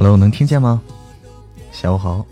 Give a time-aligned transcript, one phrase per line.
[0.00, 0.80] Hello，能听见吗？
[1.72, 2.24] 下午好。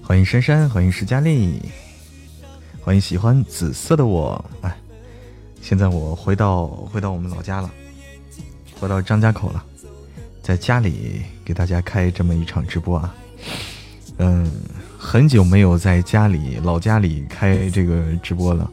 [0.00, 1.60] 欢迎珊珊，欢迎石佳丽，
[2.80, 4.44] 欢迎喜欢紫色的我。
[4.60, 4.78] 哎，
[5.60, 7.68] 现在我回到回到我们老家了，
[8.78, 9.64] 回到张家口了，
[10.44, 13.12] 在家里给大家开这么一场直播啊。
[14.18, 14.48] 嗯，
[14.96, 18.70] 很久没有在家里老家里开这个直播了。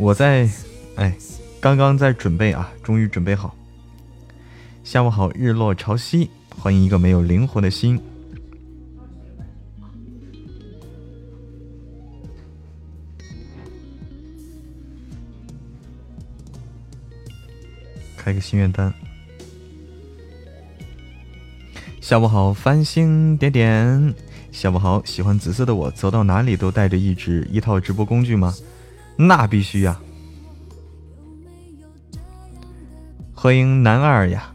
[0.00, 0.48] 我在，
[0.98, 1.16] 哎，
[1.60, 3.54] 刚刚在准备啊，终于准备好。
[4.82, 8.00] 下午好，日落潮汐，欢迎一个没有灵魂的心。
[18.16, 18.92] 开个心愿单。
[22.00, 24.14] 下午好，繁星点点。
[24.50, 28.52] 下午好，喜欢紫色的我，走到哪里都带着一支一套直播工具吗？
[29.16, 30.00] 那必须呀！
[33.40, 34.52] 欢迎男二呀！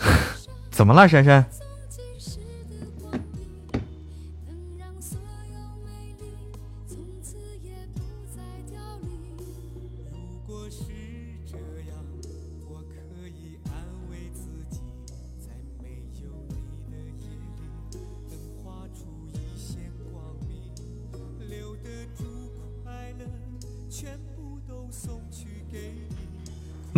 [0.72, 1.48] 怎么了，珊珊？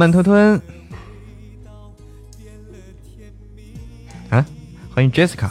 [0.03, 0.61] 慢吞吞，
[4.31, 4.45] 啊！
[4.93, 5.49] 欢迎 Jessica，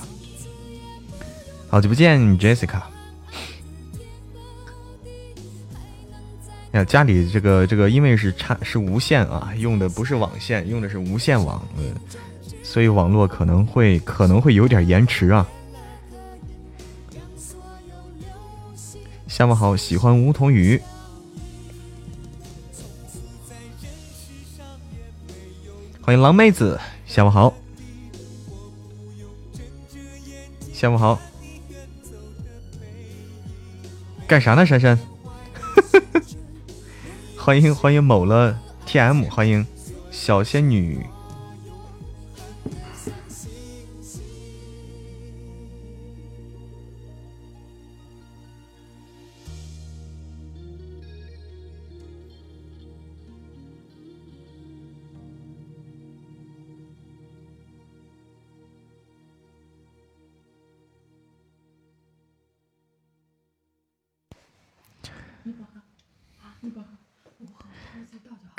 [1.69, 2.81] 好久不见，Jessica。
[6.73, 11.95] 呀，家里这个这个，因为是插是无线啊，用的不是网线，用的是无线网，嗯，
[12.61, 15.47] 所以网络可能会可能会有点延迟啊。
[19.29, 20.77] 下午好，喜欢梧桐雨。
[26.03, 27.53] 欢迎狼妹子，下午好，
[30.73, 31.19] 下午好，
[34.27, 34.65] 干啥呢？
[34.65, 34.97] 珊珊，
[37.37, 39.65] 欢迎欢迎某了 TM，欢迎
[40.09, 41.05] 小仙女。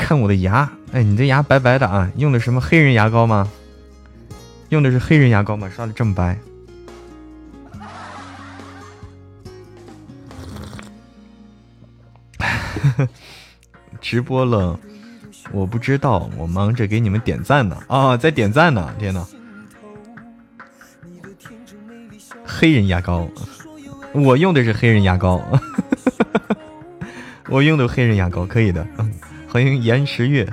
[0.03, 3.49] 看我的牙，哎，你这牙白白的啊，用的什么黑人牙膏吗？
[4.69, 5.71] 用的是黑人牙膏吗？
[5.75, 6.37] 刷的这么白？
[14.01, 14.79] 直播了，
[15.53, 17.79] 我不知道，我忙着给你们点赞呢。
[17.87, 18.93] 啊，在点赞呢！
[18.99, 19.25] 天呐，
[22.45, 23.29] 黑人牙膏，
[24.13, 25.41] 我用的是黑人牙膏，
[27.49, 28.85] 我用的黑人牙膏，可以的。
[29.53, 30.51] 欢迎岩石月，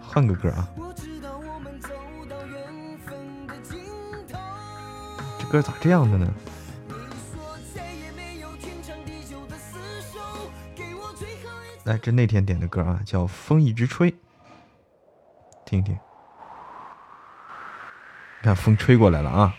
[0.00, 0.66] 换个歌啊！
[5.38, 6.26] 这歌咋这样的呢？
[11.84, 14.10] 来，这那天点的歌啊，叫《风一直吹》，
[15.66, 15.92] 听听。
[18.40, 19.54] 你看风吹过来了啊！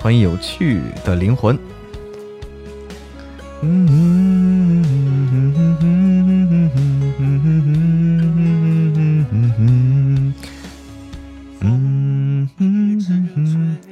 [0.00, 1.58] 欢迎有趣的灵魂。
[3.62, 3.98] 嗯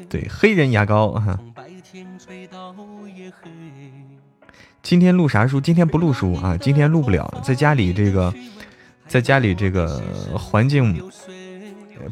[0.08, 1.36] 对，黑人牙膏哈。
[4.81, 5.60] 今天录啥书？
[5.60, 8.32] 今天不录书啊，今天录不了，在家里这个，
[9.08, 10.00] 在家里这个
[10.34, 11.02] 环境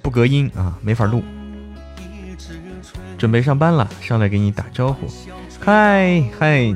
[0.02, 1.22] 不隔音啊，没法录。
[3.24, 5.06] 准备上班了，上来给你打招呼，
[5.58, 6.74] 嗨嗨，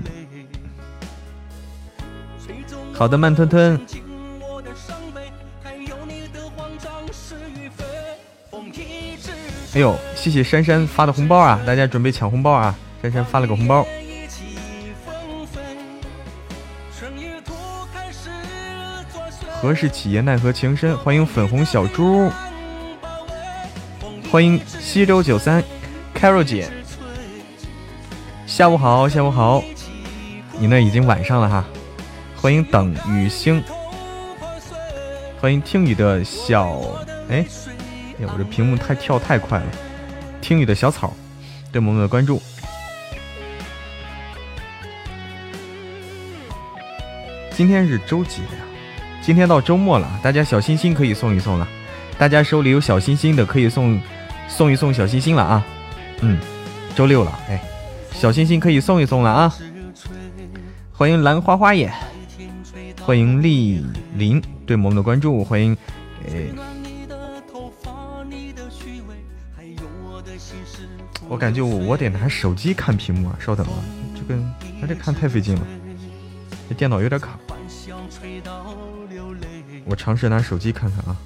[2.95, 3.79] 好的，慢吞吞。
[9.75, 11.61] 哎呦，谢谢珊珊发的红包啊！
[11.67, 12.75] 大家准备抢红包啊！
[13.03, 13.87] 珊珊发了个红包。
[19.61, 22.31] 何氏企业奈何情深，欢迎粉红小猪，
[24.33, 25.63] 欢迎西周九三。
[26.19, 26.69] Carol 姐，
[28.45, 29.63] 下午好，下午好，
[30.59, 31.65] 你那已经晚上了哈。
[32.35, 33.63] 欢迎等雨星，
[35.41, 36.77] 欢迎听雨的小
[37.31, 37.39] 哎
[38.19, 39.67] 呀，我这屏幕太跳太快了。
[40.41, 41.15] 听雨的小草，
[41.71, 42.43] 对萌萌的关注。
[47.53, 48.59] 今天是周几呀？
[49.23, 51.69] 今天到周末了，大家小心心可以送一送了。
[52.19, 54.01] 大家手里有小心心的可以送
[54.49, 55.65] 送一送小心心了啊。
[56.21, 56.39] 嗯，
[56.97, 57.63] 周六了，哎，
[58.13, 59.55] 小心心可以送一送了啊。
[60.93, 61.93] 欢迎兰花花眼，
[63.01, 63.85] 欢迎丽
[64.15, 65.77] 林对萌萌的关注，欢迎
[66.27, 66.49] 哎。
[71.29, 73.85] 我感觉我我得拿手机看屏幕啊，稍等啊，
[74.15, 74.41] 这个
[74.81, 75.67] 那这看太费劲了，
[76.69, 77.39] 这电脑有点卡。
[79.85, 81.17] 我尝试拿手机看看啊。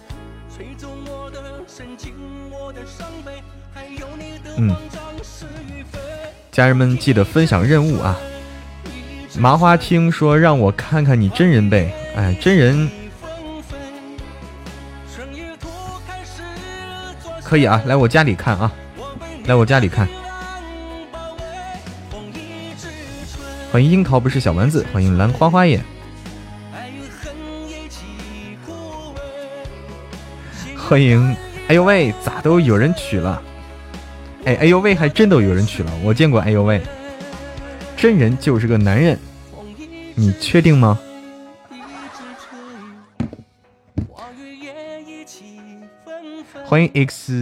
[4.62, 4.76] 嗯，
[6.52, 8.16] 家人们记得分享任务啊。
[9.36, 12.88] 麻花听说让我看看你真人呗，哎，真人
[17.42, 18.70] 可以啊，来我家里看啊，
[19.46, 20.06] 来我家里看。
[23.72, 25.82] 欢迎樱桃不是小丸子，欢迎兰花花耶。
[30.76, 31.34] 欢迎，
[31.66, 33.42] 哎呦喂，咋都有人娶了？
[34.44, 35.92] 哎，哎呦喂，还真都有人娶了。
[36.02, 36.80] 我见过，哎呦喂，
[37.96, 39.18] 真人就是个男人，
[40.16, 40.98] 你确定吗？
[46.64, 47.32] 欢迎 X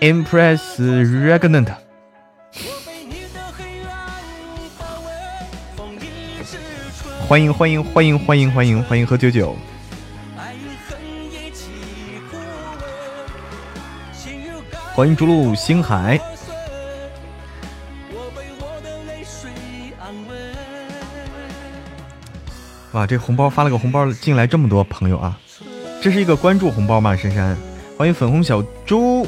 [0.00, 1.68] Impress Regnant。
[7.26, 9.56] 欢迎欢迎欢迎欢迎欢迎欢迎喝九九。
[14.98, 16.20] 欢迎逐鹿星海。
[22.90, 25.38] 哇，这红包发了个红包进来这么多朋友啊！
[26.02, 27.14] 这是一个关注红包吗？
[27.14, 27.56] 珊珊，
[27.96, 29.24] 欢迎粉红小猪，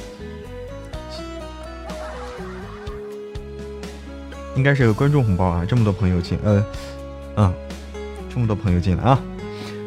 [4.56, 5.64] 应该是个关注红包啊！
[5.64, 6.66] 这么多朋友进，呃，
[7.36, 7.54] 嗯，
[8.28, 9.22] 这么多朋友进来啊！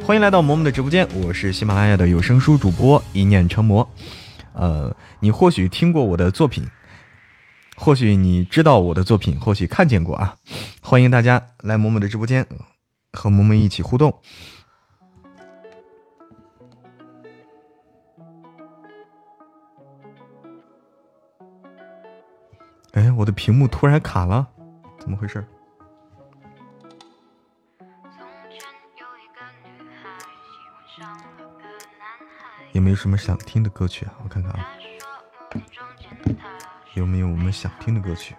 [0.06, 3.86] 欢迎来到萌萌的直播间，我是喜马拉雅的有声书主播一念成魔。
[4.54, 6.68] 呃，你或许听过我的作品，
[7.76, 10.36] 或许你知道我的作品，或许看见过啊！
[10.82, 12.48] 欢迎大家来萌萌的直播间，
[13.12, 14.20] 和萌萌一起互动。
[22.92, 24.48] 哎，我的屏幕突然卡了，
[25.00, 25.44] 怎么回事？
[32.84, 34.12] 有没有什么想听的歌曲啊？
[34.26, 34.68] 我看看啊，
[36.96, 38.36] 有没有我们想听的歌曲？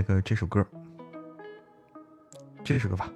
[0.00, 0.66] 来个这首歌，
[2.64, 3.09] 这首歌吧。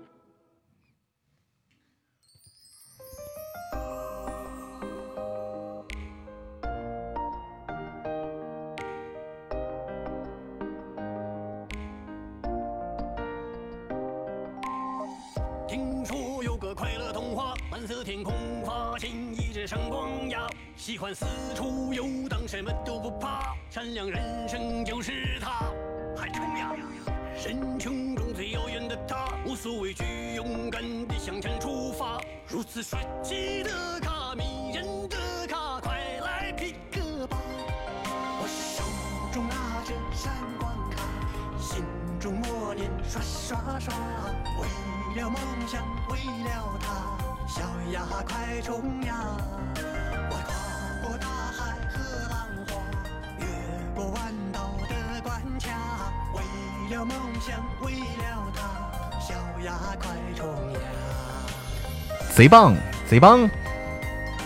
[62.44, 62.76] 贼棒，
[63.08, 63.50] 贼棒，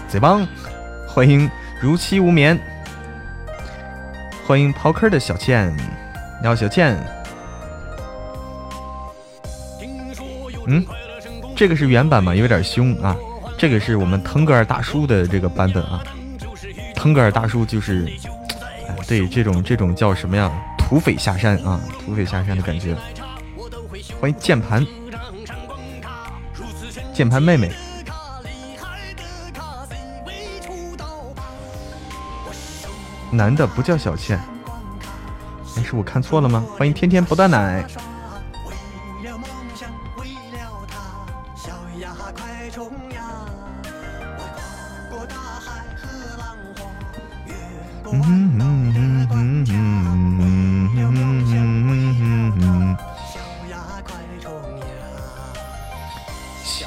[0.09, 0.47] 贼棒！
[1.09, 1.51] 欢迎
[1.81, 2.57] 如期无眠。
[4.47, 5.77] 欢迎刨坑的小倩，
[6.41, 6.97] 你好，小倩。
[10.69, 10.87] 嗯，
[11.57, 12.33] 这个是原版吗？
[12.33, 13.17] 有点凶啊。
[13.59, 16.01] 这个是我们腾格尔大叔的这个版本啊。
[16.95, 18.07] 腾格尔大叔就是，
[18.87, 20.49] 哎，对，这种这种叫什么呀？
[20.79, 22.95] 土匪下山啊，土匪下山的感觉。
[24.21, 24.87] 欢迎键盘，
[27.13, 27.69] 键盘妹妹。
[33.31, 34.41] 男的不叫小倩，
[35.77, 36.65] 哎，是我看错了吗？
[36.77, 37.85] 欢迎天天不断奶。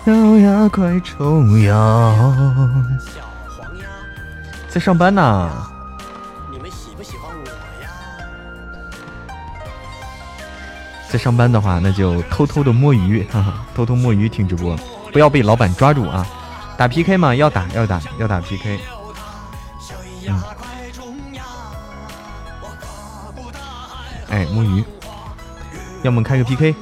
[0.04, 1.76] 小鸭快冲呀！
[3.00, 3.22] 小
[3.56, 3.86] 黄鸭
[4.68, 5.71] 在上班呢。
[11.12, 14.78] 在上班的话，那就偷偷的摸鱼，哈哈，偷偷摸鱼听直播，
[15.12, 16.26] 不要被老板抓住啊！
[16.78, 17.36] 打 PK 吗？
[17.36, 18.80] 要打，要打，要打 PK。
[20.26, 20.44] 嗯。
[24.30, 24.82] 哎，摸鱼，
[26.02, 26.74] 要么开个 PK。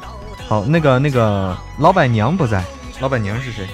[0.48, 2.64] 好，那个那个老板娘不在，
[3.00, 3.68] 老板娘是谁？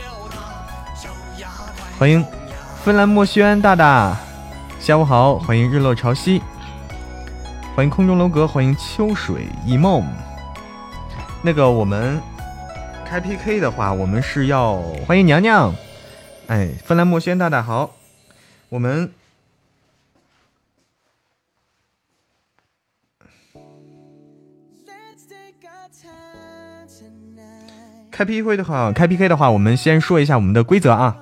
[2.00, 2.26] 欢迎
[2.86, 4.16] 芬兰墨轩大大，
[4.80, 6.42] 下午好，欢迎日落潮汐，
[7.76, 10.02] 欢迎空中楼阁，欢迎秋水一梦。
[11.46, 12.20] 那个我们
[13.06, 15.72] 开 PK 的话，我们是要欢迎娘娘，
[16.48, 17.92] 哎，芬兰墨轩大大好，
[18.68, 19.12] 我们
[28.10, 31.16] 开 PK 的话，开 PK 的话，我们先说一下我们的规则啊。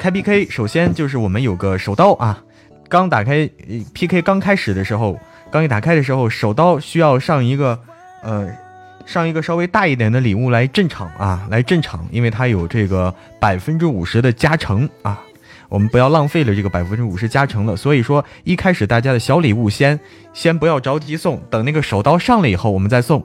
[0.00, 2.42] 开 PK 首先就是我们有个手刀啊，
[2.88, 3.48] 刚打开
[3.94, 5.16] PK 刚开始的时候，
[5.52, 7.78] 刚一打开的时候，手刀需要上一个
[8.20, 8.63] 呃。
[9.06, 15.20] 上一个稍微大一点的礼物来镇场啊，来镇场，因为它有这个百分之五十的加成啊，
[15.68, 17.76] 我们不要浪费了这个百分之五十加成了。
[17.76, 19.98] 所以说一开始大家的小礼物先
[20.32, 23.24] 先不要着急送，等那个手刀上了以后我们再送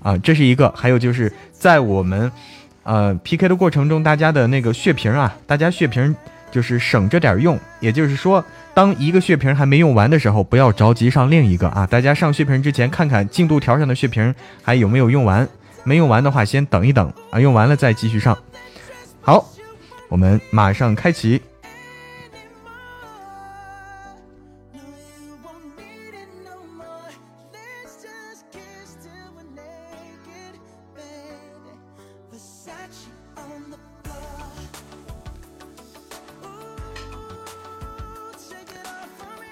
[0.00, 0.70] 啊，这是一个。
[0.76, 2.30] 还有就是在我们
[2.82, 6.14] 呃 PK 的过程中，大家的那个血瓶啊，大家血瓶
[6.50, 8.44] 就是省着点用，也就是说。
[8.74, 11.86] 当一个血瓶还没用完的时候，不要着急上另一个啊！
[11.86, 15.48] 大家上血瓶之前，看看进度条上的血瓶还有没有用完。
[15.84, 18.36] 没用完的话，先等一等啊，用完了再继续上。
[19.20, 19.46] 好，
[20.08, 21.40] 我们马上开启。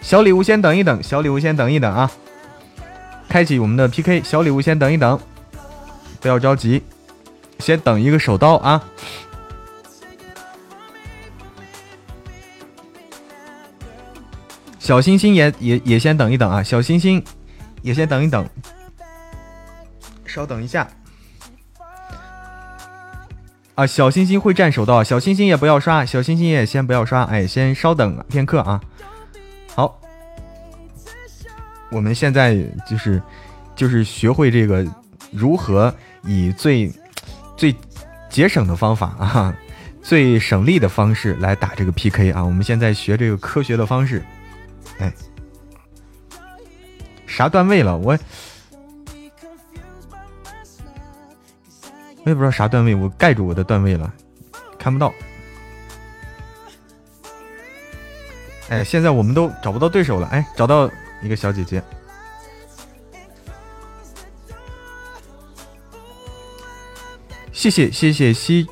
[0.03, 2.11] 小礼物先等一等，小礼物先等一等啊！
[3.29, 5.19] 开启我们的 PK，小礼物先等一等，
[6.21, 6.83] 不要着急，
[7.61, 8.85] 先等一个手刀啊！
[14.79, 16.63] 小星星也也也先等一等啊！
[16.63, 17.25] 小星星
[17.81, 18.47] 也先等一等，
[20.27, 20.87] 稍等一下
[23.77, 23.87] 啊！
[23.87, 28.81] 小星星会占手刀，小星星也不要刷，小星星也先不要刷，哎，先稍等片刻啊！
[29.75, 29.99] 好。
[31.91, 32.57] 我们现在
[32.89, 33.23] 就是
[33.77, 34.87] 就是学会这个
[35.31, 36.91] 如何以最
[37.57, 37.75] 最
[38.31, 39.55] 节省的方法啊，
[40.03, 42.43] 最省力的方式来打这个 PK 啊！
[42.43, 44.25] 我们现在学这个科学的方式，
[44.99, 45.13] 哎，
[47.27, 47.95] 啥段位了？
[47.95, 48.19] 我
[52.25, 54.11] 我也不知道啥段位，我盖住我的段位了，
[54.79, 55.13] 看不到。
[58.73, 60.91] 哎，现在我们都找不到对手了，哎，找到。
[61.25, 61.81] 一个小姐姐，
[67.53, 68.67] 谢谢谢谢西，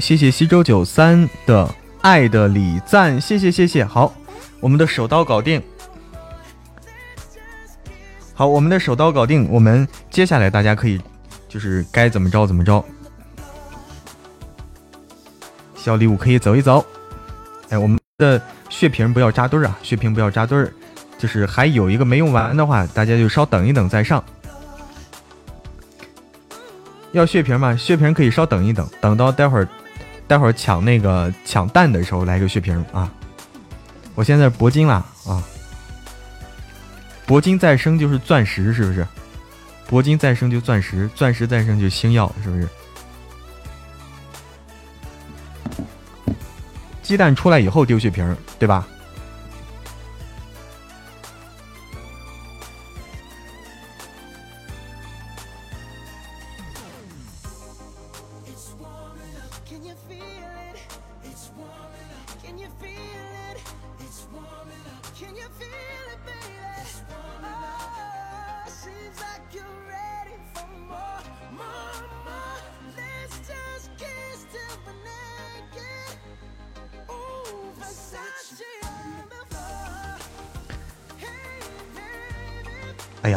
[0.00, 3.84] 谢谢西周九三的爱的礼赞，谢谢谢谢。
[3.84, 4.12] 好，
[4.58, 5.62] 我们的手刀搞定。
[8.34, 9.48] 好，我们的手刀搞定。
[9.48, 11.00] 我们接下来大家可以
[11.48, 12.84] 就是该怎么着怎么着。
[15.76, 16.84] 小礼物可以走一走。
[17.68, 20.72] 哎，我们的血瓶不要扎堆儿啊，血瓶不要扎堆儿。
[21.18, 24.22] 就是还有一个没用完的话，大家就稍等一等再上。
[27.10, 27.74] 要血瓶吗？
[27.74, 29.68] 血瓶可以稍等一等，等到待会儿，
[30.28, 33.10] 待会儿抢那个抢蛋的时候来个血瓶啊！
[34.14, 34.94] 我现在铂金了
[35.26, 35.42] 啊！
[37.26, 39.04] 铂金再生就是钻石，是不是？
[39.90, 42.68] 铂金再生就钻石，钻石再生就星耀，是不是？
[47.08, 48.86] 鸡蛋出来以后丢血瓶，对吧？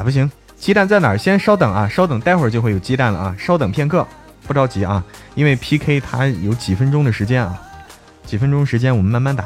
[0.03, 1.17] 不行，鸡蛋在哪儿？
[1.17, 4.07] 先稍等啊，稍等，待会儿就会有鸡蛋了啊，稍等片刻，
[4.47, 5.03] 不着急啊，
[5.35, 7.59] 因为 PK 它有几分钟的时间啊，
[8.25, 9.45] 几分钟时间我们慢慢打。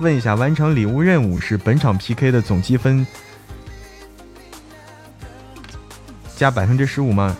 [0.00, 3.06] 问一下，完成礼物任务是本场 PK 的总积分
[6.36, 7.36] 加百分之十五吗？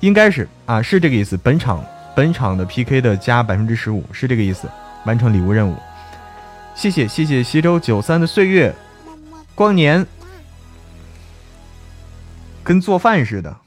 [0.00, 1.36] 应该是啊，是这个意思。
[1.36, 1.84] 本场
[2.14, 4.68] 本场的 PK 的加百分之十五是这个意思。
[5.06, 5.74] 完成礼物任务，
[6.74, 8.74] 谢谢谢谢西周九三的岁月
[9.54, 10.06] 光年。
[12.70, 13.62] 跟做饭似的，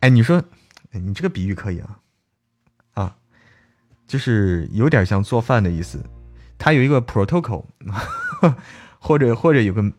[0.00, 0.42] 哎，你说，
[0.90, 2.00] 你这个比喻可以啊，
[2.94, 3.16] 啊，
[4.06, 6.02] 就是有点像做饭的意思。
[6.56, 7.66] 它有一个 protocol，
[8.98, 9.92] 或者或者有个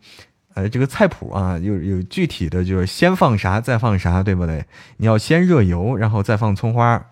[0.56, 4.66] 呃这个菜谱啊，有有具体的就是先放啥再放啥，对不对？
[4.98, 7.12] 你要先热油，然后再放葱花，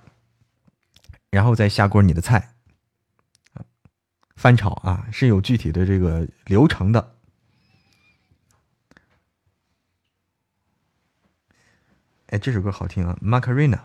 [1.30, 2.56] 然后再下锅你的菜，
[4.36, 7.15] 翻炒啊，是有具体的这个流程的。
[12.28, 13.80] 哎，这首歌好听啊，Macarena。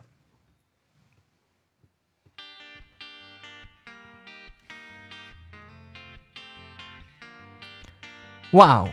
[8.53, 8.89] 哇哦，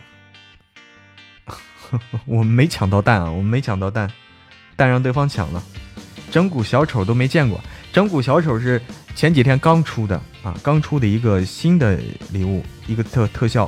[2.27, 4.11] 我没抢到蛋啊，我没抢到蛋，
[4.75, 5.63] 蛋让对方抢了。
[6.29, 7.59] 整蛊小丑都没见过，
[7.93, 8.81] 整蛊小丑是
[9.15, 11.95] 前几天刚出的啊，刚出的一个新的
[12.31, 13.67] 礼物，一个特特效。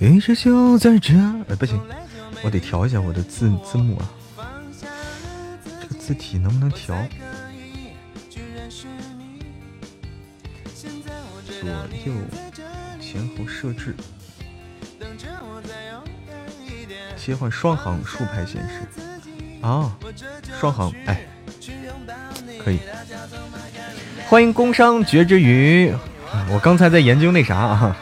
[0.00, 1.12] 一直就在这
[1.48, 1.78] 哎，不行，
[2.42, 4.08] 我得调一下我的字字幕啊。
[5.82, 6.96] 这个字体能不能调？
[11.60, 11.68] 左
[12.06, 12.14] 右
[12.98, 13.94] 前后设置，
[17.18, 18.80] 切换双行竖排显示。
[19.60, 19.94] 啊，
[20.58, 21.26] 双行，哎，
[22.64, 22.78] 可以。
[24.26, 25.92] 欢迎工商绝之鱼，
[26.50, 27.94] 我刚才在研究那啥啊。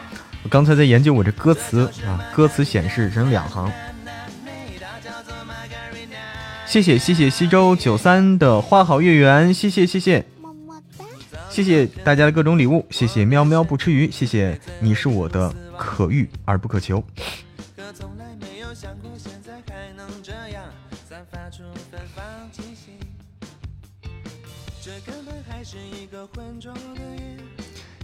[0.48, 3.70] 刚才在研究我这歌词啊，歌词显示成两行。
[6.66, 10.22] 谢谢谢谢西周九三的花好月圆，谢谢谢谢，
[11.48, 17.02] 谢谢大家的各种礼物，谢谢喵喵不吃鱼，谢谢你是我的可遇而不可求。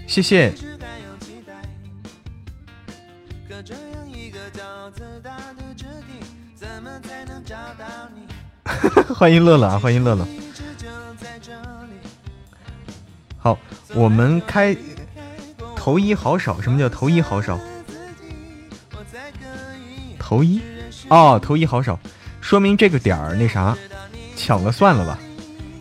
[0.06, 0.52] 谢谢。
[9.14, 9.78] 欢迎乐乐啊！
[9.78, 10.26] 欢迎乐乐。
[13.38, 13.58] 好，
[13.94, 14.76] 我们开
[15.76, 16.60] 头一好少。
[16.60, 17.58] 什么叫头一好少？
[20.18, 20.60] 头一
[21.08, 21.98] 哦，头一好少，
[22.40, 23.76] 说明这个点儿那啥，
[24.34, 25.18] 抢了算了吧。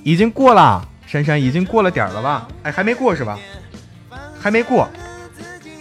[0.03, 2.47] 已经过了，珊珊已经过了点儿了吧？
[2.63, 3.39] 哎，还没过是吧？
[4.39, 4.87] 还没过。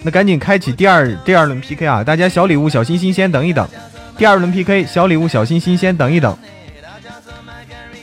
[0.05, 2.03] 那赶紧开启第二第二轮 PK 啊！
[2.03, 3.69] 大家小礼物小心心先等一等，
[4.17, 6.37] 第二轮 PK 小礼物小心心先等一等，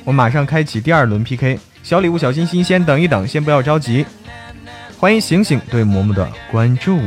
[0.06, 4.06] 我马上开启第二轮 PK，小礼物小心心先等一等，先不要着急。
[4.98, 7.02] 欢迎醒醒对嬷嬷的关注。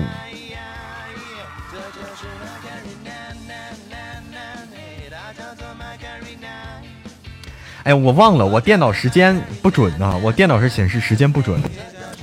[7.85, 11.59] 哎，我忘了，我电脑时间不准啊，我电脑是显示时间不准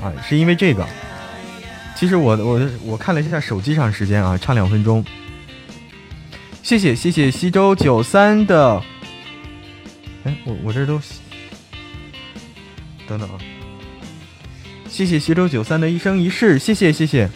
[0.04, 0.86] 啊，是因为这个。
[2.00, 5.04] 其实我我我看了一下手机上时间啊，差两分钟。
[6.64, 8.82] 谢谢谢谢西周九三的，
[10.24, 10.98] 哎，我我这都
[13.06, 13.38] 等等啊！
[14.88, 17.30] 谢谢西周九三的一生一世，谢谢谢谢。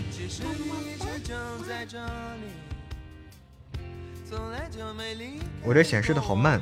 [5.61, 6.61] 我这显示的好慢。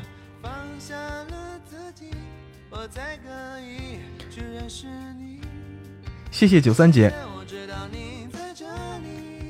[6.31, 7.13] 谢谢九三姐。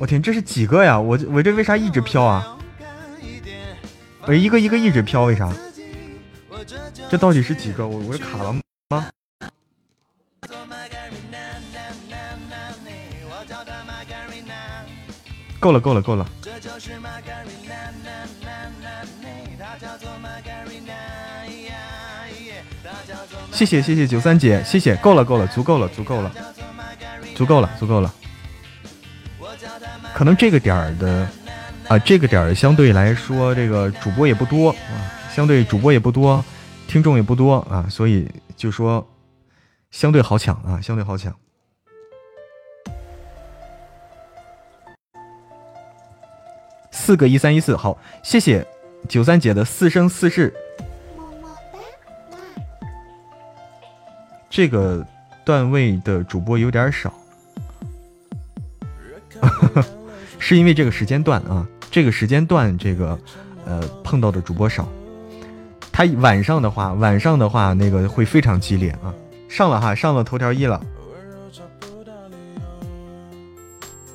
[0.01, 0.99] 我天，这是几个呀？
[0.99, 2.57] 我我这为啥一直飘啊？
[4.25, 5.53] 我一个一个一直飘，为啥？
[7.07, 7.87] 这到底是几个？
[7.87, 8.51] 我我这卡了
[8.89, 9.07] 吗？
[15.59, 16.25] 够了够了够了！
[23.53, 24.95] 谢谢谢谢九三姐，谢谢！
[24.95, 26.31] 够了够了，足够了足够了，
[27.35, 28.11] 足够了足够了。
[30.21, 31.27] 可能这个点儿的
[31.87, 34.93] 啊，这个点儿相对来说，这个主播也不多啊，
[35.33, 36.45] 相对主播也不多，
[36.87, 39.03] 听众也不多啊，所以就说
[39.89, 41.35] 相对好抢啊，相对好抢。
[46.91, 48.63] 四个一三一四，好，谢谢
[49.09, 50.53] 九三姐的四生四世。
[54.51, 55.03] 这个
[55.43, 57.11] 段位的主播有点少，
[59.41, 59.83] 哈 哈
[60.41, 63.17] 是因为这个时间段啊，这个时间段这个
[63.63, 64.89] 呃碰到的主播少。
[65.91, 69.13] 他晚上的话，晚上的话那个会非常激烈啊。
[69.47, 70.81] 上了哈，上了头条一了。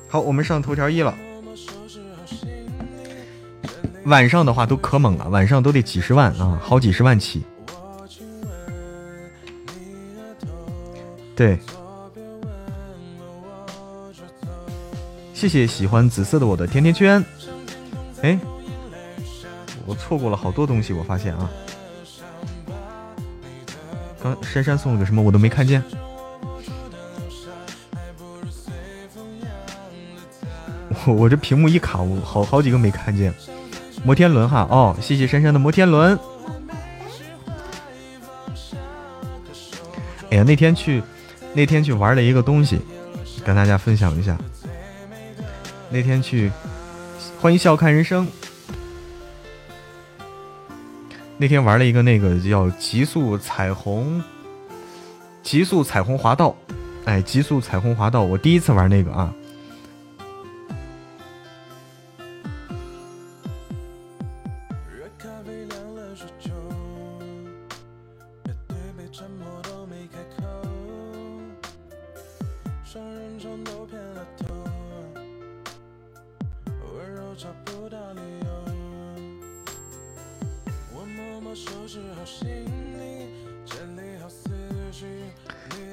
[0.09, 1.15] 好，我们上头条一了。
[4.03, 7.41] 晚上的话都可猛了，晚上都得几十万啊，好几十万起。
[11.35, 11.57] 对，
[15.37, 17.23] 谢谢喜欢紫色的我的甜甜圈。
[18.23, 18.39] 哎，
[19.85, 21.47] 我错过了好多东西，我发现啊，
[24.19, 25.83] 刚珊珊送了个什么，我都没看见。
[31.05, 33.31] 我我这屏幕一卡，我好好几个没看见。
[34.03, 36.17] 摩天轮哈，哦，谢谢珊珊的摩天轮。
[40.31, 41.03] 哎呀，那天去。
[41.53, 42.79] 那天去玩了一个东西，
[43.45, 44.35] 跟大家分享一下。
[45.89, 46.51] 那天去，
[47.39, 48.27] 欢迎笑看人生。
[51.37, 54.23] 那天玩了一个那个叫极速彩虹，
[55.43, 56.55] 极速彩虹滑道，
[57.05, 59.33] 哎，极速彩虹滑道，我第一次玩那个啊。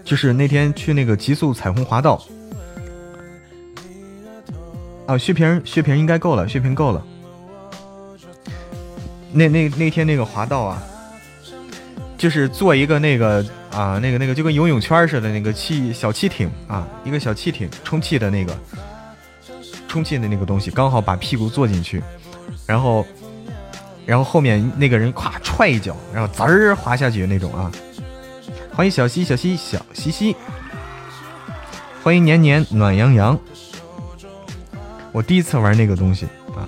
[0.04, 2.22] 就是那天去那个极速彩虹滑道，
[5.06, 7.02] 啊，血瓶血瓶应该够了，血瓶够了。
[9.32, 10.82] 那那那天那个滑道啊，
[12.18, 18.56] 就是做一个那个啊，那个那个就跟游泳圈似的那个气小汽艇啊，一个小汽艇充气的那个
[19.88, 22.02] 充气的那个东西，刚好把屁股坐进去，
[22.66, 23.04] 然后
[24.04, 27.72] 然后后面那个人咵踹一脚，然后滋儿滑下去那种啊。
[28.76, 30.34] 欢迎小西小西小西西，
[32.02, 33.38] 欢迎年年暖洋洋。
[35.12, 36.66] 我第一次玩那个东西啊，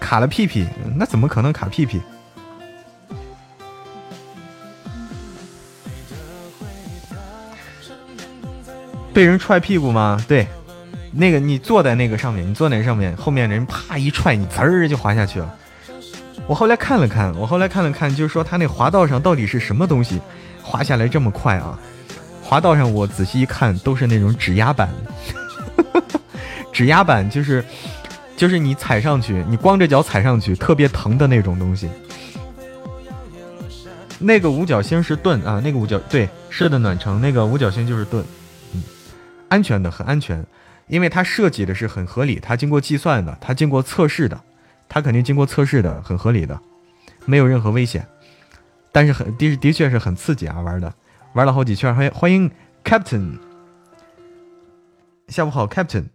[0.00, 2.00] 卡了屁屁，那怎么可能卡屁屁？
[9.12, 10.22] 被人踹屁股吗？
[10.26, 10.46] 对，
[11.12, 15.54] 那个你坐在那个上面，你坐在上面，后面人啪一踹，你滋儿就滑下去了。
[16.46, 20.20] 我后来看了看，我后来看了看，就是说他那滑道上到底是什么东西，
[20.62, 21.78] 滑下来这么快啊？
[22.42, 24.88] 滑道上我仔细一看，都是那种指压板，
[26.72, 27.64] 指压板就是
[28.36, 31.88] 就是你踩上去，你光着脚踩上去特别疼的那种东西。
[34.18, 38.24] 那个五角星是盾啊，那个五角对，是的，暖城那个五角星就是盾。
[39.52, 40.46] 安全的很安全，
[40.86, 44.42] 因为它设计的是很合理，它经过计算的，它经过测试的，
[44.88, 46.58] 它肯定经过测试的，很合理的，
[47.26, 48.08] 没有任何危险。
[48.92, 50.94] 但是很的的确是很刺激啊，玩的
[51.34, 51.94] 玩了好几圈。
[51.94, 52.50] 欢迎欢迎
[52.82, 53.38] Captain，
[55.28, 56.06] 下午好 Captain，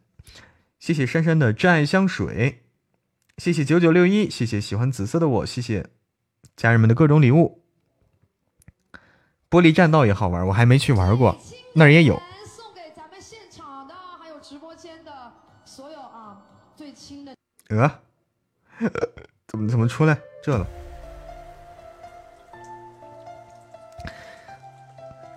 [0.80, 2.64] 谢谢珊珊的真爱香水，
[3.38, 5.86] 谢谢九九六一，谢谢喜欢紫色的我，谢谢
[6.56, 7.62] 家人们的各种礼物。
[9.48, 11.40] 玻璃栈道也好玩，我还没去玩过，
[11.76, 12.20] 那儿也有。
[17.70, 17.92] 呃，
[19.48, 20.66] 怎么怎么出来这了？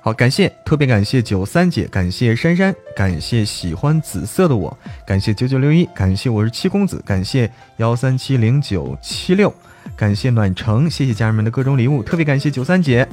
[0.02, 4.74] 好，感谢特别感谢九三姐，感谢珊珊，感谢喜欢紫色的我，
[5.06, 9.52] 感谢九九六一，感谢我是七公子，感谢幺三七零九七六，
[9.96, 13.06] 感谢暖城，谢谢家人们的各种礼物，特别感谢九三姐。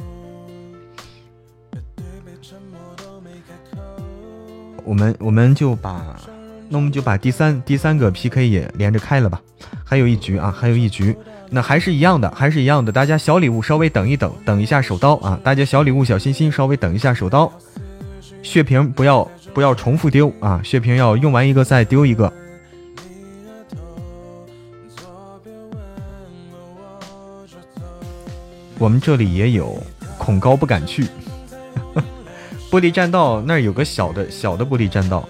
[4.86, 6.18] 我们我们就把
[6.70, 9.42] 那我们就把第三第三个 PK 也连着开了吧。
[9.84, 11.16] 还有一局啊，还有一局，
[11.50, 12.92] 那还是一样的，还是一样的。
[12.92, 15.40] 大家小礼物稍微等一等，等一下手刀啊！
[15.44, 17.52] 大家小礼物小心心，稍微等一下手刀。
[18.44, 20.62] 血瓶不要不要重复丢啊！
[20.64, 22.32] 血瓶要用完一个再丢一个。
[28.78, 29.82] 我们这里也有，
[30.18, 31.08] 恐高不敢去。
[32.70, 35.28] 玻璃栈道那儿有个小的小的玻璃栈道，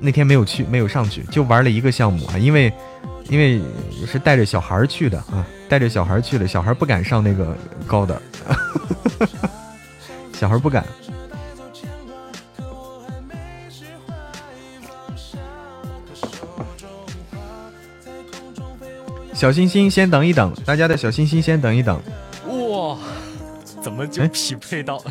[0.00, 2.72] 那天没有去，没有上去，就玩了一个项目啊，因为
[3.28, 3.60] 因为
[4.06, 8.20] 是带着小孩去的啊，带着小孩去的，小孩不敢上那个高的，
[10.32, 10.84] 小孩不敢。
[19.32, 21.98] 小心心，先等一等，大家的小心心先等一等。
[22.46, 22.98] 哇，
[23.80, 25.02] 怎么就匹配到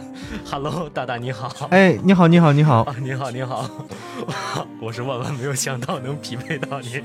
[0.50, 1.68] ？Hello，大大你好。
[1.72, 2.86] 哎，你好，你好，你好。
[3.02, 3.70] 你好，你好。
[4.80, 7.02] 我是万万没有想到能匹配到你。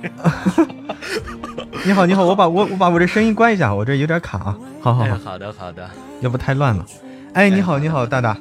[1.85, 4.55] 你好，你好，我把我我把我这声音关一下，我这有点卡。
[4.81, 5.17] 好好好。
[5.25, 5.89] 好的，好的。
[6.21, 6.85] 要不太乱了。
[7.33, 8.37] 哎，你好，你好，大大。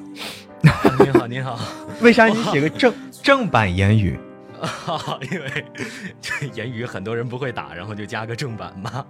[0.62, 0.70] 你
[1.12, 1.58] 好，你好。
[2.02, 4.20] 为啥你写个正正版言语？
[4.60, 5.66] 哈，因为
[6.54, 9.06] 言语很多人不会打，然后就加个正版嘛。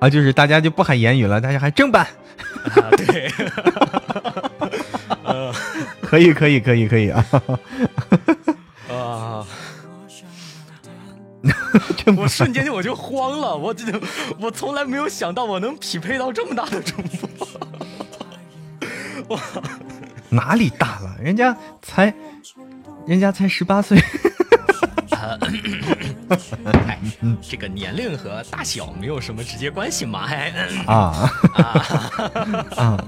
[0.00, 2.06] 啊，就是大家就不喊言语了，大家喊正版。
[2.96, 3.30] 对，
[6.02, 7.24] 可以，可以，可以，可以啊。
[8.90, 9.46] 啊！
[12.16, 13.84] 我瞬间我就慌了，我这
[14.40, 17.48] 我从来没有想到我能匹配到这么大的主播。
[19.36, 19.40] 哇，
[20.30, 21.16] 哪里大了？
[21.20, 22.14] 人家才，
[23.06, 24.02] 人家才十八岁。
[26.86, 26.98] 哎，
[27.40, 30.26] 这个年龄和大小没有什么直接关系嘛？
[30.26, 30.52] 哎，
[30.86, 31.30] 啊
[32.76, 33.04] 啊！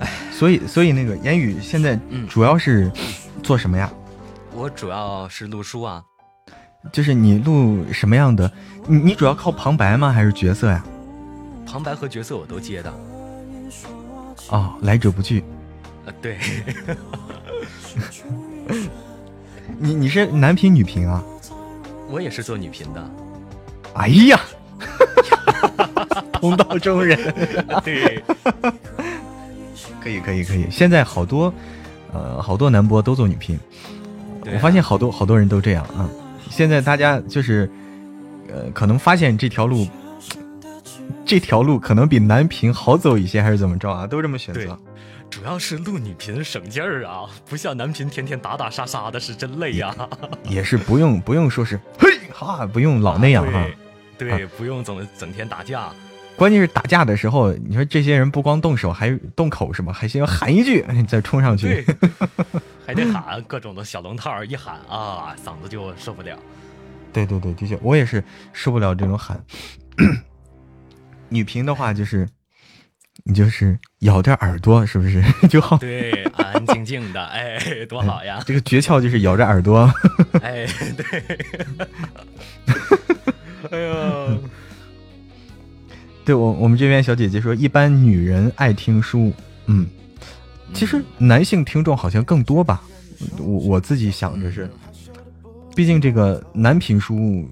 [0.00, 2.90] 哎，所以所以那个言语现在主要是
[3.42, 3.90] 做什么呀？
[4.54, 6.02] 我主要是录书啊。
[6.92, 8.50] 就是你录什么样的？
[8.86, 10.12] 你你主要靠旁白吗？
[10.12, 10.82] 还是角色呀？
[11.66, 12.92] 旁白和角色我都接的。
[14.48, 15.44] 哦，来者不拒。
[16.06, 16.38] 呃，对。
[19.82, 21.24] 你你是男频女频啊？
[22.10, 23.10] 我也是做女频的。
[23.94, 24.38] 哎呀，
[26.30, 27.18] 同道中人。
[27.82, 28.22] 对，
[30.02, 30.66] 可以可以可以。
[30.70, 31.52] 现在好多
[32.12, 33.58] 呃好多男播都做女频，
[34.52, 36.06] 我发现好多好多人都这样啊。
[36.50, 37.70] 现在大家就是
[38.48, 39.88] 呃可能发现这条路
[41.24, 44.06] 这条路可能比男频好走一些，还是怎么着啊？
[44.06, 44.78] 都这么选择。
[45.30, 49.94] 主要是录女频省劲儿啊，不像男频天天打打杀杀的，是真累呀。
[50.44, 53.64] 也是不用不用说是嘿哈，不用老那样哈。
[54.18, 55.90] 对，不用总整天打架。
[56.36, 59.92] 关键是打架的时候，你说这些人不光动手，还动口是吗？
[59.92, 61.86] 还先要喊一句 再冲上去，
[62.84, 66.36] 还得喊各种的小龙套，一喊啊，嗓子就受不了。
[67.12, 69.42] 对对对，的确，我也是受不了这种喊。
[71.30, 72.28] 女频的话就是。
[73.24, 75.76] 你就是咬着耳朵，是不是 就好？
[75.78, 78.42] 对，安安静静的，哎，多好呀！
[78.46, 79.92] 这个诀窍就是咬着耳朵。
[80.42, 81.38] 哎，对。
[83.70, 84.38] 哎呦，
[86.24, 89.32] 对我我们这边小姐姐说，一般女人爱听书，
[89.66, 89.86] 嗯，
[90.72, 92.82] 其实男性听众好像更多吧。
[93.38, 94.68] 我我自己想着是，
[95.76, 97.46] 毕竟这个男评书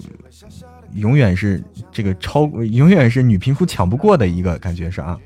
[0.94, 5.18] 永远是这个超，永远是女评书抢不过的一个感觉是啊。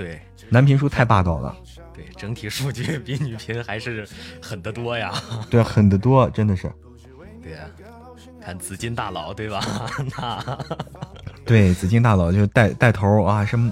[0.00, 1.54] 对，男频书太霸道了。
[1.92, 4.08] 对，整体数据比女频还是
[4.40, 5.12] 狠得多呀。
[5.50, 6.72] 对，狠得多，真的是。
[7.42, 7.58] 对呀，
[8.40, 9.60] 看紫金大佬对吧？
[10.16, 10.58] 那
[11.44, 13.70] 对，紫金大佬就带带头啊，什么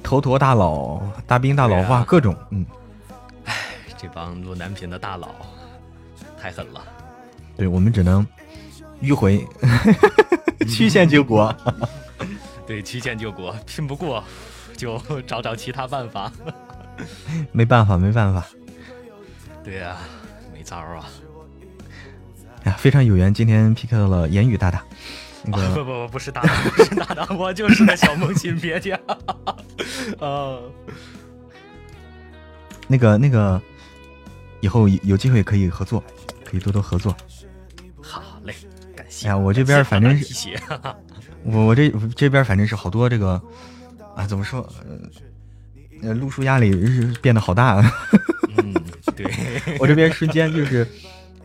[0.00, 2.64] 头陀大佬、大兵大佬哇，各种嗯。
[3.46, 3.52] 哎，
[3.98, 5.34] 这帮录男频的大佬
[6.40, 6.80] 太狠了。
[7.56, 8.24] 对我们只能
[9.02, 9.44] 迂回，
[10.70, 11.52] 曲线救国。
[12.64, 14.22] 对，曲线救国，拼不过。
[14.84, 16.30] 就找找其他办法，
[17.52, 18.44] 没办法，没办法。
[19.64, 19.96] 对呀，
[20.52, 21.08] 没招啊！
[22.64, 24.84] 哎呀，非常有缘，今天 PK 到了言语大大。
[25.44, 28.92] 不不不，不是大大，不是大大， 我就是个小萌新，别介。
[30.20, 30.58] 啊，
[32.86, 33.58] 那个那个，
[34.60, 36.04] 以后有机会可以合作，
[36.44, 37.16] 可以多多合作。
[38.02, 38.54] 好嘞，
[38.94, 39.28] 感谢。
[39.28, 40.50] 哎呀，我这边反正是，
[41.42, 43.40] 我我这这边反正是好多这个。
[44.16, 44.68] 啊，怎么说？
[46.02, 46.70] 呃，录书压力
[47.22, 47.80] 变得好大。
[48.56, 48.74] 嗯，
[49.16, 49.26] 对
[49.78, 50.86] 我这边瞬间就是，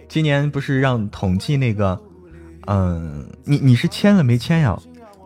[0.07, 1.99] 今年不是让统计那个，
[2.67, 4.77] 嗯，你你是签了没签呀？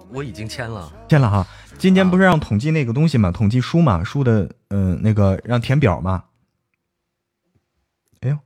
[0.09, 1.45] 我已经签了，签了哈。
[1.77, 3.31] 今年不是让统计那个东西嘛？
[3.31, 6.23] 统计书嘛，书的，嗯，那个让填表嘛。
[8.21, 8.37] 哎呦，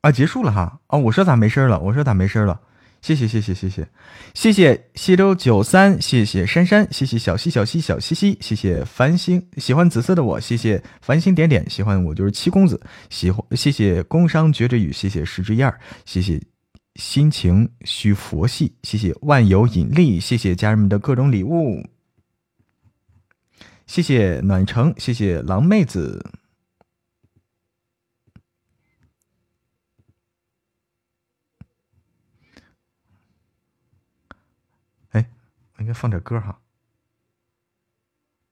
[0.00, 0.80] 啊，结束了哈。
[0.88, 1.78] 啊，我说咋没声了？
[1.78, 2.60] 我说咋没声了？
[3.00, 3.88] 谢谢谢谢谢谢
[4.34, 16.42] 谢谢西周九三，谢谢珊珊，谢谢小西小西小西西，谢谢繁星喜欢紫色的我，谢谢繁星点点喜欢我就是七公子，喜欢谢谢工商绝之语，谢谢石之燕儿，谢谢
[16.96, 21.86] 心情需佛系，谢谢万有引力，谢谢家人们的各种礼物，
[23.86, 26.32] 谢谢暖城，谢谢狼妹子。
[35.78, 36.60] 应该放点歌哈，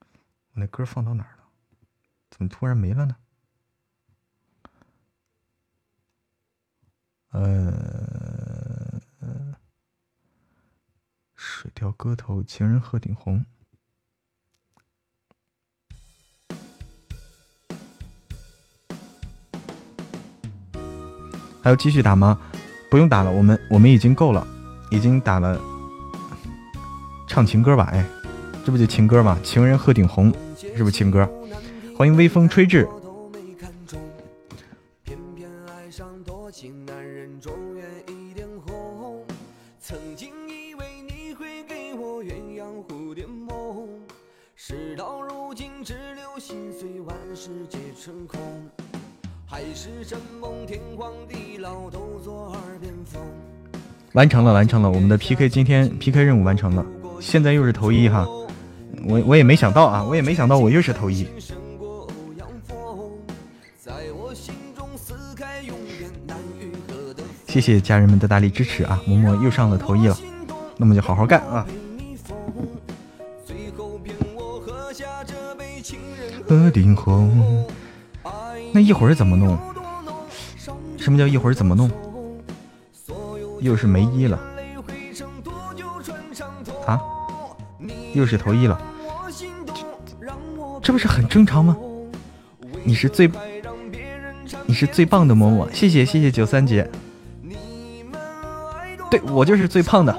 [0.00, 1.44] 我那歌放到哪儿了？
[2.30, 3.16] 怎么突然没了呢？
[7.30, 9.00] 呃，
[11.34, 13.44] 水调歌头，情人鹤顶红，
[21.62, 22.40] 还要继续打吗？
[22.90, 24.46] 不用打了，我们我们已经够了，
[24.90, 25.75] 已经打了。
[27.36, 28.02] 唱情歌吧，哎，
[28.64, 29.38] 这不就情歌吗？
[29.42, 31.28] 情人鹤顶红，是不是情歌？
[31.94, 32.88] 欢迎微风吹至。
[54.14, 56.86] 完成了，完成了，我们的 PK 今天 PK 任务完成了。
[57.26, 58.24] 现在又是头一哈，
[59.04, 61.26] 我我也没想到啊，我也没想到我又是头一。
[67.48, 70.16] 谢谢家人们的大力支持啊，默默又上了头一了，
[70.76, 71.66] 那么就好好干啊。
[76.46, 77.66] 鹤顶红，
[78.72, 79.58] 那一会儿怎么弄？
[80.96, 81.90] 什么叫一会儿怎么弄？
[83.60, 84.38] 又是没一了。
[88.16, 88.80] 又是头一了，
[90.82, 91.76] 这不是很正常吗？
[92.82, 93.30] 你是最，
[94.64, 96.90] 你是最棒的某某，谢谢谢谢九三姐，
[99.10, 100.16] 对我就是最胖的，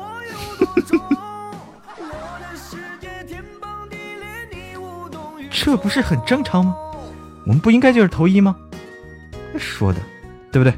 [5.49, 6.75] 这不是很正常吗？
[7.45, 8.55] 我们不应该就是头一吗？
[9.57, 9.99] 说的，
[10.51, 10.77] 对不对？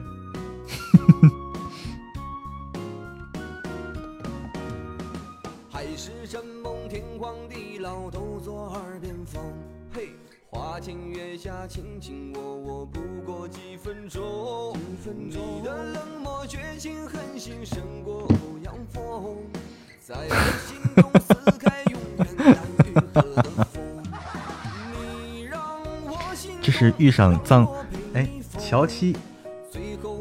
[27.09, 27.67] 遇上脏，
[28.13, 29.17] 哎，乔七，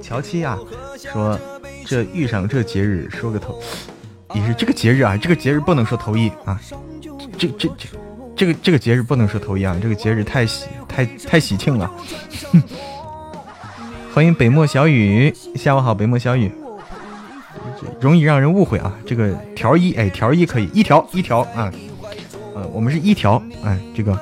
[0.02, 0.58] 乔七啊，
[0.96, 1.38] 说
[1.84, 3.60] 这遇上这节日说个头，
[4.34, 6.58] 也是这个节日啊，这个节日不能说头一啊，
[7.36, 7.88] 这这这
[8.34, 11.92] 这个这个节日不能说头一啊，这个节日太喜太太喜庆了。
[14.14, 16.50] 欢迎北漠小雨，下午好，北漠小雨，
[18.00, 21.70] 容易让人误会啊，这个条一，哎，条一可以一条一条啊，
[22.54, 24.18] 呃，我们是一条，哎，这个，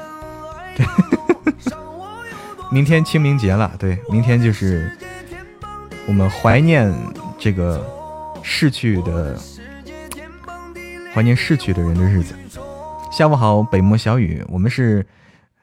[2.77, 4.95] 明天清明节了，对，明天就是
[6.07, 6.95] 我们怀念
[7.39, 7.83] 这个
[8.43, 9.35] 逝去的、
[11.15, 12.35] 怀念逝去的人的日子。
[13.11, 15.07] 下午好，北漠小雨，我们是，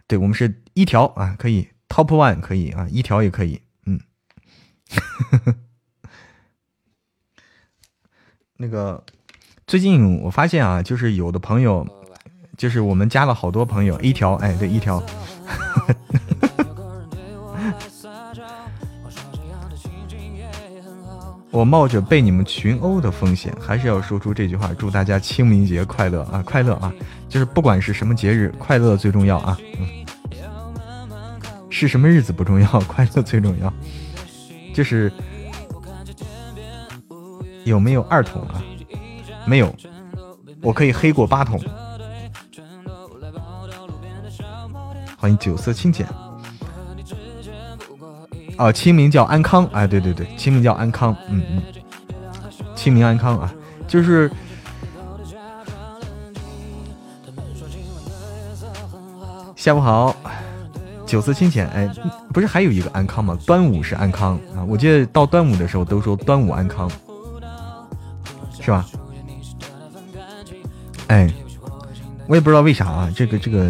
[0.08, 4.00] 对，我们是一条啊，可以 top one 可以啊，一条也可以，嗯。
[8.58, 9.04] 那个
[9.68, 11.88] 最近我发现啊，就是有的朋友，
[12.58, 15.00] 就是我们加了好多朋友，一条，哎，对，一条。
[21.54, 26.42] 我冒着被你们群殴的风险，还是要说出这句话：祝大家清明节快乐啊！
[26.44, 26.92] 快乐啊！
[27.30, 29.56] 就是不管是什么节日，快乐最重要啊！
[29.80, 29.88] 嗯，
[31.70, 33.72] 是什么日子不重要， 快乐最重要。
[34.74, 35.14] 就是
[37.66, 38.60] 有没有二筒啊？
[39.46, 39.72] 没有，
[40.60, 41.62] 我可以黑过八筒。
[45.16, 46.08] 欢迎酒色清浅。
[48.58, 51.62] 哦，清明叫安康，哎，对对对，清明叫安康，嗯嗯，
[52.76, 53.54] 清明安康啊，
[53.88, 54.32] 就是
[59.56, 60.16] 下午好，
[61.06, 61.90] 酒色清浅，哎，
[62.32, 63.38] 不是还有一个安康吗？
[63.46, 66.90] 端午是安康啊，我记得到端午的时候都说端午安康，
[68.62, 68.86] 是吧？
[71.08, 71.32] 哎，
[72.28, 73.70] 我也不知道为啥啊，这个这个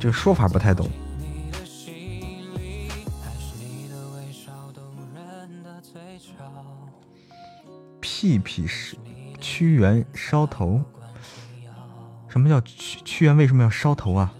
[0.00, 0.88] 这个说法不太懂。
[8.00, 8.96] 屁屁是
[9.40, 10.80] 屈原烧头。
[12.28, 14.32] 什么叫屈屈原为什么要烧头啊？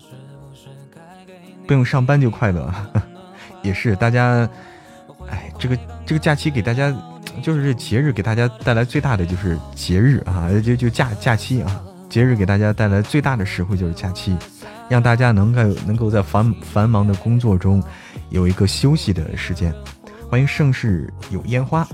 [1.66, 2.72] 不用上班就快乐，
[3.62, 4.49] 也是大家，
[5.29, 6.95] 哎，这个这个假期给大家，
[7.43, 14.37] 就是这节日给大家带来最大的就是节日啊，就就假假期啊，节日给大家带来最大的实惠就是假期，
[14.89, 17.83] 让大家能够能够在繁繁忙的工作中
[18.29, 19.74] 有一个休息的时间。
[20.29, 21.87] 欢迎盛世有烟花。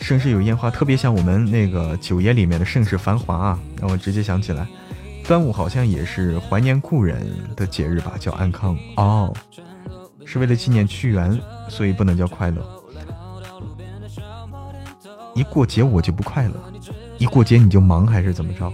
[0.00, 4.66] 盛世有烟花，特别像我们那个九爷里面的盛世繁华啊，让我直接想起来，
[5.24, 7.26] 端午好像也是怀念故人
[7.56, 9.34] 的节日吧，叫安康哦，
[10.24, 12.64] 是为了纪念屈原，所以不能叫快乐。
[15.34, 16.54] 一过节我就不快乐，
[17.18, 18.72] 一过节你就忙还是怎么着？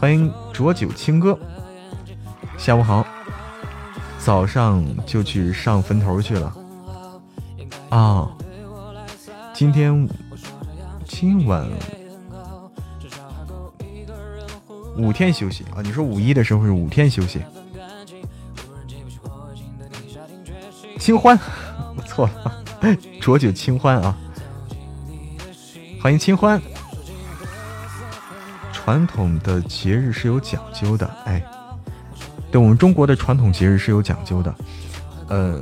[0.00, 1.36] 欢迎浊酒清歌，
[2.56, 3.04] 下午好，
[4.16, 6.54] 早上就去上坟头去了。
[7.88, 8.30] 啊，
[9.52, 10.08] 今天
[11.04, 11.68] 今晚
[14.96, 15.82] 五天休息啊！
[15.82, 17.40] 你说五一的时候是五天休息？
[21.00, 21.36] 清欢，
[21.96, 22.62] 我错了，
[23.20, 24.16] 浊酒清欢啊！
[26.00, 26.62] 欢迎清欢。
[28.88, 31.44] 传统的节日是有讲究的，哎，
[32.50, 34.54] 对我们中国的传统节日是有讲究的，
[35.28, 35.60] 呃。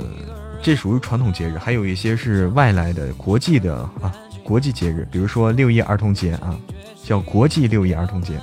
[0.63, 4.15] 这属于传统节日，还有一些是外来的国际的啊，
[4.45, 6.57] 国际节日，比如说六一儿童节啊，
[7.03, 8.39] 叫国际六一儿童节。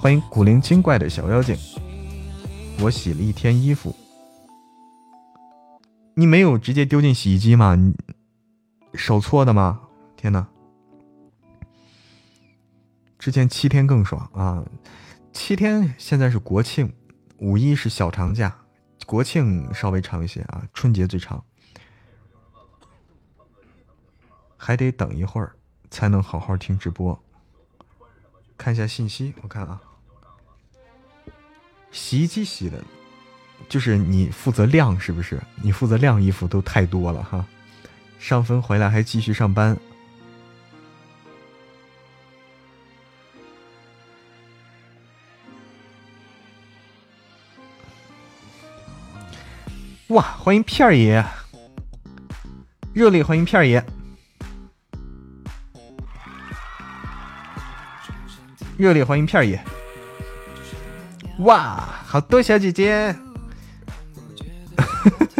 [0.00, 1.56] 欢迎古灵精怪的小妖精。
[2.80, 3.94] 我洗了一天衣服，
[6.14, 7.76] 你没有直接丢进洗衣机吗？
[7.76, 7.94] 你
[8.94, 9.78] 手搓的吗？
[10.16, 10.44] 天哪！
[13.18, 14.64] 之前七天更爽啊，
[15.32, 16.92] 七天现在是国庆，
[17.38, 18.56] 五一是小长假。
[19.04, 21.44] 国庆稍微长一些啊，春节最长，
[24.56, 25.54] 还得等一会儿
[25.90, 27.16] 才能好好听直播。
[28.58, 29.80] 看一下信息，我看啊，
[31.92, 32.82] 洗衣机洗的，
[33.68, 35.40] 就是你负责晾是不是？
[35.62, 37.46] 你负责晾衣服都太多了哈。
[38.18, 39.78] 上分回来还继续上班。
[50.08, 51.24] 哇，欢迎片儿爷，
[52.94, 53.84] 热烈欢迎片儿爷，
[58.76, 59.60] 热烈欢迎片儿爷。
[61.38, 63.16] 哇，好多小姐姐。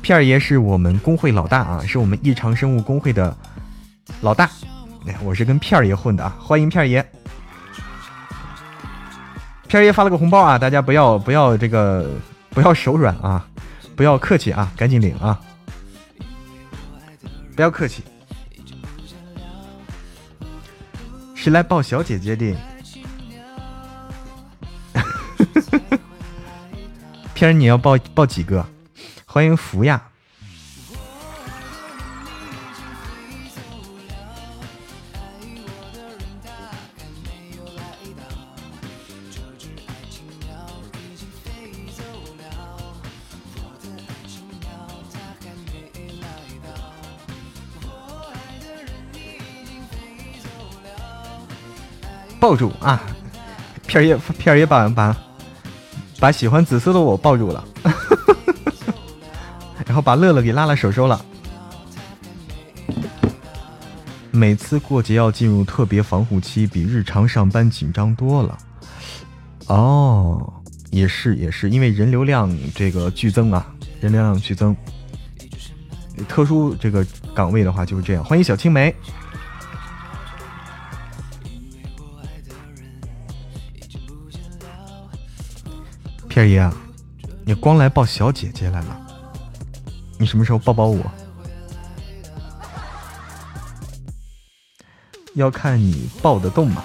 [0.00, 3.36] 片儿爷是我们工会老大啊，是我们异常生物工会的
[4.20, 4.48] 老大。
[5.06, 7.04] 哎，我是跟片儿爷混的啊，欢迎片儿爷。
[9.70, 12.10] 片儿爷发了个红包啊，大家不要不要这个
[12.48, 13.46] 不要手软啊，
[13.94, 15.40] 不要客气啊，赶紧领啊，
[17.54, 18.02] 不要客气，
[21.36, 22.56] 是来抱小姐姐的。
[27.32, 28.66] 片儿你要抱抱几个？
[29.24, 30.02] 欢迎福呀。
[52.40, 53.00] 抱住啊！
[53.86, 55.16] 片儿爷，片儿爷把把
[56.18, 57.64] 把喜欢紫色的我抱住了，
[59.84, 61.20] 然后把乐乐给拉拉手手了。
[64.30, 68.56] 每次过节要进入特别防护期，比日常上班紧张多了。
[69.66, 70.52] 哦，
[70.90, 73.66] 也是也是，因为人流量这个剧增啊，
[74.00, 74.74] 人流量剧增，
[76.28, 78.24] 特殊这个岗位的话就是这样。
[78.24, 78.94] 欢迎小青梅。
[86.30, 86.70] 片爷，
[87.44, 88.96] 你光来抱小姐姐来了，
[90.16, 91.04] 你什么时候抱抱我？
[95.34, 96.84] 要看你抱得动吗？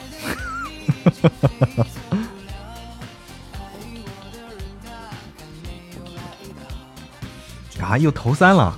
[7.80, 8.76] 啊，又投三了？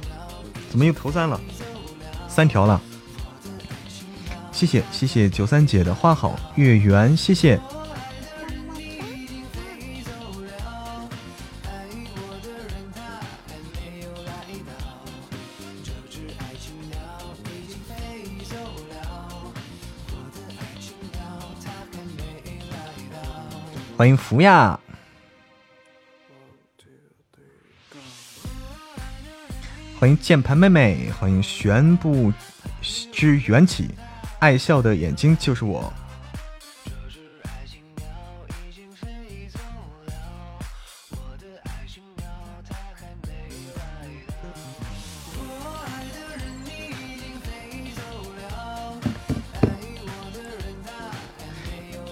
[0.69, 1.39] 怎么又投三了？
[2.27, 2.81] 三条了？
[4.51, 7.57] 谢谢谢谢九三姐的花好月圆，谢谢。
[24.07, 24.79] 欢迎福呀，
[29.99, 32.31] 欢迎键盘妹妹，欢迎玄不
[33.11, 33.89] 知缘起，
[34.39, 35.91] 爱笑的眼睛就是我。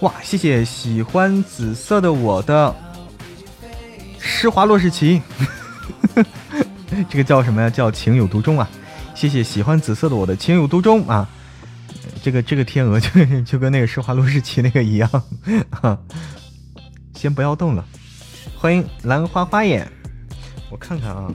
[0.00, 2.74] 哇，谢谢喜欢紫色的我的
[4.20, 5.22] 施华洛世奇，
[7.08, 7.70] 这个叫什么呀？
[7.70, 8.68] 叫情有独钟啊！
[9.14, 11.26] 谢谢喜欢紫色的我的情有独钟啊！
[12.22, 13.08] 这个这个天鹅就
[13.46, 15.10] 就跟那个施华洛世奇那个一样，
[17.16, 17.82] 先不要动了。
[18.58, 19.90] 欢迎兰花花眼，
[20.70, 21.32] 我看看啊。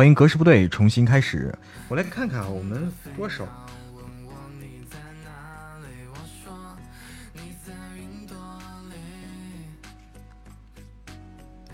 [0.00, 1.54] 欢迎格式部队重新开始，
[1.88, 3.46] 我来看看啊，我们多少？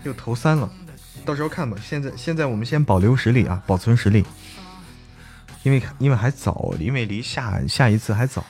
[0.03, 0.69] 又投三了，
[1.23, 1.77] 到时候看吧。
[1.81, 4.25] 现在现在我们先保留实力啊，保存实力，
[5.63, 8.45] 因为因为还早，因为离下下一次还早。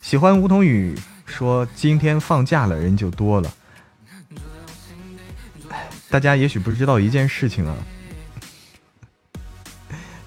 [0.00, 3.52] 喜欢梧桐雨说今天放假了，人就多了。
[6.08, 7.76] 大家也许不知道一件事情啊，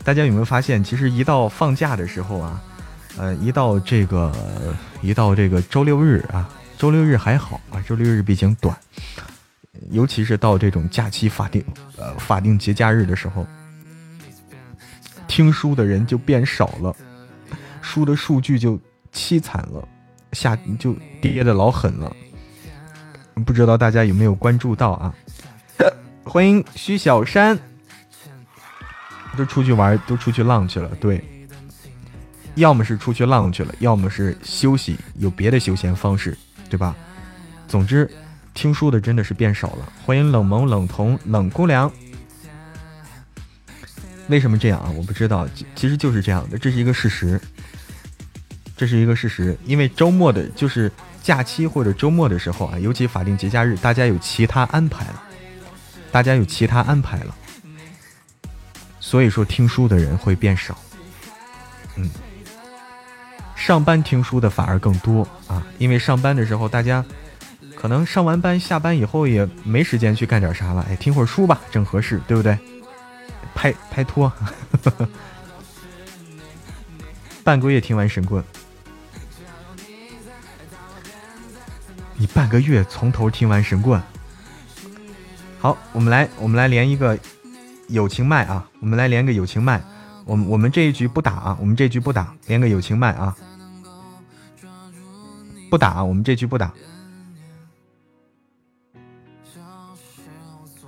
[0.03, 2.61] 大家有没有发现，其实一到放假的时候啊，
[3.17, 4.31] 呃，一到这个
[5.01, 8.77] 一到这个周六日啊，周六日还好啊，周六日毕竟短，
[9.91, 11.63] 尤其是到这种假期法定
[11.97, 13.45] 呃法定节假日的时候，
[15.27, 16.95] 听书的人就变少了，
[17.81, 18.79] 书的数据就。
[19.15, 19.87] 凄惨了，
[20.31, 22.11] 下就跌的老狠了，
[23.45, 25.13] 不知道大家有没有关注到啊？
[26.25, 27.59] 欢迎徐小山，
[29.37, 30.89] 都出去玩，都出去浪去了。
[30.99, 31.23] 对，
[32.55, 36.37] 要么是出去浪去了，要么是休息，有别的休闲方式，
[36.69, 36.95] 对吧？
[37.67, 38.09] 总之，
[38.53, 39.91] 听书的真的是变少了。
[40.05, 41.91] 欢迎冷萌冷童冷姑娘，
[44.27, 44.89] 为什么这样啊？
[44.95, 47.39] 我不知道，其实就是这样的，这是一个事实。
[48.75, 55.23] 这是一个事实，因为周末的，就是假期或者周末的时候啊，尤其法定节假日，大家有其他安排了，
[56.11, 57.35] 大家有其他安排了，
[59.13, 60.75] 所以说听书的人会变少，
[61.97, 62.09] 嗯，
[63.55, 67.05] 上班听书的反而更多啊，因为上班的时候大家
[67.75, 72.57] 可能上完班下班以后也没时间去干点啥了，哎，听会儿书吧，正合适，对不对？
[73.53, 74.33] 拍拍拖，
[77.43, 78.43] 半个月听完神棍。
[82.15, 84.01] 你半个月从头听完神棍，
[85.59, 87.15] 好，我们来，我们来连一个
[87.89, 89.83] 友情麦啊，我们来连个友情麦，
[90.25, 93.37] 我们我们这一局不打啊，我们这局不打，连个友情麦啊，
[95.69, 96.73] 不打，我们这局不打。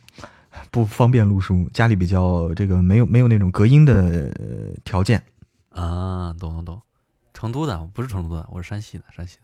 [0.72, 4.34] 不方便录书，家里比较这个没有没有那种隔音的
[4.84, 5.22] 条件。
[5.70, 6.82] 啊，懂懂懂。
[7.36, 9.38] 成都的，不是成都的，我是山西的，山西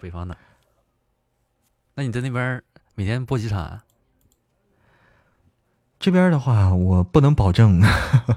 [0.00, 0.38] 北方的。
[1.96, 2.62] 那你在那边
[2.94, 3.82] 每天播几场啊？
[5.98, 7.82] 这边的话，我不能保证，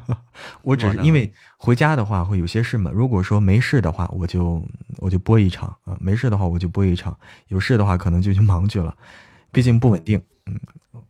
[0.63, 1.31] 我只是因为
[1.61, 2.89] 回家的话会有些事嘛。
[2.89, 4.65] 如果说没事的话，我就
[4.97, 7.13] 我就播一场啊；没事的话，我就播一场；
[7.49, 8.95] 有事的话，可能就去忙去了。
[9.51, 10.17] 毕竟不稳定。
[10.45, 10.57] 嗯，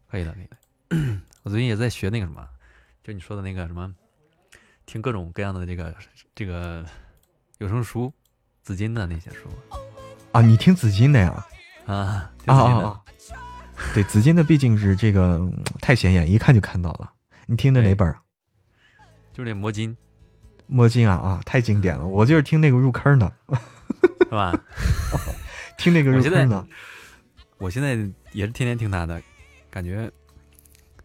[0.10, 1.22] 可以的，可以的。
[1.44, 2.44] 我最近也在学那个什么，
[3.04, 3.94] 就你说的那个什么，
[4.88, 5.96] 听各种各样的这个
[6.34, 6.84] 这个
[7.60, 8.12] 有声书，
[8.64, 9.50] 紫金的那些书
[10.32, 11.46] 啊，你听紫金的呀？
[11.86, 13.02] 啊，啊啊挺紫金的啊！
[13.94, 17.14] 对，紫金的毕竟是这个嗯太显眼，一看就看到了。
[17.46, 18.20] 你听的哪本儿？
[19.32, 19.96] 就是那魔金
[20.70, 22.06] 墨镜啊啊，太经典了！
[22.06, 23.32] 我就是听那个入坑的，
[24.22, 24.54] 是吧？
[25.78, 26.66] 听那个入坑的。
[27.58, 27.96] 我现在
[28.32, 29.22] 也是天天听他的，
[29.70, 30.10] 感觉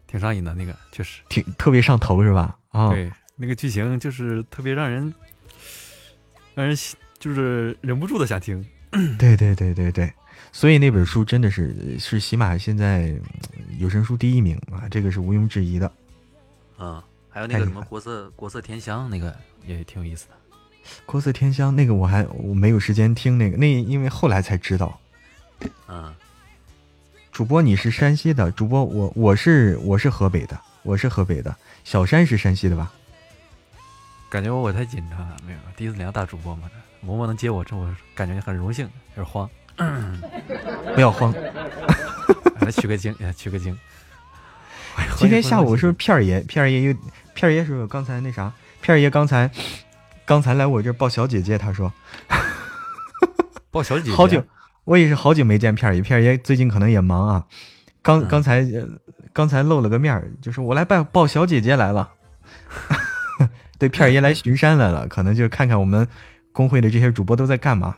[0.07, 0.53] 挺上瘾的。
[0.53, 2.57] 那个确实，挺特别上头是吧？
[2.69, 5.13] 啊，对，那个剧情就是特别让人
[6.53, 6.77] 让人
[7.17, 8.63] 就是忍不住的想听。
[9.19, 10.13] 对对对对对，
[10.53, 13.07] 所以那本书真的是是起码现在
[13.53, 15.91] 嗯有声书第一名啊，这个是毋庸置疑的。
[16.77, 17.01] 嗯，
[17.35, 19.35] 还有那个什么国色国色天香，那个
[19.67, 20.35] 也挺有意思的。
[21.05, 24.97] 国色天香那个我还我没有时间听那个，那因为后来才知道。
[25.89, 26.15] 嗯，
[27.33, 32.89] 主播你是山西的，主播我我是我是河北的，我是河北的，小山是山西的吧？
[34.29, 36.71] 感觉我我太紧张了，没有第一次连个大主播嘛，
[37.05, 38.85] 嬷嬷能接我，这我感觉很荣幸，
[39.17, 39.49] 有点慌。
[40.95, 41.33] 不要慌，
[42.61, 43.77] 来 取个经，哎取个经。
[45.17, 46.39] 今天下午是不是片儿爷？
[46.39, 46.95] 片儿爷又
[47.35, 48.51] 片儿爷是不是刚才那啥？
[48.81, 49.51] 片儿爷刚才
[50.25, 51.93] 刚才来我这儿抱小姐姐，他说
[53.69, 54.11] 抱小姐姐？
[54.11, 54.43] 好久，
[54.85, 57.45] 我也是好久没见片儿爷，片儿爷最近可能也忙啊。
[58.01, 58.87] 刚嗯刚才、呃
[59.33, 62.09] 刚才露了个面儿，就是我来抱抱小姐姐来了。
[63.77, 66.07] 对，片儿爷来巡山来了，可能就看看我们
[66.53, 67.97] 工会的这些主播都在干嘛。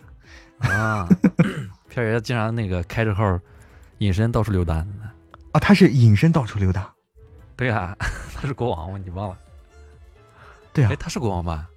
[0.58, 1.08] 啊，
[1.88, 3.40] 片儿爷经常那个开着号
[4.00, 4.88] 隐身到处溜达呢。
[5.52, 6.92] 啊，他是隐身到处溜达。
[7.58, 7.98] 对啊、
[8.34, 9.00] 他是国王吗？
[9.04, 9.38] 你忘了？
[10.72, 11.68] 对啊哎，，他是国王吧？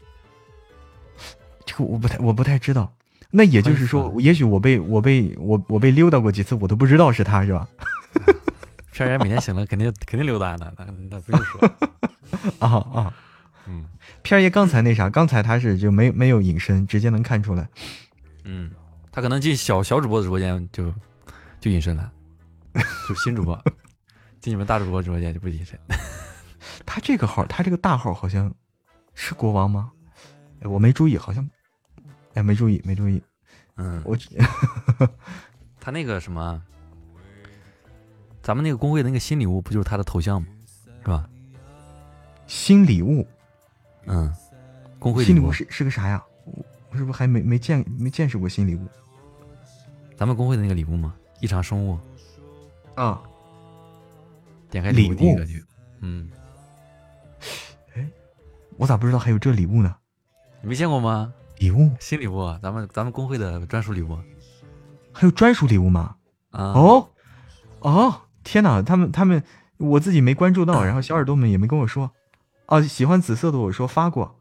[1.65, 2.93] 这个我不太我不太知道。
[3.31, 7.67] 那也就是说，也许我被我被我我被溜达过几次，我都不知道是他是吧？
[8.93, 11.61] 片儿爷每天醒了肯定肯定溜达呢，那那不用说。
[12.59, 13.15] 啊啊！
[13.67, 13.85] 嗯
[14.23, 17.69] 片儿爷刚才那啥，刚才他是就没没有隐身，直接能看出来。
[18.45, 18.71] 嗯，
[19.13, 20.93] 他可能进小小主播的直播间就
[21.61, 22.11] 就隐身了，
[23.09, 23.59] 就新主播
[24.41, 25.79] 进你们大主播直播间就不隐身。
[26.87, 28.53] 他这个号，他这个大号好像
[29.15, 29.93] 是国王吗？
[30.61, 31.49] 哎，我没注意，好像，
[32.35, 33.23] 哎，没注意，没注意。
[33.77, 34.17] 嗯，我
[35.79, 36.63] 他那个什么，
[38.43, 40.49] 咱们那个工会的那个新礼物不就是他的头像吗？
[41.03, 41.29] 是吧？
[42.47, 43.27] 新礼物，
[44.07, 44.31] 嗯，
[44.99, 46.23] 工会物新礼物是是个啥呀？
[46.45, 48.87] 我我是不是还没没见没见识过新礼物
[50.17, 51.15] 咱们工会的那个礼物吗？
[51.41, 51.99] 异常生物，
[52.97, 53.23] 啊？
[54.71, 55.39] 点开礼物
[56.01, 56.31] 嗯，
[58.77, 59.95] 我咋不知道还有这礼物呢？
[60.63, 61.33] 你没见过吗？
[61.59, 64.19] 礼物新礼物，啊咱们咱们工会的专属礼物
[65.13, 66.17] 还有专属礼物吗？
[66.51, 67.09] 啊！，哦
[67.81, 68.83] 哦，天哪！
[68.83, 69.43] 他们他们
[69.77, 72.11] 我自己没关注到， 然后小耳朵们也没跟我说。
[72.67, 74.39] 哦，喜欢紫色的我说发过，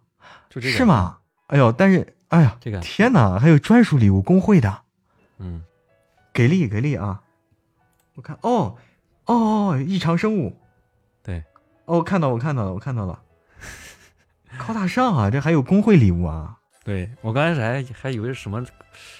[0.50, 0.86] 就这个是？
[0.86, 1.18] 吗？
[1.48, 4.84] 哎呦，但是哎呀，这个天哪，还有专属礼物工会的，
[5.40, 5.64] 嗯，
[6.32, 7.22] 给力给力啊！
[8.16, 8.78] 我看哦
[9.30, 9.36] 哦
[9.74, 10.56] 哦，异常生物
[11.22, 11.44] 对，
[11.86, 13.22] 哦，我看到我看到了我看到了，
[14.58, 16.58] 高大上啊，这还有工会礼物啊！
[16.84, 18.66] 对我刚开始还还以为是什么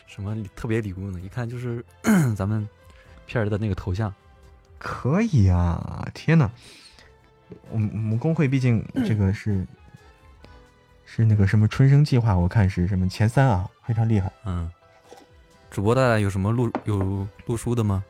[0.08, 1.86] 什么特别礼物呢，一看就是
[2.36, 2.68] 咱们
[3.28, 4.12] 片儿的那个头像。
[4.80, 6.08] 可以啊！
[6.14, 6.50] 天哪，
[7.70, 9.68] 我们我们工会毕竟 这个是
[11.06, 14.32] 是那个什么春生计划，我看是什么前三啊，非常厉害。
[14.46, 14.72] 嗯，
[15.70, 18.04] 主播大有什么录有录书的吗？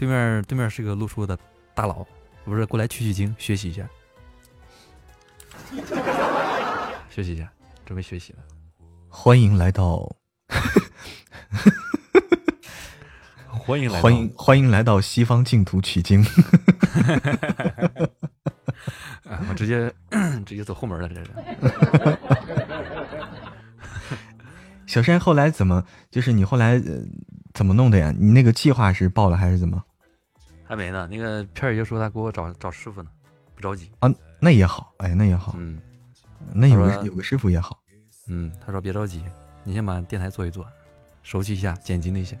[0.00, 1.38] 对面对面是个路书的
[1.74, 2.06] 大佬，
[2.46, 3.86] 不是过来取取经学习一下，
[7.10, 7.52] 学习一下，
[7.84, 8.38] 准备学习了。
[9.10, 10.10] 欢迎来到
[13.46, 16.24] 欢迎来到欢迎欢迎来到西方净土取经。
[19.28, 19.44] 啊！
[19.50, 19.92] 我直接
[20.46, 21.30] 直接走后门了，这是。
[24.88, 27.02] 小山后来怎么就是你后来、呃、
[27.52, 28.14] 怎么弄的呀？
[28.18, 29.84] 你那个计划是报了还是怎么？
[30.70, 33.10] 还没呢，那个片儿爷说他给我找找师傅呢，
[33.56, 34.08] 不着急啊。
[34.38, 35.82] 那也好，哎，那也好，嗯
[36.54, 37.76] 那有个有个师傅也好。
[38.28, 39.20] 嗯，他说别着急，
[39.64, 40.64] 你先把电台做一做，
[41.24, 42.38] 熟悉一下剪辑那些，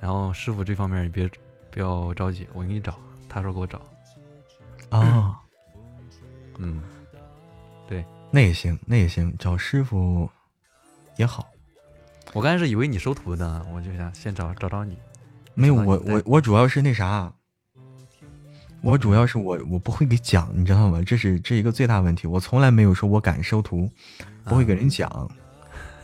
[0.00, 1.30] 然后师傅这方面你别
[1.70, 2.98] 不要着急，我给你找。
[3.28, 3.82] 他说给我找，
[4.88, 5.36] 哦，
[6.56, 6.82] 嗯，
[7.86, 10.26] 对那也行，那也行，找师傅
[11.18, 11.46] 也好。
[12.32, 14.96] 我刚开始以为你收徒呢，我就想先找找找你。
[15.52, 17.30] 没有，我我我主要是那啥，
[18.82, 21.00] 我主要是我我不会给讲，你知道吗？
[21.06, 22.26] 这是这一个最大问题。
[22.26, 23.88] 我从来没有说我敢收徒，
[24.44, 25.30] 不会给人讲。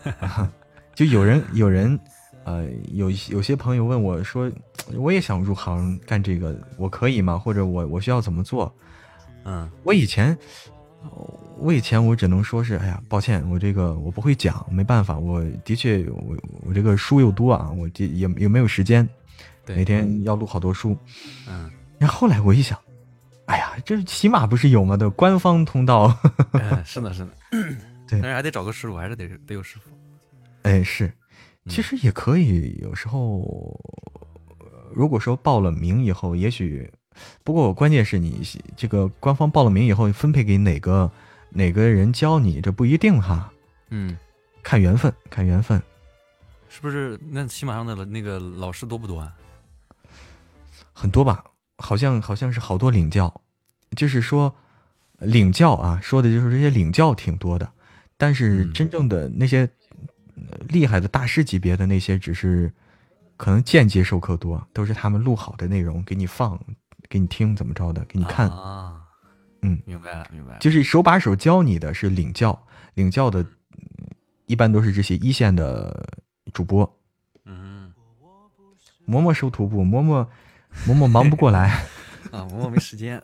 [0.94, 1.98] 就有人有人，
[2.44, 4.50] 呃，有有些朋友问我说，
[4.96, 7.36] 我也想入行干这个，我可以吗？
[7.36, 8.72] 或者我我需要怎么做？
[9.44, 10.36] 嗯我以前
[11.58, 19.08] 我以前我只能说是，哎呀，抱歉，我这个我不会讲，没办法，我的确我我这个书又多啊，我这也也没有时间，
[19.64, 20.96] 对每天要录好多书。
[21.48, 22.78] 嗯，然后后来我一想，
[23.46, 26.16] 哎呀，这起码不是有吗的官方通道，
[26.52, 27.30] 哎是的，是的，
[28.08, 29.90] 对但是还得找个师傅，还是得得有师傅。
[30.62, 31.14] 哎，是，嗯
[31.68, 33.40] 其实也可以，有时候
[34.60, 36.90] 呃如果说报了名以后，也许，
[37.44, 38.40] 不过关键是你
[38.76, 41.10] 这个官方报了名以后分配给哪个
[41.50, 43.52] 哪个人教你，这不一定哈，
[43.90, 44.16] 嗯，
[44.62, 45.82] 看缘分，看缘分。
[46.70, 47.18] 是不是？
[47.30, 49.32] 那喜马上的那个老师多不多啊？
[50.92, 51.42] 很多吧，
[51.78, 53.40] 好像好像是好多领教，
[53.96, 54.54] 就是说
[55.20, 57.72] 领教啊，说的就是这些领教挺多的，
[58.16, 58.72] 但是嗯。
[58.72, 59.60] 真正的那些、
[60.50, 62.72] 呃厉害的大师级别的那些，只是
[63.36, 66.60] 可能间接授课多，都是他们录好的内容给你放，
[67.08, 69.00] 给你听怎么着的，给你看，啊，
[69.62, 70.58] 嗯，明白了，明白了。
[70.58, 74.10] 就是手把手教你的是领教，领教的嗯
[74.46, 76.08] 一般都是这些一线的
[76.52, 76.98] 主播，
[77.44, 77.92] 嗯。
[79.06, 80.26] 嬷嬷收徒步，嬷嬷
[80.86, 81.84] 嬷嬷忙不过来。
[82.30, 83.20] 啊，嬷嬷没时间。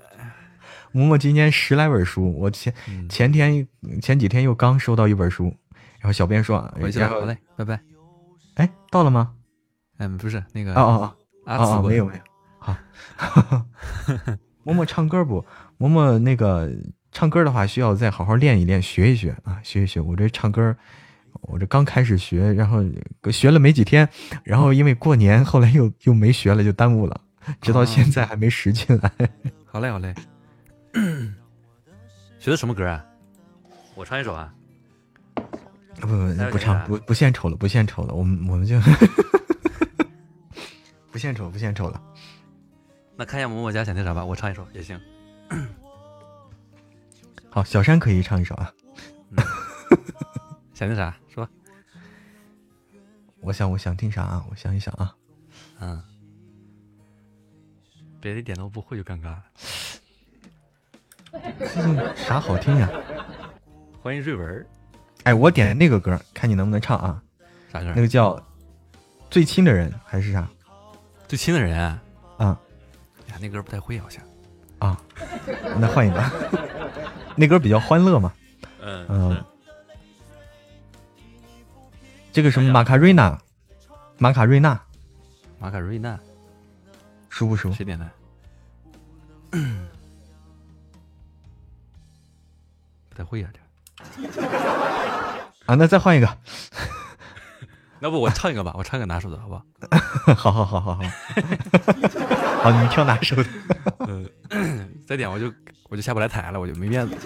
[0.92, 3.66] 嬷嬷今天十来本书，我前嗯，前天
[4.00, 5.44] 前几天又刚收到一本书，
[5.98, 7.80] 然后小编说，回去了，然后好嘞，拜拜。
[8.54, 9.32] 哎到了吗？
[9.98, 12.20] 嗯，不是那个哦哦哦哦哦，阿紫过来没有没有，
[12.58, 12.76] 好。
[14.64, 15.44] 嬷嬷唱歌不？
[15.78, 16.70] 嬷嬷那个
[17.12, 20.00] 唱歌的话，需要再好好练一练，学一学啊，学一学。
[20.00, 20.74] 我这唱歌，
[21.42, 22.82] 我这刚开始学，然后
[23.30, 24.08] 学了没几天，
[24.44, 27.20] 然后因为过年，后来又又没学了，就耽误了，
[27.60, 29.12] 直到现在还没拾起来。
[29.66, 30.14] 好嘞，好嘞。
[32.38, 33.04] 学的什么歌啊？
[33.94, 34.52] 我唱一首啊。
[36.00, 38.78] 不不还有谁啊不唱不不献丑了，不献丑了，我们我们就
[41.10, 42.02] 不献丑不献丑了。
[43.16, 45.00] 那看一下嬷嬷家想听啥吧，我唱一首也行。
[47.48, 48.72] 好，小山可以唱一首啊。
[50.74, 51.48] 想听啥说？
[53.40, 54.44] 我想我想听啥啊？
[54.50, 55.14] 我想一想啊。
[55.78, 56.02] 嗯，
[58.24, 59.42] 别的点都不会就尴尬了。
[62.16, 62.88] 啥好听呀？
[64.00, 64.66] 欢迎瑞文儿，
[65.24, 67.22] 哎，我点的那个歌，看你能不能唱啊？
[67.70, 67.92] 啥歌？
[67.94, 68.34] 那个叫
[69.28, 70.48] 《最亲的人》还是啥
[71.28, 72.02] 最亲的人啊？
[72.38, 72.58] 啊
[73.28, 74.24] 呀，那歌不太会好像。
[74.78, 74.98] 啊？
[75.78, 76.24] 那换一个，
[77.36, 78.32] 那歌比较欢乐嘛。
[78.80, 79.44] 嗯嗯，
[82.32, 83.38] 这个什么马卡瑞娜，
[84.16, 84.80] 马卡瑞娜
[85.58, 86.18] 马卡瑞娜
[87.34, 87.74] 熟不舒服？
[87.74, 88.08] 谁点的？
[93.10, 93.58] 不太会呀、这
[95.66, 96.38] 啊，那再换一个。
[97.98, 99.64] 要不我唱一个吧，我唱个拿手的好不好？
[100.36, 101.02] 好好好好好。
[102.62, 103.44] 好，你挑拿手的。
[103.98, 104.24] 呃，
[105.04, 105.52] 再点我就
[105.90, 107.16] 我就下不来台了，我就没面子。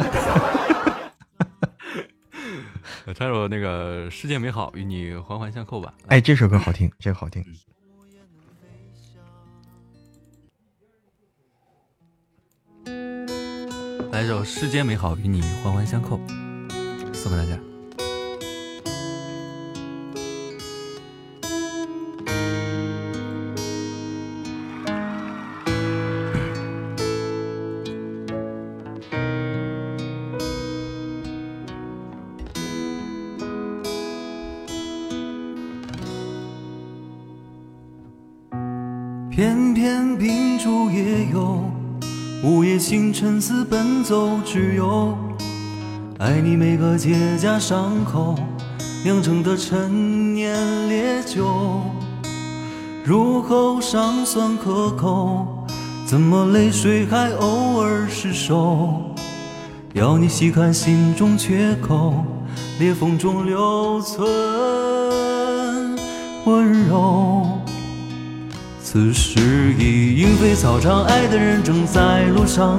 [3.05, 5.93] 我唱首那个《世界美好与你环环相扣》吧。
[6.07, 7.45] 哎，这首歌好听，这个好听。
[14.11, 16.19] 来一首《世间美好与你环环相扣》，
[17.15, 17.68] 送给大家。
[44.09, 45.15] 走之友。
[46.19, 48.35] 爱你每个结痂伤口，
[49.05, 50.57] 酿成的陈年
[50.89, 51.83] 烈酒，
[53.05, 55.47] 入口尚算可口，
[56.07, 59.15] 怎么泪水还偶尔失手？
[59.93, 62.25] 要你细看心中缺口，
[62.79, 64.27] 裂缝中留存
[66.47, 67.47] 温柔。
[68.83, 72.79] 此时已莺飞草长，爱的人正在路上。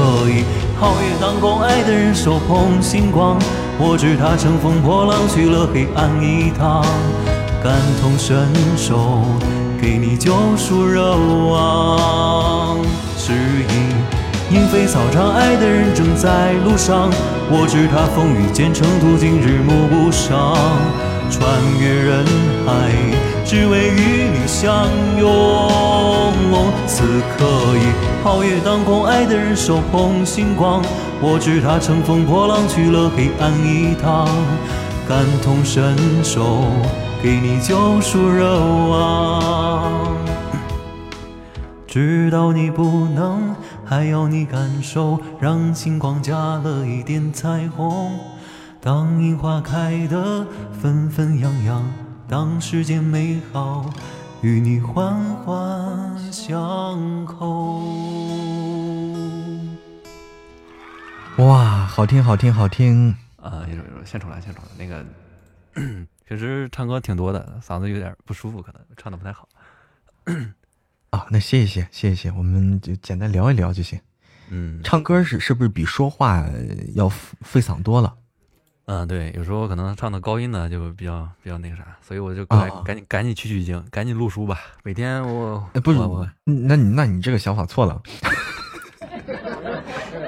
[0.00, 0.44] 刻已
[0.80, 3.36] 皓月当空，爱的人手捧星光。
[3.78, 6.82] 我知他乘风破浪去了黑暗一趟，
[7.62, 8.48] 感同身
[8.78, 9.22] 受，
[9.78, 11.14] 给你救赎热
[11.50, 12.78] 望。
[13.18, 17.10] 是已莺飞草长，爱的人正在路上。
[17.50, 20.56] 我知他风雨兼程，途经日暮不赏。
[21.30, 22.24] 穿越人
[22.66, 22.90] 海，
[23.44, 25.70] 只为与你相拥。
[26.86, 27.04] 此
[27.38, 30.82] 刻已皓月当空，爱的人手捧星光。
[31.22, 34.26] 我知他乘风破浪去了黑暗一趟，
[35.08, 36.64] 感同身受，
[37.22, 39.92] 给你救赎热望。
[41.86, 43.54] 知道你不能，
[43.84, 48.12] 还要你感受，让星光加了一点彩虹。
[48.82, 51.92] 当樱花开得纷纷扬扬，
[52.26, 53.92] 当世间美好
[54.40, 57.82] 与你环环相扣。
[61.36, 63.14] 哇，好听，好听，好听！
[63.36, 64.68] 啊，有有献丑了，献丑了。
[64.78, 65.04] 那个
[66.26, 69.46] 平时唱歌挺多的，嗓子有点不舒服，可能唱的不太好。
[71.10, 74.00] 啊，那谢谢，谢谢，我们就简单聊一聊就行。
[74.48, 76.46] 嗯，唱歌是是不是比说话
[76.94, 78.16] 要费嗓多了？
[78.92, 84.58] 嗯，对，有时候可能唱的高音呢，就比较比较那个啥，所以我就过来赶紧赶紧取取经，赶紧录书吧。
[84.82, 88.02] 每天我不是我，那你那你这个想法错了。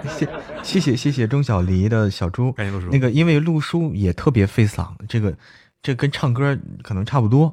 [0.07, 0.29] 谢
[0.63, 2.89] 谢谢谢谢钟小黎的小猪，赶紧录书。
[2.93, 5.37] 那个因为录书也特别费嗓，这个
[5.83, 7.53] 这跟唱歌可能差不多。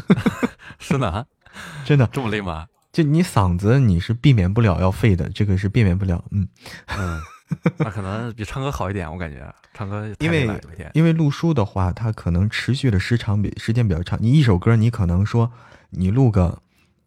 [0.78, 1.26] 是的，
[1.86, 2.66] 真的这么累吗？
[2.92, 6.22] 就你嗓子你是避免不了要废的，这个是避免不了。
[6.30, 6.46] 嗯
[6.88, 7.20] 嗯，
[7.78, 9.54] 那可能比唱歌好一点，我感觉。
[9.72, 10.48] 唱歌因为
[10.94, 14.18] 因为录书的话，它可能持续的时长比时间比较长。
[14.20, 15.52] 你一首歌，你可能说
[15.90, 16.62] 你录个，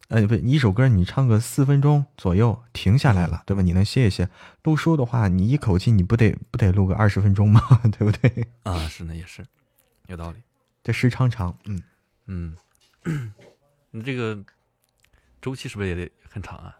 [0.08, 3.62] 呃，不，你一首歌你唱个四分钟左右，停下来了，对吧？
[3.62, 4.28] 你能歇一歇。
[4.62, 7.60] 录书的话，你一口气你不得不得录个二十分钟吗？
[7.98, 8.46] 对不对？
[8.62, 9.44] 啊，是呢，也是，
[10.06, 10.38] 有道理。
[10.82, 11.82] 这时长长，嗯
[12.26, 12.56] 嗯，
[13.90, 14.38] 你这个
[15.42, 16.76] 周期是不是也得很长啊？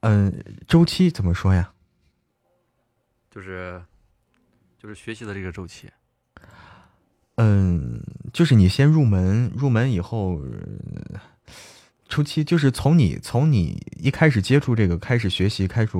[0.00, 1.70] 嗯，周期怎么说呀？
[3.34, 3.82] 就是。
[4.76, 5.88] 就是学习的这个周期，
[7.36, 8.02] 嗯，
[8.34, 10.38] 就是你先入门，入门以后，
[12.06, 15.92] 初期就是从你从你一开始接触这个，开始学习，开始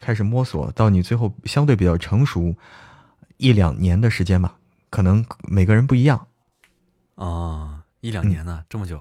[0.00, 2.52] 开始摸索，到你最后相对比较成熟，
[3.36, 4.58] 一两年的时间吧，
[4.90, 6.26] 可能每个人不一样。
[7.14, 9.00] 啊，一两年呢，这么久？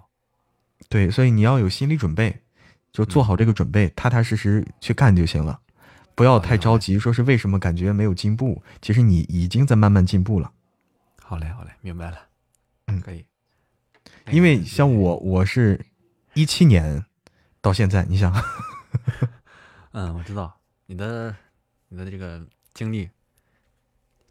[0.88, 2.44] 对，所以你要有心理准备，
[2.94, 5.60] 就做好这个准备，踏踏实实去干就行了。
[6.22, 8.62] 不要太着急，说是为什么感觉没有进步？
[8.80, 10.52] 其实你已经在慢慢进步了。
[11.20, 12.28] 好嘞，好嘞，明白了。
[12.86, 13.26] 嗯，可以。
[14.30, 15.84] 因为像我，我是
[16.36, 17.04] 一七年
[17.60, 18.32] 到现在，你想，
[19.94, 21.36] 嗯，我知道你的
[21.88, 22.46] 你的这个
[22.76, 23.10] 经历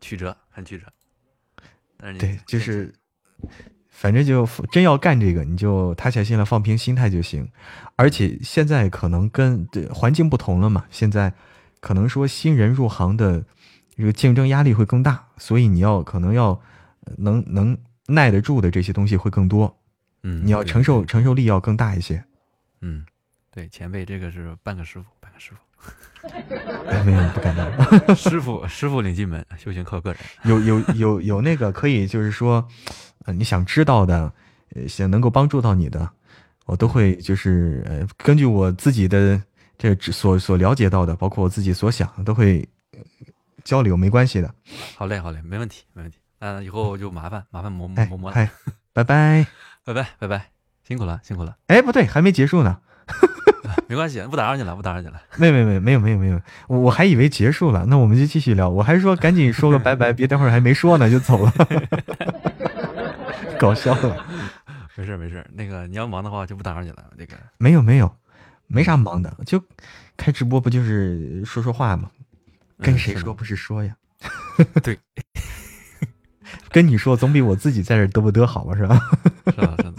[0.01, 0.87] 曲折，很曲折。
[1.97, 2.95] 但是对，就是
[3.89, 7.51] 反正就真要干这个，你就踏下心来，放平心态就行。
[7.97, 11.35] 而且现在可能跟环境不同了嘛，现在。
[11.81, 13.45] 可能说新人入行的
[13.97, 16.61] 这个竞争压力会更大，所以你要可能要
[17.19, 17.77] 能能
[18.07, 19.79] 耐得住的这些东西会更多，
[20.23, 22.23] 嗯，你要承受承受力要更大一些，
[22.81, 23.05] 嗯，
[23.51, 26.29] 对，前辈这个是半个师傅，半个师傅，
[27.05, 27.69] 没有不敢当，
[28.17, 32.67] 师傅师傅领进门，修行靠个人，有有有有那个可以就是说，
[33.25, 34.33] 呃，你想知道的，
[34.75, 36.11] 呃，想能够帮助到你的，
[36.67, 39.43] 我都会就是呃根据我自己的。
[39.81, 42.69] 这所所了解到的，包括我自己所想，都会
[43.65, 44.55] 交流，没关系的。
[44.97, 46.19] 好嘞，好嘞，没问题，没问题。
[46.39, 48.31] 那以后就麻烦麻烦磨磨磨。
[48.31, 48.51] 嗨，
[48.93, 49.47] 拜拜，
[49.85, 50.51] 拜拜，拜拜，
[50.87, 51.57] 辛苦了，辛苦了。
[51.69, 52.79] 哎，不对，还没结束呢。
[53.89, 55.21] 没关系，不打扰你了，不打扰你了。
[55.37, 58.69] 没没没没有没有没有，我我还以为结束了，那我们就继续聊。
[58.69, 61.53] 我还是说赶紧说个拜拜， 别待会儿还没说呢就走了。
[63.59, 64.27] 搞笑了。
[64.97, 67.05] 没事没事，那个你要忙的话就不打扰你了。
[67.17, 68.11] 那个没有没有。
[68.73, 69.63] 没啥忙的，就
[70.17, 72.11] 开直播不就是说说话吗？
[72.79, 73.97] 跟谁说不是说呀？
[74.83, 74.99] 对，
[76.71, 78.77] 跟你说总比我自己在这嘚不嘚好吧？
[78.77, 78.99] 是吧？
[79.51, 79.95] 是的，是的。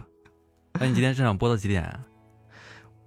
[0.80, 1.84] 那你今天这场播到几点？
[1.84, 2.05] 啊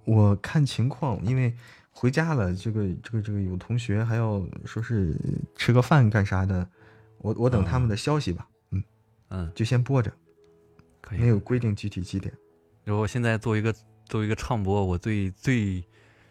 [0.05, 1.51] 我看情况，因为
[1.89, 5.19] 回家了，这个这个这个有同学还要说是
[5.55, 6.69] 吃个饭干啥的，
[7.17, 8.47] 我我等他们的消息吧。
[8.69, 8.83] 嗯
[9.29, 10.13] 嗯，就先播着，
[11.01, 11.19] 可以。
[11.19, 12.31] 没有规定具体几点。
[12.83, 13.73] 然后现在做一个。
[14.05, 15.83] 作为一个唱播，我最最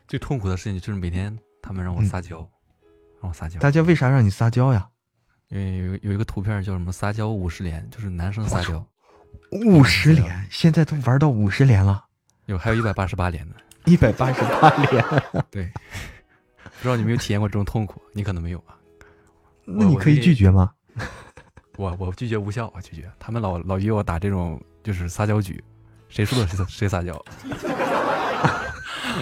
[0.06, 2.38] 最痛苦的事情就是每天他们让我嗯撒娇，
[3.20, 3.58] 让我撒娇。
[3.60, 4.88] 大家为啥让你撒娇呀？
[5.48, 8.84] 因为有有一个图片叫什么“撒娇五十连”，就是男生撒娇，
[9.50, 12.04] 五十连，现在都玩到五十连了，
[12.46, 13.54] 有还有一百八十八连呢。
[13.84, 15.04] 一百八十八连。
[15.50, 15.70] 对，
[16.62, 18.00] 不知道你有没有体验过这种痛苦？
[18.12, 18.76] 你可能没有吧？
[19.64, 20.72] 那你可以拒绝吗？
[21.76, 23.10] 我我拒绝无效，我拒绝。
[23.18, 25.62] 他们老老约我打这种就是撒娇局，
[26.14, 27.12] 谁输了谁谁撒娇。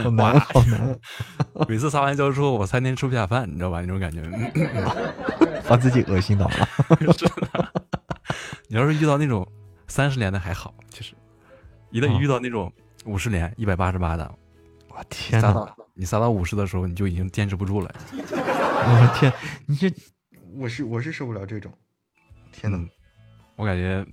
[0.05, 0.99] 好难，好难，
[1.67, 3.81] 每次撒完娇之后，我三天吃不下饭，你知道吧？
[3.81, 4.21] 那种感觉。
[5.67, 6.69] 把自己恶心到了。
[8.69, 9.47] 你要是遇到那种
[9.89, 11.15] 三十连的还好，其实
[11.91, 12.71] 一旦啊遇到那种
[13.07, 14.31] 五十连、一百八十八的，
[14.91, 15.75] 我天哪！
[15.95, 17.91] 你撒到五十的时候，你就已经坚持不住了。
[18.13, 19.33] 我天，
[19.65, 19.91] 你这，
[20.57, 21.73] 我是我是受不了这种。
[22.53, 22.77] 天哪！
[22.77, 22.87] 嗯
[23.57, 24.05] 我感觉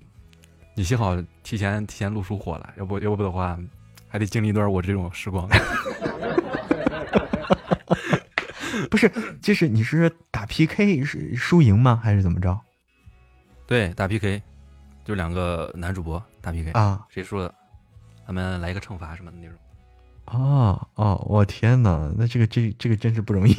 [0.79, 3.59] 你幸好提前提前录出火了，要不要不的话，
[4.07, 5.45] 还得经历一段我这种时光。
[8.89, 9.11] 不是，
[9.41, 11.99] 就是你是打 PK 是输赢吗？
[12.01, 12.57] 还是怎么着？
[13.67, 14.41] 对，打 PK，
[15.03, 17.53] 就两个男主播打 PK，、啊谁输了，
[18.25, 19.57] 咱们来一个惩罚什么的那种。
[20.27, 22.09] 哦哦，我天哪！
[22.17, 23.51] 那这个这这个真是不容易。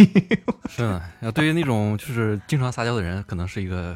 [0.71, 3.95] 是的，要对于那种就是经常撒娇的人，可能是一个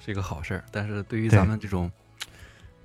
[0.00, 1.88] 是一个好事儿，但是对于咱们这种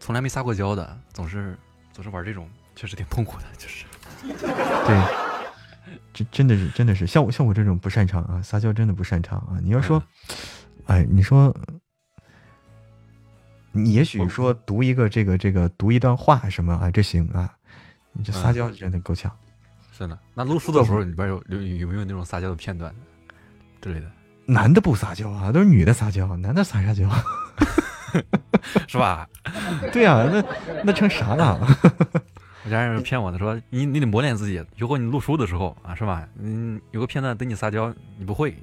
[0.03, 1.57] 从来没撒过娇的，总是
[1.93, 2.45] 总是玩这种，
[2.75, 3.85] 确实挺痛苦的，就是。
[4.27, 5.01] 对，
[6.13, 9.59] 这真的是真的是像我像我这种不擅长啊，撒娇真的不擅长啊。
[9.63, 10.03] 你要说，
[10.87, 11.55] 哎，你说，
[13.71, 17.49] 你也许说读一个这个这个读一段话什么啊，这行啊。
[18.11, 19.31] 你这撒娇真的够呛。
[19.97, 22.93] 是的，那录书的时候里边有有有没有那种撒娇的片段
[23.81, 24.11] 之类的，
[24.45, 27.09] 男的不撒娇啊，都是女的撒娇，男的撒啥娇？
[28.87, 29.27] 是吧？
[29.91, 30.43] 对啊，那
[30.85, 31.59] 那成啥了？
[32.65, 36.27] 我家人骗我的说你你得磨练自己，以后你录书的时候啊，是吧？
[36.39, 38.55] 嗯，有个片段等你撒娇，你不会。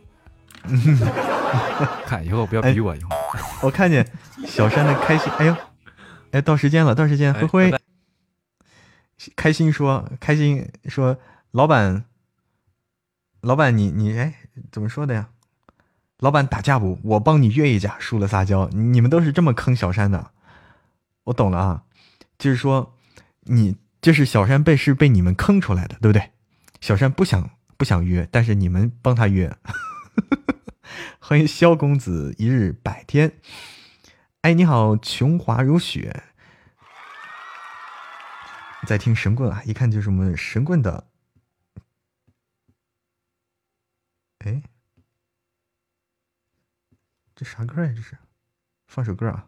[2.07, 3.11] 看以后不要逼我，以后。
[3.63, 4.07] 我看见
[4.47, 5.57] 小山的开心，哎呦，
[6.33, 7.79] 哎，到时间了，到时间，哎灰灰
[9.37, 11.19] 开心说，开心说，
[11.51, 12.05] 老板，
[13.43, 14.35] 老板你你哎
[14.73, 15.29] 怎么说的呀？
[16.21, 16.99] 老板打架不？
[17.03, 18.69] 我帮你约一架，输了撒娇。
[18.69, 20.31] 你们都是这么坑小山的，
[21.25, 21.83] 我懂了啊，
[22.39, 22.95] 就是说
[23.41, 26.31] 你就是小山被是被你们坑出来的，对不对？
[26.81, 29.57] 小山不想不想约，但是你们帮他约。
[31.19, 33.33] 欢迎萧公子一日百天。
[34.43, 36.25] 哎，你好，琼华如雪。
[38.87, 41.05] 在听神棍啊，一看就是我们神棍的。
[44.39, 44.63] 哎，
[47.41, 47.91] 这啥歌呀？
[47.97, 48.19] 这是，
[48.87, 49.47] 放首歌啊。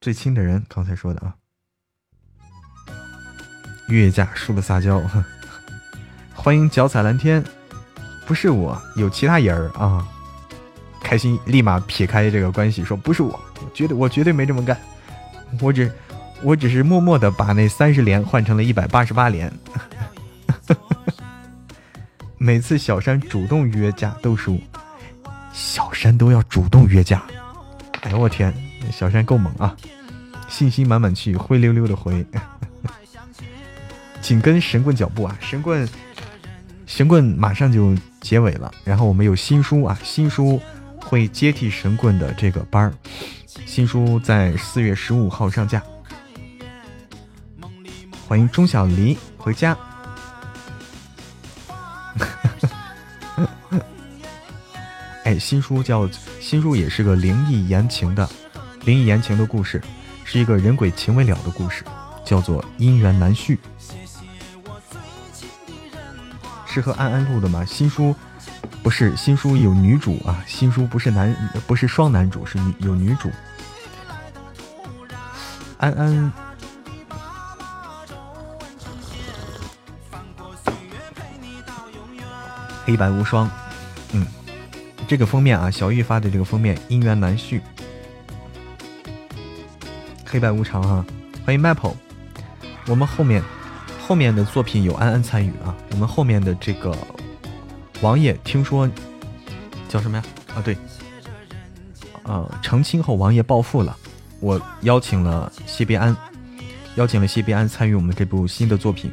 [0.00, 1.34] 最亲的人，刚才说的啊。
[3.88, 5.02] 越价输了撒娇，
[6.32, 7.44] 欢迎脚踩蓝天。
[8.24, 10.06] 不是我，有其他人儿啊。
[11.02, 14.80] 开心立马撇开这个关系，说不是我，我绝对我绝对没这么干，
[15.60, 15.90] 我只
[16.40, 19.52] 我只是默默的把那三十连换成了一百八十八连。
[22.44, 24.60] 每次小山主动约架都输，
[25.54, 27.24] 小山都要主动约架。
[28.02, 28.52] 哎呦我天，
[28.92, 29.74] 小山够猛啊！
[30.46, 32.22] 信心满满去，灰溜溜的回。
[34.20, 35.88] 紧跟神棍脚步啊，神棍
[36.84, 40.60] 神棍马上就结尾了，然后我们有新书啊，新书
[41.00, 42.92] 会接替神棍的这个班儿，
[43.64, 45.82] 新书在四月十五号上架。
[48.28, 49.74] 欢迎钟小黎回家。
[55.34, 56.08] 哎，新书叫
[56.40, 58.28] 新书也是个灵异言情的
[58.84, 59.82] 灵异言情的故事，
[60.24, 61.82] 是一个人鬼情未了的故事，
[62.24, 63.58] 叫做姻缘难续。
[66.66, 67.64] 是和安安录的吗？
[67.64, 68.14] 新书
[68.80, 71.34] 不是新书有女主啊，新书不是男
[71.66, 73.28] 不是双男主，是女有女主。
[75.78, 76.32] 安安
[82.84, 83.50] 黑白无双，
[85.06, 87.60] 这个封面啊，小玉发的这个封面姻缘难续，
[90.24, 91.04] 黑白无常哈、
[91.44, 91.94] 欢迎 Maple，
[92.86, 93.42] 我们后面
[94.06, 96.96] 后面的作品有安安参与啊，我们后面的这个
[98.00, 98.88] 王爷听说
[99.88, 100.24] 叫什么呀？
[100.54, 100.76] 啊对，
[102.24, 103.96] 呃，成亲后王爷暴富了，
[104.40, 106.16] 我邀请了谢必安，
[106.96, 109.10] 邀请了谢必安参与我们这部新的作品，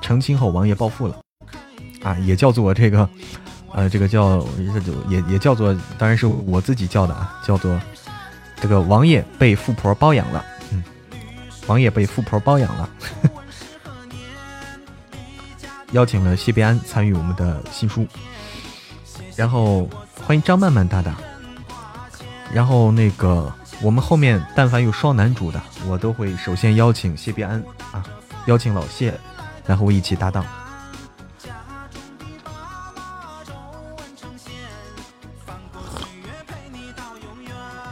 [0.00, 1.20] 成亲后王爷暴富了，
[2.02, 3.08] 啊，也叫做这个，
[3.76, 7.78] 呃，这个叫这就也也叫做，当然是我自己叫的啊，叫做
[8.58, 10.82] 这个王爷被富婆包养了，嗯，
[11.66, 12.88] 王爷被富婆包养了，
[15.92, 18.06] 邀请了谢必安参与我们的新书，
[19.36, 19.86] 然后
[20.26, 21.14] 欢迎张曼曼大大，
[22.50, 23.52] 然后那个
[23.82, 27.62] 我们后面但凡有双男主的，我都会首先邀请谢必安
[27.92, 28.02] 啊，
[28.46, 29.12] 邀请老谢，
[29.66, 30.46] 然后一起搭档。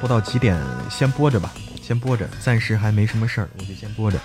[0.05, 0.55] 播到几点？
[0.90, 1.50] 先播着吧，
[1.80, 4.20] 先播着，暂时还没什么事儿，我就先播着。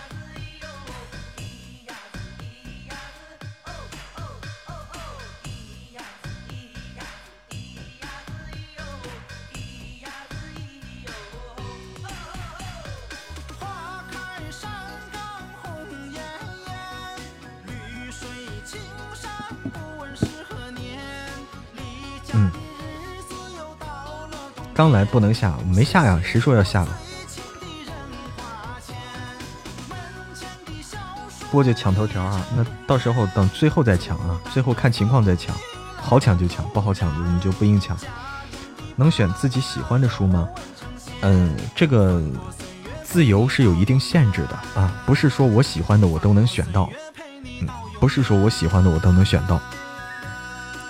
[24.79, 26.97] 刚来不能下，没下呀，谁说要下了？
[31.51, 35.53] 播就抢头条啊，那到时候等最后再抢啊，最后看情况再抢，
[35.97, 37.97] 好抢就抢，不好抢我们就不硬抢。
[38.95, 40.47] 能选自己喜欢的书吗？
[41.23, 42.23] 嗯，这个
[43.03, 46.89] 自由是有一定限制的啊，不是说我喜欢的我都能选到，
[47.59, 47.67] 嗯，
[47.99, 49.59] 不是说我喜欢的我都能选到，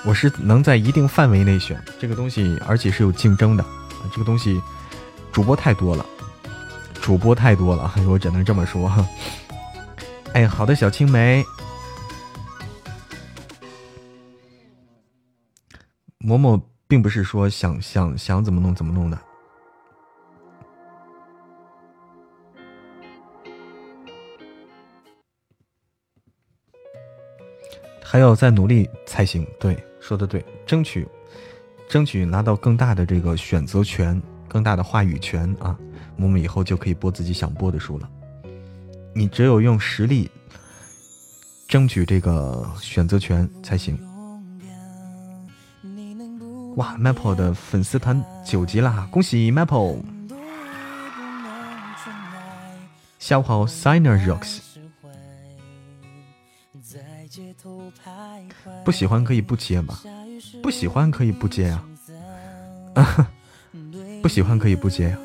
[0.05, 3.65] 我是能在一定范围内选这个东西，而且是有竞争的。
[4.11, 4.61] 这个东西，
[5.31, 6.05] 主播太多了，
[7.01, 8.91] 主播太多了，我只能这么说。
[10.33, 11.43] 哎，好的，小青梅，
[16.19, 19.17] 嬷嬷并不是说想想想怎么弄怎么弄的，
[28.03, 29.47] 还要再努力才行。
[29.59, 31.07] 对，说的对，争取。
[31.89, 35.75] 争取拿到更大的这个选择权，更大的话语权啊！
[36.17, 38.07] 我们以后就可以播自己想播的书了。
[39.15, 40.29] 你只有用实力
[41.67, 43.97] 争取这个选择权才行。
[46.75, 49.99] 哇，Maple 的粉丝团九级啦，恭喜 Maple！
[53.17, 54.59] 下午好，Signer Rocks。
[58.85, 59.97] 不喜欢可以不接吗？
[60.61, 61.83] 不喜欢可以不接呀，
[64.21, 65.17] 不喜欢可以不接呀。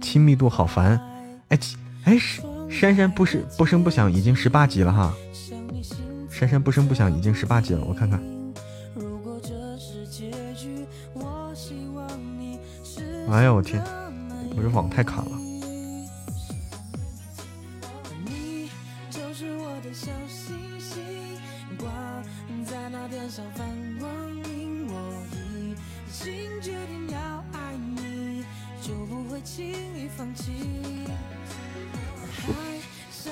[0.00, 1.00] 亲密度好烦，
[1.48, 1.58] 哎
[2.04, 2.18] 哎，
[2.70, 5.14] 珊珊不是不声不响已经十八级了哈，
[6.30, 8.22] 珊珊不声不响已经十八级了，我看看。
[13.28, 13.82] 哎呀我天，
[14.56, 15.45] 我这网太卡了。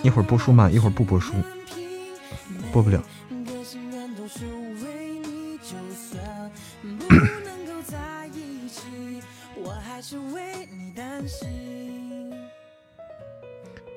[0.05, 0.71] 一会儿播书嘛？
[0.71, 1.33] 一会儿不播书，
[2.71, 3.03] 播不了。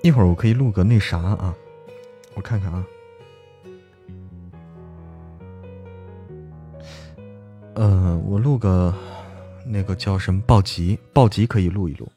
[0.01, 1.53] 一会儿我可以录个那啥啊，
[2.35, 2.85] 我看看啊。
[7.73, 8.95] 呃，我录个
[9.65, 12.09] 那个叫什么暴击，暴击可以录一录。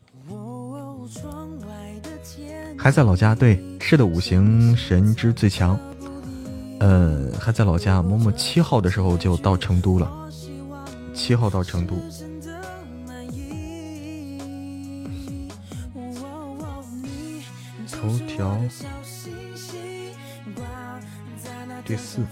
[2.82, 5.78] 还在老家，对，是的，五行神之最强。
[6.78, 10.10] 呃，还在老家，某某七号的时候就到成都了，
[11.12, 11.94] 七号到成都。
[17.92, 18.58] 头条
[21.84, 22.22] 第四。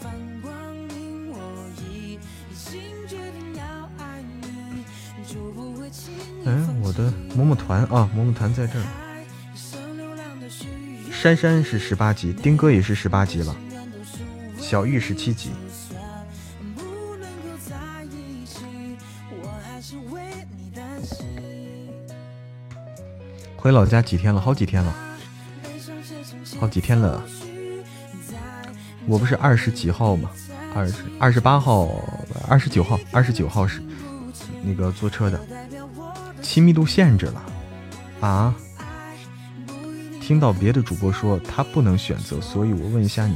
[6.47, 9.08] 哎，我的某某团啊，某某团在这儿。
[11.21, 13.57] 珊珊是十八级，丁哥也是十八级了，
[14.57, 15.51] 小玉十七级。
[23.57, 24.41] 回老家几天了？
[24.41, 24.95] 好几天了，
[26.61, 27.21] 好几天了。
[29.09, 30.31] 我不是二十几号吗？
[30.73, 31.89] 二十二十八号、
[32.47, 33.83] 二十九号、二十九号是
[34.63, 35.41] 那个坐车的，
[36.41, 37.43] 亲密度限制了
[38.21, 38.55] 啊。
[40.29, 43.35] 听到别的主播说他不能选择，所以我问一下你，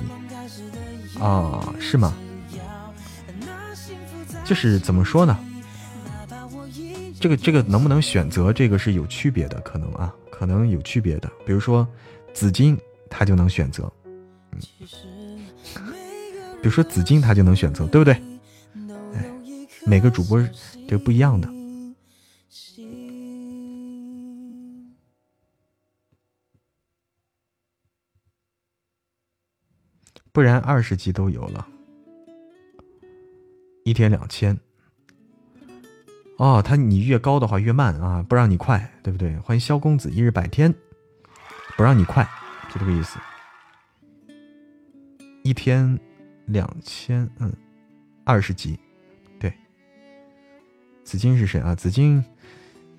[1.18, 2.12] 啊，是吗？
[4.44, 5.34] 就是怎么说呢？
[7.18, 11.32] 这个这个能不能选择，这个是有区别的，可能啊，可能有区别的。
[11.46, 11.88] 比如说
[12.34, 12.78] 紫金，
[13.08, 13.90] 他就能选择，
[14.52, 14.60] 嗯，
[16.60, 18.12] 比如说紫金，他就能选择，对不对？
[19.14, 19.24] 哎，
[19.86, 20.46] 每个主播
[20.86, 21.48] 这不一样的。
[30.32, 31.68] 不然二十级都有了，
[33.84, 34.58] 一天两千。
[36.38, 39.36] 哦，他你越高的话越慢啊，不让你快，对不对？
[39.40, 40.74] 欢迎萧公子一日百天，
[41.76, 42.26] 不让你快，
[42.72, 43.18] 就这个意思。
[45.44, 46.00] 一天
[46.46, 47.52] 两千，嗯，
[48.24, 48.78] 二十级，
[49.38, 49.52] 对。
[51.04, 51.74] 紫金是谁啊？
[51.74, 52.24] 紫金，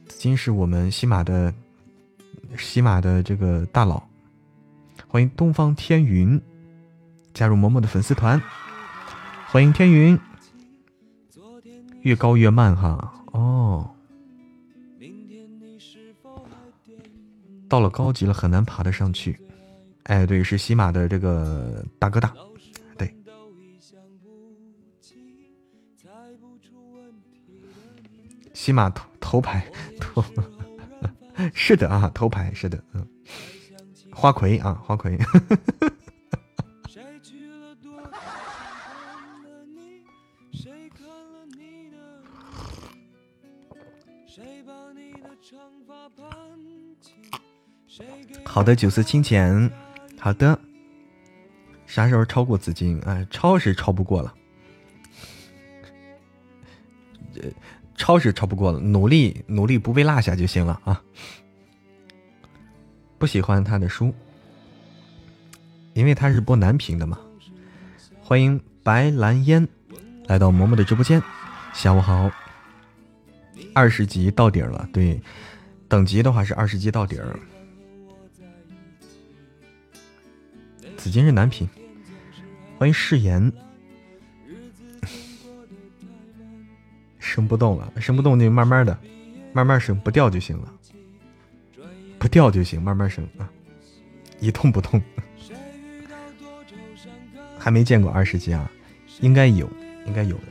[0.08, 1.52] 紫金是我们喜马的
[2.60, 4.04] 喜马的这个大佬。
[5.08, 6.40] 欢迎东方天云
[7.34, 8.42] 加入嬷嬷的粉丝团，
[9.48, 10.20] 欢迎天云，
[12.02, 13.12] 越高越慢哈。
[13.32, 13.90] 哦，
[17.68, 19.40] 到了高级了很难爬得上去，
[20.04, 22.32] 哎对，是喜马的这个大哥大，
[22.98, 23.12] 对，
[28.54, 29.66] 喜马头头牌
[30.00, 30.24] 头，
[31.56, 33.06] 是的啊，头牌是的，嗯。
[34.16, 35.18] 花魁啊，花魁。
[35.18, 35.40] 呵
[35.80, 35.93] 呵
[44.36, 46.26] 谁把你的长发盘
[47.00, 47.14] 起
[48.44, 49.70] 好的，九色清浅。
[50.20, 50.60] 好的，
[51.86, 53.00] 啥时候超过紫金？
[53.02, 54.34] 哎，超是超不过了，
[57.96, 61.00] 超是超不过了，努力努力不被落下就行了啊。
[63.20, 64.12] 不喜欢他的书，
[65.94, 67.20] 因为他是播男频的嘛。
[68.20, 69.68] 欢迎白兰烟
[70.26, 71.22] 来到嬷嬷的直播间，
[71.72, 72.32] 下午好。
[73.74, 75.22] 二十级到底了，对，
[75.88, 77.40] 等级的话是二十级到底儿。
[80.98, 81.68] 紫金是男频，
[82.78, 83.52] 欢迎誓言。
[87.20, 88.96] 升不动了，升不动就慢慢的，
[89.54, 90.72] 慢慢升，不掉就行了。
[92.20, 93.50] 不掉就行，慢慢升啊，
[94.40, 95.02] 一动不动。
[97.58, 98.70] 还没见过二十级啊，
[99.20, 99.68] 应该有，
[100.06, 100.44] 应该有的。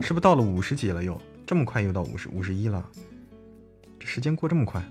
[0.00, 1.02] 是不是到了五十级了？
[1.02, 2.88] 又这么快，又到五十五十一了？
[3.98, 4.82] 这时间过这么快。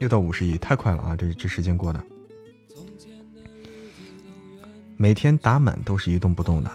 [0.00, 1.16] 又到五十一，太快了啊！
[1.16, 2.04] 这这时间过的，
[4.96, 6.70] 每天打满都是一动不动的，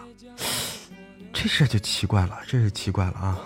[1.31, 3.39] 这事就奇怪了，这是奇怪了啊！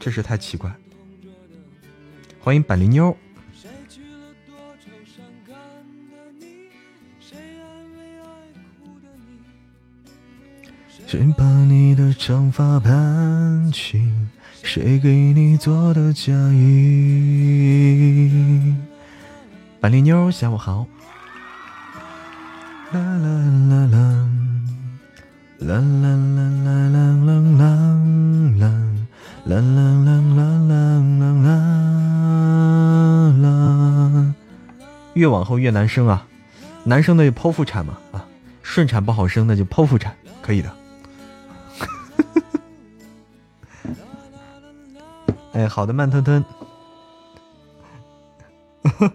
[0.00, 0.74] 这是太奇怪。
[2.40, 3.14] 欢迎板栗妞。
[11.12, 14.10] 谁把你的长发盘起？
[14.62, 17.44] 谁给你做的嫁衣？
[19.78, 20.86] 板栗妞，下午好。
[22.92, 23.28] 啦啦
[23.68, 23.98] 啦啦，
[25.58, 27.60] 啦啦啦啦啦啦啦
[28.56, 28.72] 啦，
[29.44, 30.80] 啦啦啦啦啦
[31.20, 31.36] 啦
[33.42, 34.32] 啦。
[35.12, 36.26] 越往后越难生啊，
[36.84, 38.24] 难生的剖腹产嘛啊，
[38.62, 40.74] 顺产不好生那就剖腹产，可以的。
[45.52, 46.44] 哎，好的，慢吞吞。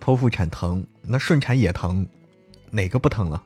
[0.00, 2.06] 剖腹产疼，那顺产也疼，
[2.70, 3.42] 哪个不疼了？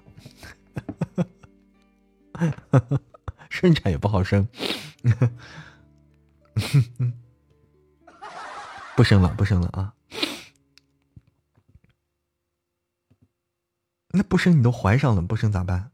[3.48, 4.46] 顺产也不好生，
[8.96, 9.94] 不生了，不生了啊！
[14.12, 15.92] 那不生你都怀上了，不生咋办？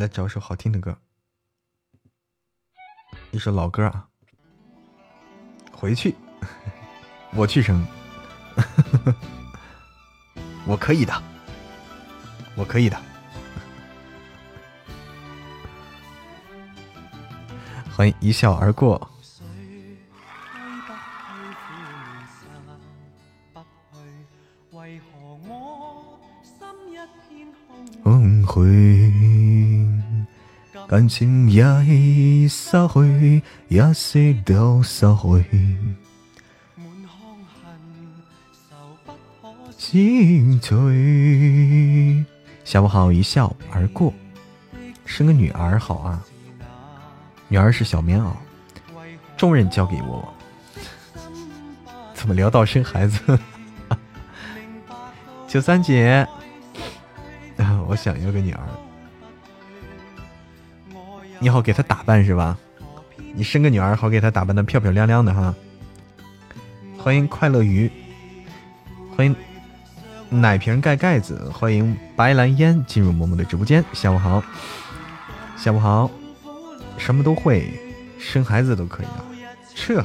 [0.00, 0.96] 来找首好听的歌，
[3.32, 4.08] 一首老歌啊。
[5.72, 6.14] 回去，
[7.34, 7.86] 我去生，
[10.66, 11.22] 我可以的，
[12.56, 12.98] 我可以的。
[17.94, 19.10] 欢迎一笑而过。
[28.02, 29.29] 崩溃。
[30.90, 35.78] 感情也已失去，一息都失去。
[39.78, 42.24] 心醉。
[42.64, 44.12] 下午好，一笑而过。
[45.04, 46.20] 生个女儿好啊，
[47.46, 48.32] 女儿是小棉袄，
[49.36, 50.34] 重任交给我。
[52.14, 53.38] 怎么聊到生孩子？
[55.46, 56.26] 九三姐，
[57.86, 58.60] 我想要个女儿。
[61.42, 62.56] 你好，给他打扮是吧？
[63.32, 65.54] 你生个女儿，好给她打扮的漂漂亮亮的哈。
[66.98, 67.90] 欢迎快乐鱼，
[69.16, 69.34] 欢迎
[70.28, 73.82] 奶瓶盖盖子，欢迎白兰烟进入嬷嬷的直播间。
[73.94, 74.42] 下午好，
[75.56, 76.10] 下午好，
[76.98, 77.72] 什么都会，
[78.18, 79.24] 生孩子都可以啊，
[79.74, 80.04] 撤。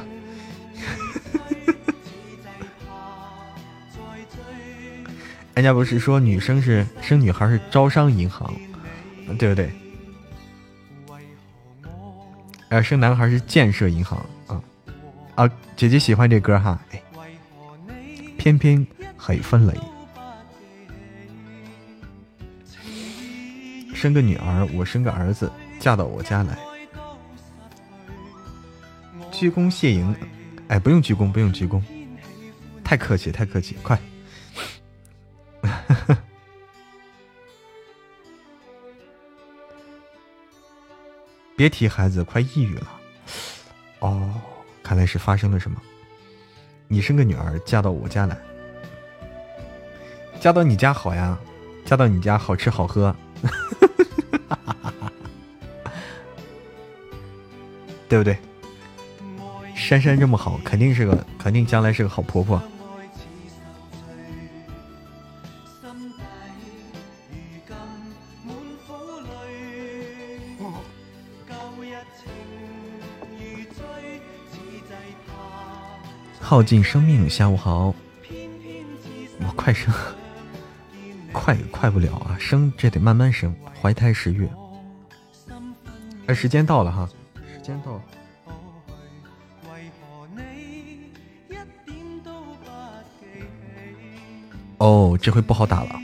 [5.52, 8.50] 人家不是说女生是生女孩是招商银行，
[9.38, 9.70] 对不对？
[12.68, 14.18] 呃，生男孩是建设银行
[14.48, 14.62] 啊
[15.36, 15.50] 啊！
[15.76, 17.00] 姐姐喜欢这歌哈，哎，
[18.36, 18.84] 偏偏
[19.16, 19.74] 很分雷。
[23.94, 26.58] 生个女儿，我生个儿子，嫁到我家来，
[29.30, 30.14] 鞠躬谢迎。
[30.68, 31.80] 哎，不用鞠躬，不用鞠躬，
[32.82, 33.98] 太客气，太客气，快。
[41.56, 42.86] 别提孩子，快抑郁了。
[44.00, 44.30] 哦，
[44.82, 45.80] 看来是发生了什么。
[46.86, 48.36] 你生个女儿嫁到我家来，
[50.38, 51.38] 嫁到你家好呀，
[51.84, 53.14] 嫁到你家好吃好喝，
[58.08, 58.36] 对不对？
[59.74, 62.62] 珊珊这么好，肯定是个，肯定将来是个好婆婆。
[76.48, 77.92] 耗尽生命，下午好。
[79.40, 79.92] 我快生，
[81.34, 82.38] 快快不了啊！
[82.38, 83.52] 生这得慢慢生，
[83.82, 84.48] 怀胎十月。
[86.28, 87.08] 哎，时间到了哈，
[87.52, 88.02] 时间到了。
[94.78, 96.00] 哦，这回不好打了，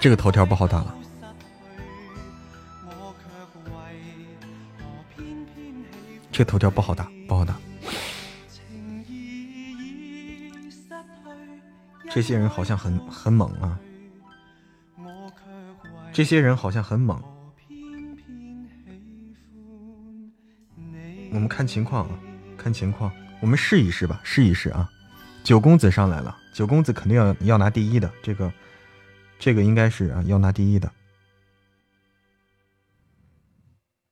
[0.00, 0.94] 这个头条不好打了。
[6.38, 7.58] 这头条不好打，不好打。
[12.08, 13.76] 这些人好像很很猛啊！
[16.12, 17.20] 这些人好像很猛。
[21.32, 22.20] 我们看情况啊，
[22.56, 24.88] 看情况，我们试一试吧，试一试啊！
[25.42, 28.52] 九公子上来了，九公子肯定要要拿第一的，这个，
[29.40, 30.92] 这个应该是啊要拿第一的。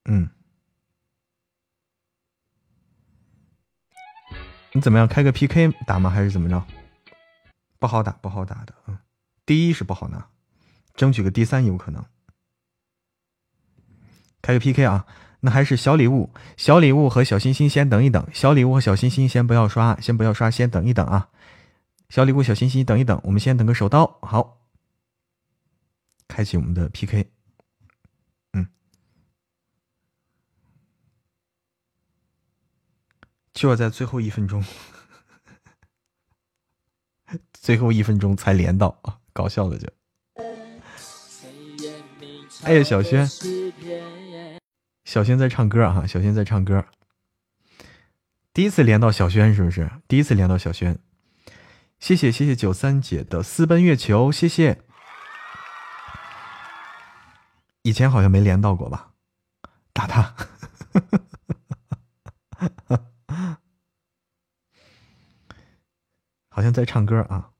[0.06, 0.28] 嗯。
[4.76, 5.08] 你怎么样？
[5.08, 6.10] 开个 PK 打吗？
[6.10, 6.62] 还是怎么着？
[7.78, 8.74] 不好打，不好打的。
[8.86, 8.98] 嗯，
[9.46, 10.28] 第一是不好拿，
[10.94, 12.04] 争取个第三有可能。
[14.42, 15.06] 开个 PK 啊！
[15.40, 18.26] 那还是小礼物，小礼物和小心心先等一等。
[18.34, 21.30] 小礼物和小心心先不要刷，先不要刷，先等一等啊！
[22.10, 24.18] 小礼物、小心心等一等，我们先等个手刀。
[24.20, 24.58] 好，
[26.28, 27.30] 开启我们的 PK。
[33.56, 34.62] 就要在最后一分钟，
[37.54, 39.18] 最后一分钟才连到啊！
[39.32, 39.88] 搞笑的就。
[42.64, 43.26] 哎呀，小轩，
[45.04, 46.06] 小轩在唱歌啊！
[46.06, 46.84] 小轩在唱歌。
[48.52, 49.90] 第一次连到小轩是不是？
[50.06, 50.98] 第一次连到小轩，
[51.98, 54.82] 谢谢谢谢九三姐的私奔月球，谢谢。
[57.80, 59.12] 以前好像没连到过吧？
[59.94, 60.36] 打他。
[66.56, 67.52] 好像在唱歌啊！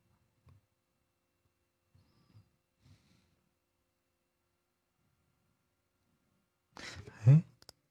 [7.27, 7.45] 哎，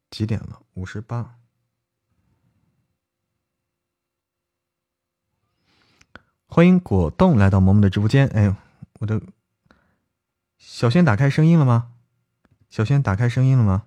[0.09, 0.63] 几点了？
[0.73, 1.37] 五十八。
[6.47, 8.27] 欢迎果冻来到萌萌的直播间。
[8.29, 8.55] 哎呦，
[8.99, 9.21] 我的
[10.57, 11.93] 小轩打开声音了吗？
[12.71, 13.85] 小轩打开声音了吗？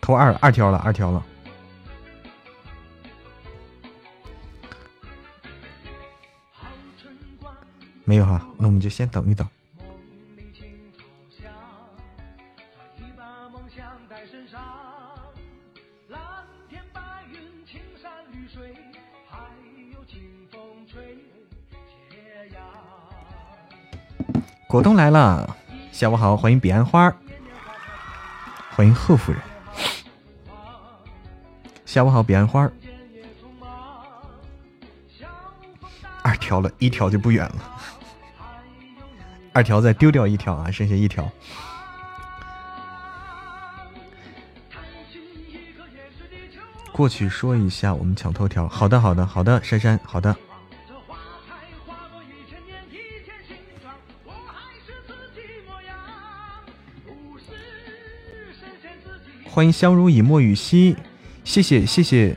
[0.00, 1.24] 投二二条了，二条了。
[8.08, 9.46] 没有哈，那我们就先等一等。
[24.66, 25.54] 果冻来了，
[25.92, 27.14] 下午好，欢迎彼岸花，
[28.70, 29.40] 欢迎贺夫人。
[31.84, 32.70] 下午好，彼岸花。
[36.22, 37.77] 二条了，一条就不远了。
[39.58, 41.28] 二条再丢掉一条啊，剩下一条。
[46.92, 48.68] 过去说一下，我们抢头条。
[48.68, 50.36] 好的，好的，好的，珊珊，好的。
[59.50, 60.96] 欢迎相濡以沫雨兮，
[61.42, 62.36] 谢谢谢谢。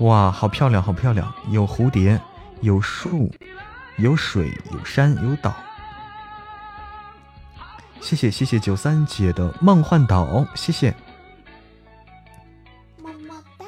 [0.00, 1.34] 哇，好漂亮，好漂亮！
[1.50, 2.20] 有蝴蝶，
[2.60, 3.32] 有树，
[3.96, 5.54] 有水，有山，有岛。
[8.00, 10.94] 谢谢谢谢九三姐的梦幻岛，谢谢。
[12.96, 13.66] 么么哒，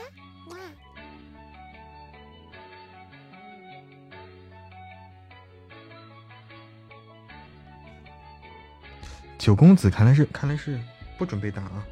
[9.38, 10.80] 九公子看来是看来是
[11.18, 11.84] 不准备打啊，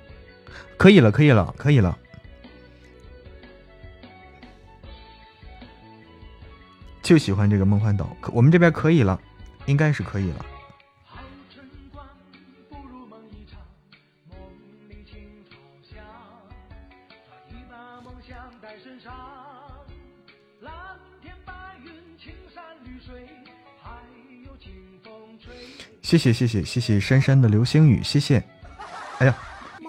[0.79, 1.99] 可以了，可以了，可以了。
[7.03, 9.21] 就喜欢这个梦幻岛，我们这边可以了，
[9.67, 10.47] 应该是可以了。
[26.09, 28.43] 谢谢谢谢谢谢珊珊的流星雨，谢谢。
[29.19, 29.37] 哎呀，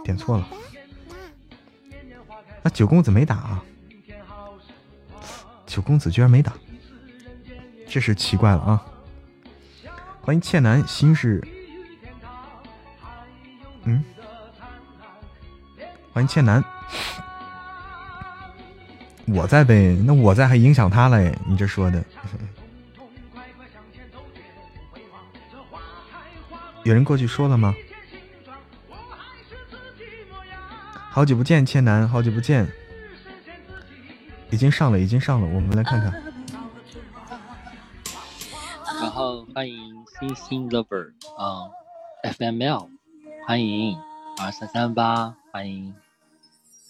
[0.04, 0.46] 点错了。
[2.62, 3.64] 那九公子没打啊？
[5.66, 6.52] 九公子居然没打。
[7.88, 8.86] 这是奇怪了啊！
[10.20, 11.41] 欢迎倩楠，心事，
[13.86, 14.04] 嗯，
[16.12, 16.62] 欢迎倩楠，
[19.26, 21.34] 我在呗，那我在还影响他嘞？
[21.48, 22.04] 你这说的，
[26.90, 27.76] 有人过去说了吗？
[31.11, 32.68] 好久不见，千南，好久不见，
[34.49, 36.11] 已经上了，已经上了，我们来看看。
[38.99, 41.70] 然后欢迎星星 lover 啊
[42.24, 42.90] ，FML，
[43.45, 43.95] 欢迎
[44.41, 45.94] 二三三八，欢迎，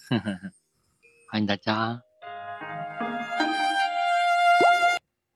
[1.30, 2.00] 欢迎大家。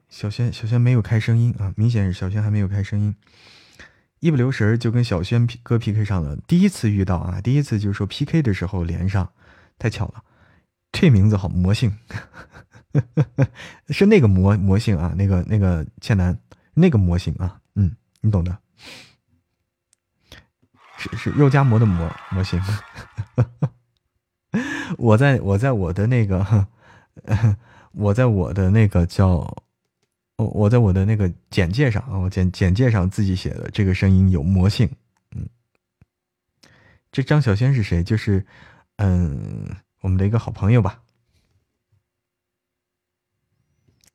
[0.08, 3.14] 小轩，小轩没有开声音啊，明显是小轩还没有开声音。
[4.24, 9.30] 一不留神就跟小轩哥 PK 上了，第一次遇到啊，第一次就是说 PK 的时候连上，
[9.78, 10.24] 太巧了。
[10.94, 11.98] 这名字好魔性，
[13.90, 16.40] 是那个魔魔性啊，那个那个倩楠。
[16.74, 18.58] 那个魔性啊，嗯，你懂的，
[20.98, 22.62] 是是肉夹馍的馍模型。
[24.98, 26.68] 我在我在我的那个，
[27.92, 29.64] 我在我的那个叫，
[30.38, 34.90] 我我在我的那个简介上啊，我简简介上自己写的这个声音有魔性，
[35.32, 35.48] 嗯，
[37.12, 38.04] 这张小轩是谁？
[38.04, 38.46] 就是
[38.96, 41.04] 嗯，我们的一个好朋友吧。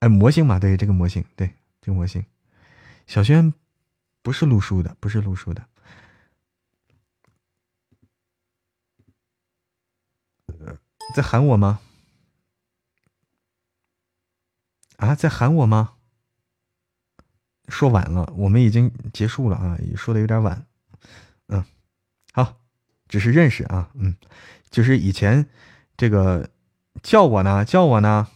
[0.00, 2.24] 哎，魔性嘛，对，这个魔性，对，这个魔性。
[3.06, 3.52] 小轩
[4.22, 5.66] 不是录书的，不是录书的。
[11.14, 11.80] 在喊我吗？
[14.96, 15.94] 啊，在喊我吗？
[17.68, 20.66] 说晚了，我们已经结束了啊，说的有点晚。
[21.48, 21.64] 嗯，
[22.32, 22.60] 好，
[23.08, 24.16] 只是认识啊，嗯，
[24.70, 25.48] 就是以前
[25.96, 26.50] 这个
[27.02, 28.28] 叫我呢，叫我呢，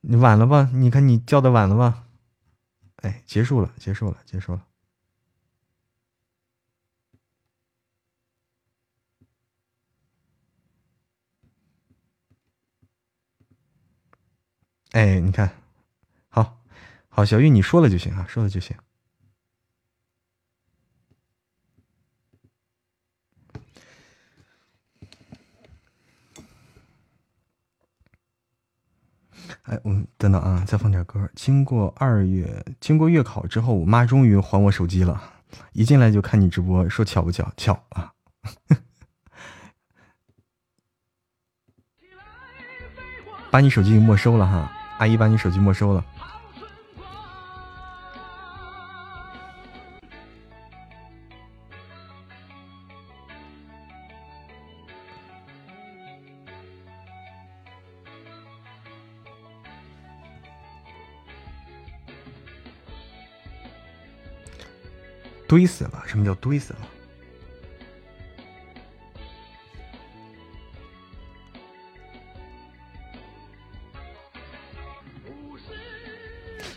[0.00, 0.70] 你晚了吧？
[0.72, 2.04] 你看你叫的晚了吧？
[2.96, 4.66] 哎，结束了，结束了，结束了。
[14.92, 15.61] 哎，你看，
[17.14, 18.74] 好，小玉你说了就行啊，说了就行。
[29.64, 31.28] 哎，我们等等啊，再放点歌。
[31.34, 35.22] 经过二月，经过月考之后，我妈终于还我手机了。
[35.72, 37.52] 一进来就看你直播，说巧不巧？
[37.58, 38.14] 巧啊！
[43.52, 46.02] 把你手机没收了哈，阿姨把你手机没收了。
[65.52, 66.02] 堆死了？
[66.06, 66.78] 什么叫堆死了？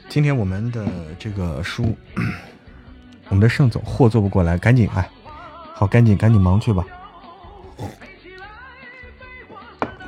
[0.09, 0.85] 今天我们的
[1.17, 1.95] 这个书，
[3.29, 5.09] 我们的盛总货做不过来，赶紧哎，
[5.73, 6.85] 好，赶紧赶紧忙去吧。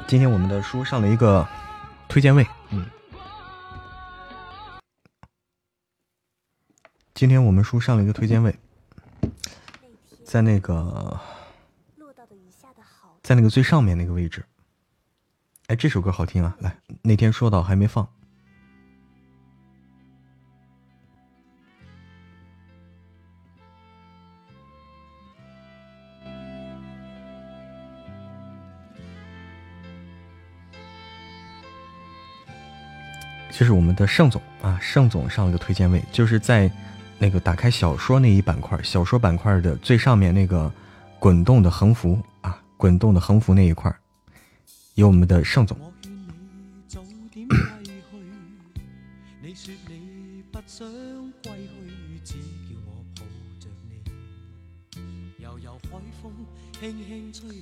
[0.07, 1.48] 今天我们的书上了一个
[2.10, 2.85] 推荐位，嗯。
[7.18, 8.56] 今天我们叔上了一个推荐位
[10.23, 11.19] 在那个
[13.23, 14.45] 在那个最上面那个位置。
[15.65, 18.07] 哎这首歌好听啊来那天说到还没放。
[33.49, 36.72] 这是我们的盛总啊盛总上了个推荐位就是在
[37.19, 40.72] 那个打开小说那一板块，小说板块的最上面那个
[41.19, 43.91] 滚动的横幅啊，滚动的横幅那一块，
[44.94, 45.76] 有我们的盛总。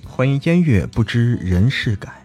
[0.04, 2.22] 欢迎烟月不知人事改。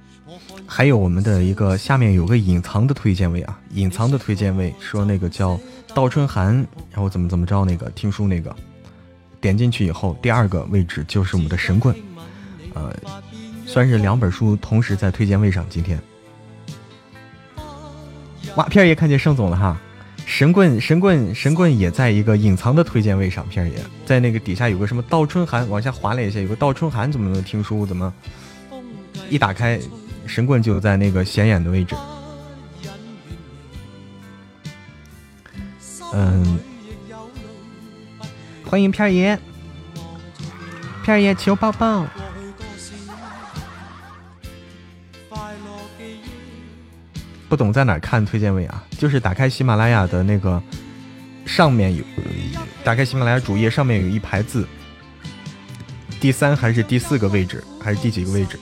[0.68, 5.60] 还有我们的一个下面有个隐藏的推荐位啊，隐藏的推荐位说那个叫
[5.94, 6.56] 倒春寒，
[6.90, 8.56] 然后怎么怎么着那个听书那个，
[9.40, 11.96] 点进去以后第二个位置就是我们的神棍，
[12.74, 12.96] 呃，
[13.66, 15.66] 算是两本书同时在推荐位上。
[15.70, 16.00] 今天，
[18.56, 19.78] 哇，片儿爷看见盛总了哈，
[20.26, 27.86] 神棍神棍神棍也在一个隐藏的推荐位上，片儿爷在那个底下有个什么倒春寒，往下滑了一下，有个倒春寒怎么能听书？
[27.86, 28.14] 怎么
[29.30, 29.80] 一打开？
[30.28, 31.96] 神棍就在那个显眼的位置。
[36.14, 36.60] 嗯，
[38.66, 39.38] 欢迎片儿爷，
[41.04, 42.06] 片儿爷求抱抱。
[47.48, 48.84] 不懂在哪看推荐位啊？
[48.98, 50.62] 就是打开喜马拉雅的那个
[51.46, 52.04] 上面有，
[52.84, 54.66] 打开喜马拉雅主页上面有一排字，
[56.22, 58.58] 第三还是第四个位置，还是第几个位置？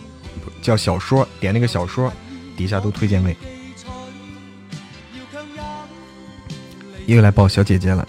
[0.62, 2.12] 叫小说，点那个小说，
[2.58, 3.38] 底下都推荐位。
[7.16, 8.08] 又来抱小姐姐了。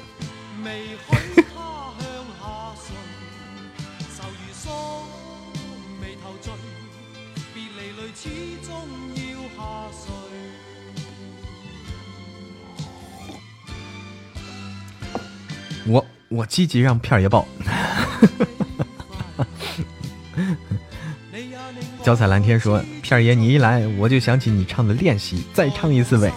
[15.87, 17.47] 我我积极让片儿爷抱。
[22.03, 26.33] 脚踩蓝天说：“片儿爷，你一来我就想起你唱的练习，再唱一次呗。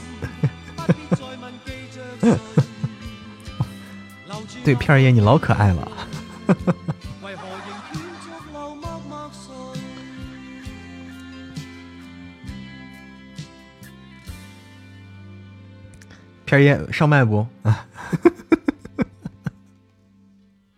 [4.64, 5.92] 对，片儿爷你老可爱了。
[16.46, 17.48] 片儿爷上麦不？
[17.64, 17.86] 啊。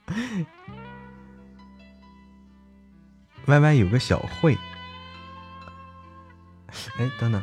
[3.45, 4.57] 歪歪有个小会。
[6.97, 7.41] 哎，等等，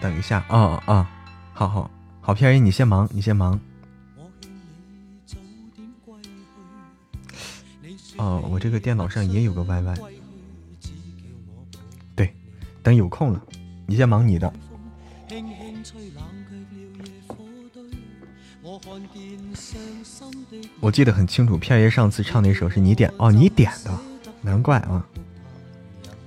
[0.00, 1.06] 等一下，哦哦，
[1.54, 1.88] 好好
[2.26, 3.60] 好，片儿你先忙，你先忙。
[8.16, 9.96] 哦，我这个电脑上也有个 YY。
[12.16, 12.34] 对，
[12.82, 13.40] 等有空了，
[13.86, 14.52] 你先忙你的。
[20.80, 23.96] 我记得很清楚，片儿爷上次唱那首是你点，哦，你点的，
[24.42, 25.06] 难怪啊。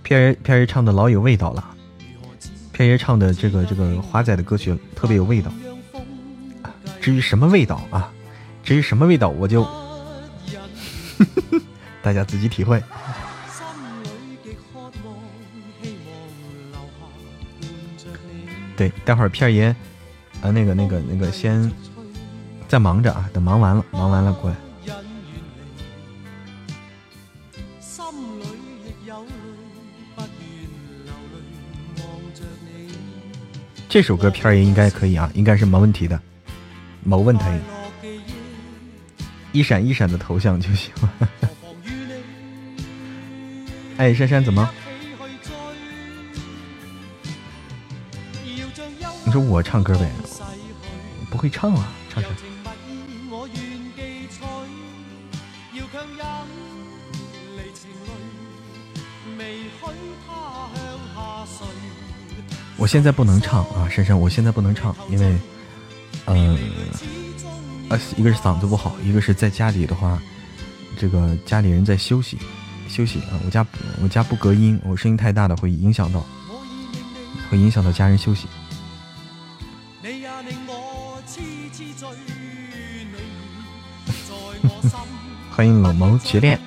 [0.01, 1.75] 片儿片儿爷唱的老有味道了，
[2.71, 5.51] 片儿爷唱的这个这个华仔的歌曲特别有味道。
[7.09, 8.13] 至于什么味道啊？
[8.63, 9.67] 至于什么味道，我就
[12.03, 12.79] 大家自己体会。
[18.77, 19.75] 对，待会儿片爷
[20.43, 21.71] 啊，那个那个那个先
[22.67, 24.55] 在忙着啊，等忙完了，忙完了过来。
[33.89, 36.21] 这首歌片儿也应该可以啊，应该是没问题的，
[37.03, 37.45] 没问题。
[39.51, 41.29] 一闪一闪的头像就行了。
[43.97, 44.69] 哎，珊珊怎么？
[49.25, 50.09] 你说我唱歌呗？
[51.29, 52.31] 不会唱啊，唱唱。
[62.77, 65.37] 我现在不能唱啊，珊珊，我现在不能唱，因为，
[66.29, 66.57] 嗯，
[67.89, 70.21] 呃，一个是嗓子不好，一个是在家里的话，
[70.97, 72.37] 这个家里人在休息，
[72.87, 73.65] 休息啊，我家
[74.01, 76.23] 我家不隔音，我声音太大的会影响到，
[77.49, 78.47] 会影响到家人休息。
[85.51, 86.57] 欢迎冷眸绝恋。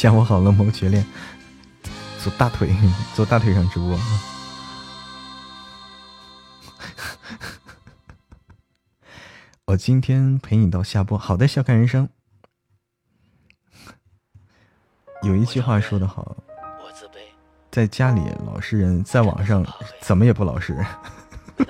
[0.00, 1.04] 下午好，冷眸绝恋，
[2.18, 2.74] 坐大腿，
[3.14, 4.00] 坐大腿上直播。
[9.66, 12.08] 我今天陪你到下播，好的，笑看人生。
[15.22, 16.34] 有一句话说的好，
[17.70, 19.62] 在家里老实人，在网上
[20.00, 20.82] 怎么也不老实。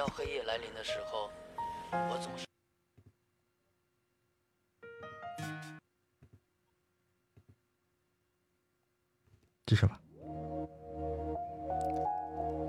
[9.70, 9.96] 这是吧？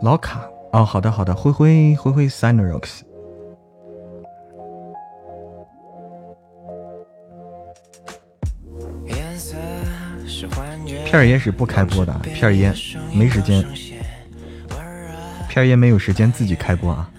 [0.04, 3.04] 老卡哦，好的好的，灰灰灰灰 s i n e r o x
[11.04, 12.72] 片儿爷是不开播的，片儿爷
[13.12, 13.66] 没时间，
[15.50, 17.10] 片儿爷没有时间自己开播啊。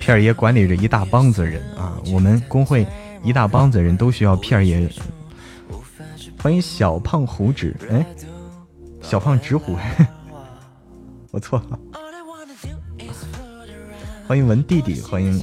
[0.00, 2.84] 片儿爷管理着一大帮子人啊，我们工会
[3.22, 4.90] 一大帮子人都需要片儿爷。
[6.42, 8.04] 欢迎小胖虎纸，哎，
[9.10, 9.76] 小胖直虎，
[11.32, 11.76] 我错了。
[14.28, 15.42] 欢迎文弟弟，欢迎。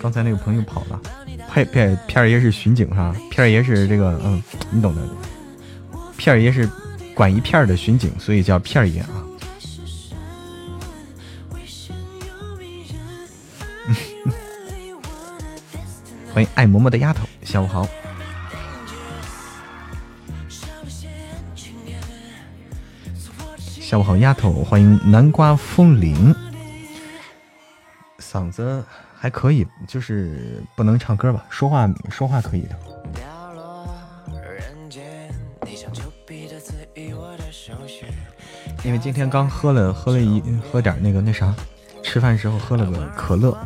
[0.00, 1.00] 刚才那个朋友跑了。
[1.54, 4.42] 片片片儿爷是巡警哈，片儿爷是这个嗯，
[4.72, 5.02] 你懂的。
[6.16, 6.68] 片儿爷是
[7.14, 9.22] 管一片的巡警，所以叫片儿爷啊。
[16.34, 17.86] 欢迎爱嬷嬷的丫头，下午好。
[23.88, 26.34] 下午好，丫头，欢迎南瓜风铃。
[28.18, 28.84] 嗓子。
[29.14, 32.76] 还可以，就是不能唱歌吧，说话说话可以的。
[38.84, 41.54] 因为今天刚喝了喝了一喝点那个那啥，
[42.02, 43.56] 吃饭时候喝了个可乐，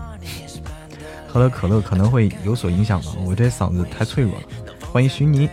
[1.26, 3.12] 喝了可乐可能会有所影响吧。
[3.24, 4.42] 我这嗓子太脆弱了。
[4.92, 5.48] 欢迎徐妮，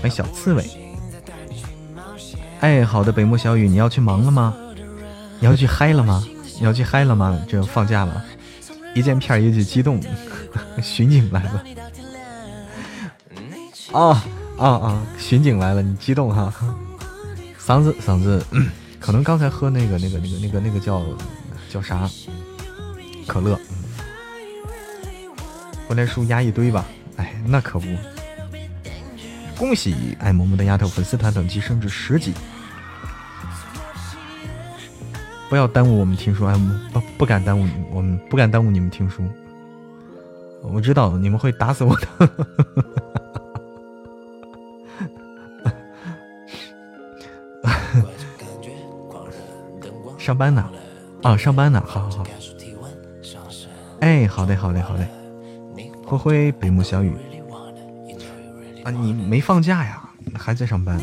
[0.00, 0.81] 欢迎小刺猬。
[2.62, 4.54] 哎，好的，北漠小雨，你要去忙了吗？
[5.40, 6.24] 你要去嗨了吗？
[6.60, 7.36] 你要去嗨了吗？
[7.48, 8.24] 这放假了，
[8.94, 10.00] 一见片儿爷就激动，
[10.80, 11.64] 巡警来了。
[13.92, 14.24] 啊
[14.58, 15.06] 啊啊！
[15.18, 16.54] 巡警来了，你激动哈？
[17.58, 18.46] 嗓子嗓子，
[19.00, 21.02] 可能刚才喝那个那个那个那个那个叫
[21.68, 22.08] 叫啥
[23.26, 23.58] 可乐？
[25.88, 26.86] 回来书压一堆吧？
[27.16, 27.88] 哎，那可不。
[29.58, 32.32] 恭喜爱萌萌的丫头粉丝团等级升至十级。
[35.52, 36.54] 不要耽误我们听书，哎，
[36.94, 39.22] 不不敢耽误你，我们不敢耽误你们听书。
[40.62, 42.06] 我知道你们会打死我的。
[50.16, 50.64] 上班呢？
[51.20, 51.84] 啊，上班呢？
[51.86, 52.24] 好好好。
[54.00, 55.06] 哎，好嘞，好嘞，好嘞。
[56.06, 57.14] 灰灰，北木小雨。
[58.84, 60.02] 啊，你没放假呀？
[60.32, 60.98] 还在上班？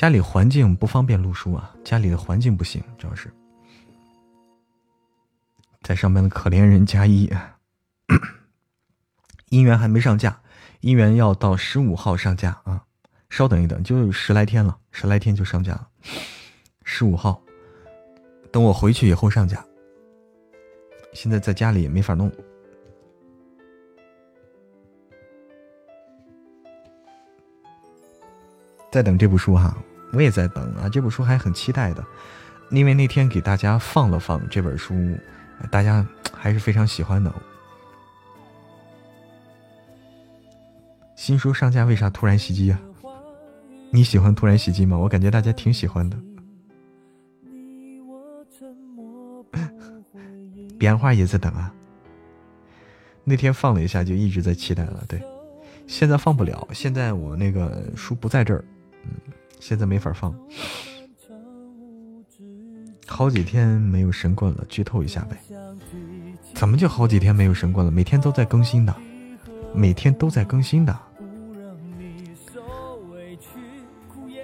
[0.00, 3.30] 家里环境不方便录书啊，家里的环境不行，主要是。
[5.82, 7.30] 在上班的可怜人加一，
[9.52, 10.40] 姻缘还没上架，
[10.80, 12.82] 姻缘要到十五号上架啊，
[13.28, 15.86] 稍等一等，就十来天了，十来天就上架了，
[16.82, 17.42] 十五号，
[18.50, 19.62] 等我回去以后上架，
[21.12, 22.32] 现在在家里也没法弄，
[28.90, 29.76] 在等这部书哈。
[30.12, 32.04] 我也在等啊，这本书还很期待的，
[32.70, 34.94] 因为那天给大家放了放这本书，
[35.70, 37.32] 大家还是非常喜欢的。
[41.14, 42.80] 新书上架为啥突然袭击啊？
[43.92, 44.96] 你喜欢突然袭击吗？
[44.96, 46.16] 我感觉大家挺喜欢的。
[50.78, 51.72] 彼岸花也在等啊。
[53.22, 55.04] 那天放了一下，就一直在期待了。
[55.06, 55.22] 对，
[55.86, 58.64] 现在放不了，现在我那个书不在这儿，
[59.04, 59.10] 嗯。
[59.60, 60.34] 现在没法放，
[63.06, 65.36] 好几天没有神棍了，剧透一下呗。
[66.54, 67.92] 怎么就好几天没有神棍了？
[67.92, 68.94] 每天都在更新的，
[69.74, 70.98] 每天都在更新的。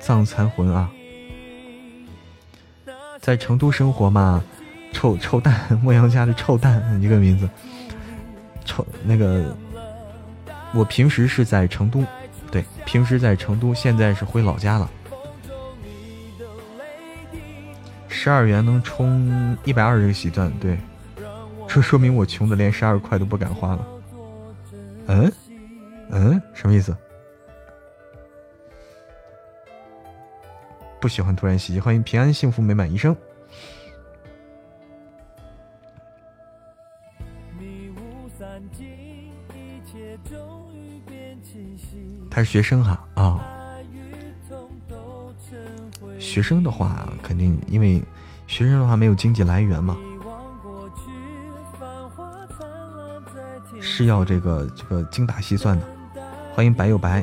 [0.01, 0.89] 藏残魂啊，
[3.21, 4.45] 在成都生活吗？
[4.93, 7.49] 臭臭蛋， 莫阳家的臭蛋一个名字。
[8.65, 9.57] 臭那个，
[10.73, 12.05] 我平时是在成都，
[12.51, 14.91] 对，平时在成都，现在是回老家了。
[18.27, 20.77] 十二元能充一百二十个喜钻，对，
[21.69, 23.87] 这说明我穷的连十二块都不敢花了。
[25.07, 25.33] 嗯，
[26.11, 26.93] 嗯，什么意思？
[31.01, 31.79] 不喜欢突然袭击。
[31.79, 33.17] 欢迎平安幸福美满一生。
[42.29, 43.41] 他是学生哈啊，
[46.19, 48.03] 学生的话肯定因为
[48.47, 49.97] 学生的话没有经济来源嘛，
[53.81, 55.85] 是要这个这个精打细算的。
[56.55, 57.23] 欢迎白又白，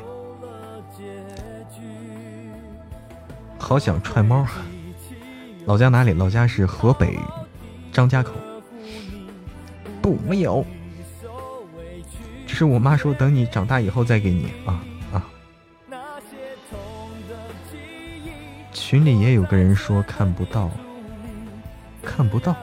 [3.58, 4.45] 好想踹猫。
[5.66, 6.12] 老家哪里？
[6.14, 7.18] 老家是河北
[7.91, 8.34] 张家口。
[10.02, 10.64] 不，没有，
[12.45, 14.84] 只是我妈说等你长大以后再给你啊
[15.14, 15.26] 啊。
[18.74, 20.70] 群里也有个人说看不到，
[22.15, 22.56] 看不到。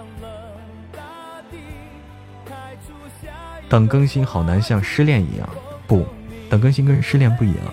[3.68, 5.48] 等更新好难，像失恋一样。
[5.86, 6.06] 不，
[6.48, 7.64] 等更新跟失恋不一样。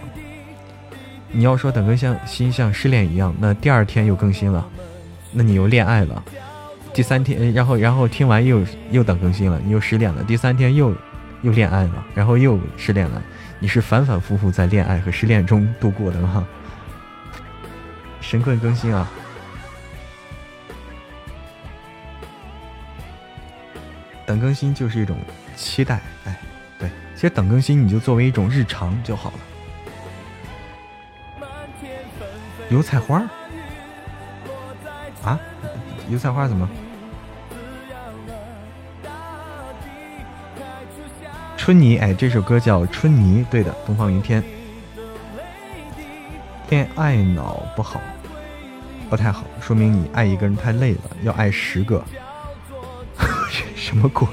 [1.32, 1.96] 你要说等更
[2.26, 4.68] 新像失恋一样，那第二天又更新了，
[5.32, 6.24] 那你又恋爱了。
[6.94, 10.24] 第三天，然后然后听完又又等更新了，你又失恋了。
[10.24, 10.96] 第三天又
[11.44, 13.22] 又恋爱了，然后又失恋了。
[13.60, 16.48] 你是反反复复在恋爱和失恋中度过的吗？
[18.22, 19.10] 神棍更新啊！
[24.38, 25.18] 等更新就是一种
[25.56, 26.40] 期待，哎，
[26.78, 29.40] 对，其实等更新你就作为一种日常就好了。
[32.70, 33.24] 油菜花
[35.24, 35.40] 啊？
[36.08, 36.70] 油菜花怎么？
[41.58, 44.44] 春泥，哎，这首歌叫《春泥》，对的，东方云天。
[46.70, 48.00] 恋爱脑不好。
[49.10, 52.06] 不太好，说明你爱一个人太累了，要爱十个。
[53.76, 54.28] 什么鬼？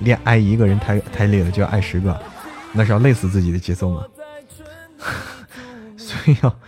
[0.00, 2.20] 恋爱一个人太太累了就要爱十个，
[2.72, 4.04] 那是要累死自己的节奏吗？
[5.96, 6.58] 所以要，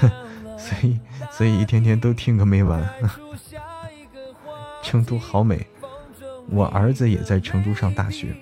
[0.56, 0.98] 所以
[1.30, 2.88] 所以一天天都听个没完。
[4.82, 5.66] 成都好美，
[6.48, 8.34] 我儿子也在成都上大学。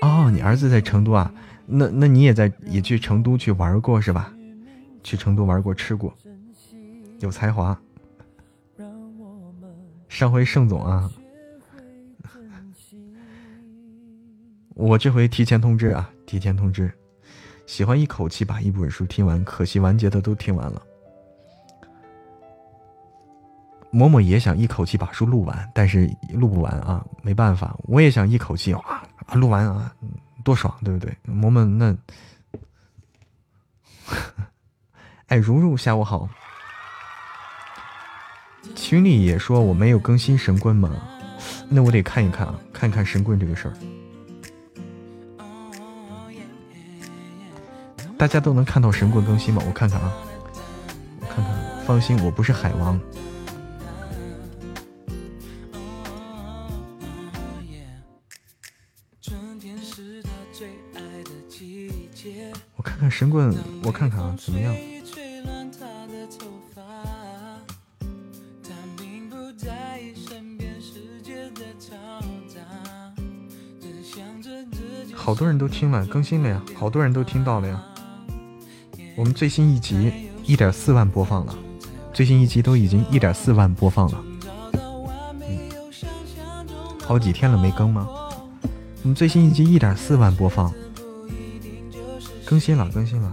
[0.00, 1.32] 哦，你儿子在成都啊？
[1.64, 4.32] 那那你也在也去成都去玩过是吧？
[5.04, 6.12] 去成都玩过吃过，
[7.20, 7.78] 有才华。
[10.12, 11.10] 上回盛总啊，
[14.74, 16.92] 我这回提前通知啊，提前通知。
[17.66, 20.82] 喜欢一口气把一本书听完，可惜完结的都听完了。
[23.90, 27.74] 嬷嬷也想一口气把书录完，但是录不完啊，没办法。
[27.84, 29.02] 我也想一口气啊
[29.32, 29.96] 录完啊，
[30.44, 31.10] 多爽，对不对？
[31.26, 31.96] 嬷嬷那。
[35.28, 36.28] 哎，如如下午好。
[38.74, 40.90] 群里也说我没有更新神棍吗？
[41.68, 43.74] 那我得看一看啊，看看神棍这个事儿。
[48.18, 49.62] 大家都能看到神棍更新吗？
[49.66, 50.12] 我看看啊，
[51.20, 51.84] 我看看。
[51.84, 53.00] 放心，我不是海王。
[62.76, 64.74] 我看看神棍，我看看啊，怎么样？
[75.24, 76.60] 好多人都听了，更新了呀！
[76.74, 77.80] 好多人都听到了呀！
[79.14, 80.12] 我们最新一集
[80.44, 81.54] 一点四万播放了，
[82.12, 84.20] 最新一集都已经一点四万播放了。
[87.06, 88.08] 好几天了没更吗？
[89.04, 90.72] 我们最新一集一点四万播放，
[92.44, 93.32] 更新了，更新了。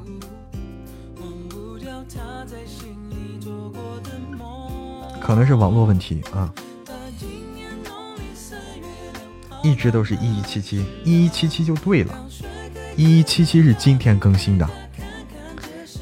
[5.19, 6.53] 可能是网络问题啊。
[9.61, 12.27] 一直都是一一七七，一一七七就对了，
[12.95, 14.69] 一一七七是今天更新的，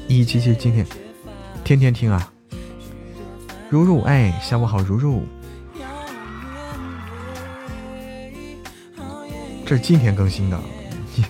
[0.06, 0.86] 一一七七今天。
[1.64, 2.32] 天天听啊，
[3.68, 5.22] 如如哎，下午好，如如，
[9.66, 10.58] 这是今天更新的，
[11.14, 11.24] 你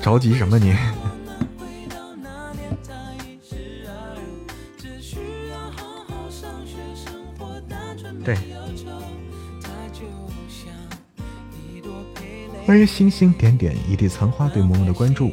[0.00, 0.76] 着急什么你？
[12.66, 15.30] 欢迎星星点点一地残花对萌萌的关注，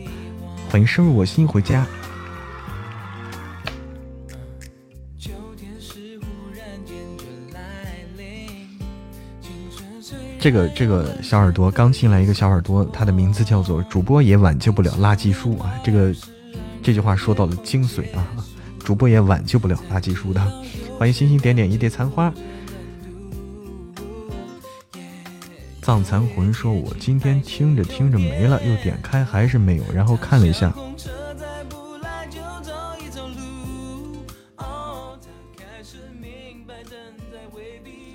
[0.69, 1.87] 欢迎深入我心回家。
[10.37, 15.73] 这个这个小耳朵刚进来一个小耳朵，他的名字叫做主播也挽救不了垃圾书啊！
[15.83, 16.13] 这个
[16.83, 18.27] 这句话说到了精髓啊！
[18.79, 20.41] 主播也挽救不了垃圾书的，
[20.97, 22.33] 欢迎星星点点一地残花。
[25.91, 30.73] 浪残魂说我今天听着听着没了，又点开还是没有，然后看了一下。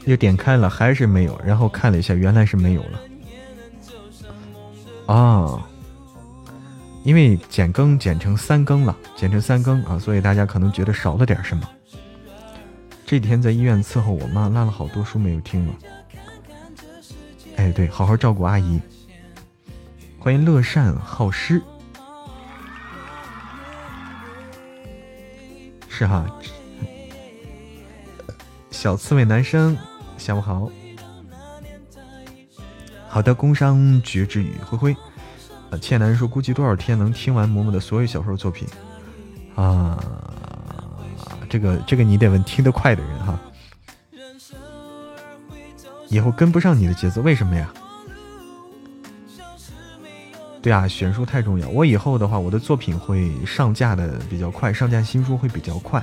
[0.07, 5.15] 又点开了还是没有，然后看了一下，原来是没有了。
[5.15, 5.69] 啊。
[7.05, 11.69] 因为减更减成三更了，减成三更啊，所以大家可能觉得少了点什么。
[13.05, 15.75] 这几天在医院伺候我妈，拉了好多书没有听了。
[17.57, 18.81] 哎，对，好好照顾阿姨。
[20.19, 21.63] 欢迎乐善好施。
[25.89, 26.27] 是哈，
[28.71, 29.77] 小刺猬男生，
[30.19, 30.71] 下午好。
[33.09, 34.97] 好的，工商绝之语，灰灰。
[35.71, 38.69] 呃，倩男说估计多少天能听完嬷嬷的所有小说作品
[39.55, 39.99] 啊？
[41.49, 43.41] 这个这个你得问听得快的人哈。
[46.09, 47.73] 以后跟不上你的节奏，为什么呀？
[50.63, 51.69] 对啊，选书太重要。
[51.69, 56.03] 我以后的话，我的作品会上架的比较快，上架新书会比较快，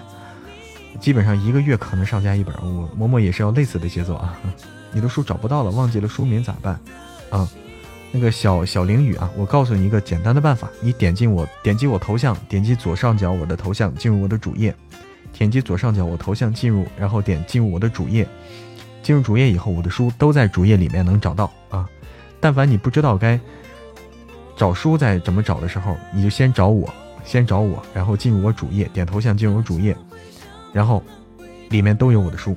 [1.01, 2.55] 基本上一个月可能上架一本。
[2.61, 4.39] 我嬷嬷也是要类似的节奏啊。
[4.95, 6.79] 你的书找不到了，忘记了书名咋办？
[7.29, 7.49] 啊，
[8.11, 14.73] 那个小小凌雨啊，我告诉你一个简单的办法，你点进我，点击我头像，点击左上角我的头像，进入我的主页，
[15.33, 18.25] 点击左上角我头像进入，然后点进入我的主页，
[19.03, 21.87] 进入主页以后，我的书都在主页里面能找到啊。
[22.39, 23.39] 但凡你不知道该。
[24.55, 26.87] 找书在怎么找的时候，你就先找我，
[27.25, 29.97] 先找我，然后进入我主页，点头像进入我主页，
[30.71, 31.03] 然后
[31.69, 32.55] 里面都有我的书。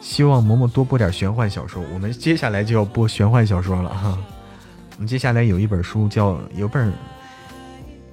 [0.00, 4.16] 希望嬷嬷多播点玄幻小说，我们接下来就要播玄幻小说了哈。
[4.94, 6.92] 我们接下来有一本书叫有本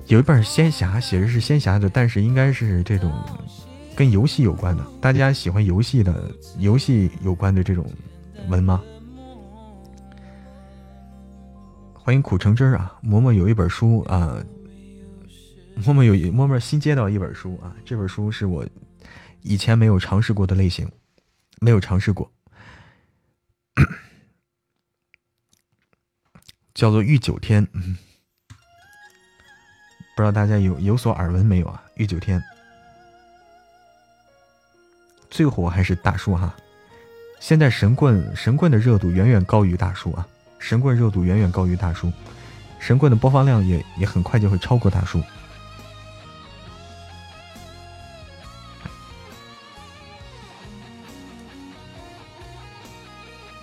[0.08, 3.14] 有一本仙侠，写的是仙侠的，但是应该是这种
[3.98, 4.86] 跟游戏有关的。
[5.02, 7.92] 大家喜欢游戏的游戏有关的这种
[8.48, 8.84] 文吗？
[11.96, 13.00] 欢迎苦橙汁儿啊！
[13.04, 14.38] 嬷嬷有一本书啊，
[15.78, 18.64] 嬷嬷有嬷嬷新接到一本书啊，这本书是我
[19.42, 20.88] 以前没有尝试过的类型，
[21.60, 22.32] 没有尝试过，
[26.76, 27.66] 叫做《御九天》。
[30.16, 31.84] 不知道大家有有所耳闻没有啊？
[31.96, 32.40] 《御九天》
[35.38, 36.52] 最火还是大叔哈？
[37.40, 40.28] 现在神棍神棍的热度远远高于大叔啊！
[40.58, 42.12] 神棍热度远远高于大叔，
[42.80, 45.22] 神棍的播放量也也很快就会超过大叔。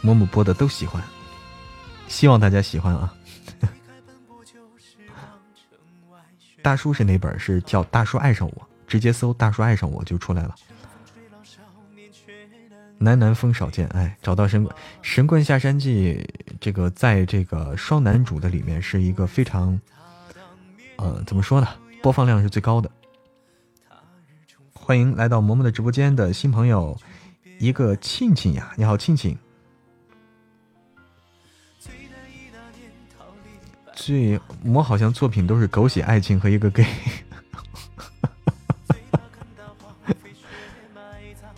[0.00, 1.02] 嬷嬷播的都喜欢，
[2.06, 3.12] 希望大家喜欢啊！
[6.62, 7.36] 大叔是哪本？
[7.36, 10.54] 是叫《大叔爱上我》，直接搜“大叔爱上我”就出来了。
[13.04, 16.26] 南南风少见，哎，找到神棍《神棍下山记》
[16.58, 19.78] 这个，在这个双男主的里面是一个非常，
[20.96, 21.68] 呃，怎么说呢？
[22.02, 22.90] 播放量是最高的。
[24.72, 26.98] 欢迎来到嬷嬷的直播间的新朋友，
[27.58, 29.38] 一个庆庆呀，你好，庆庆。
[33.94, 36.86] 最我好像作品都是狗血爱情和一个 gay。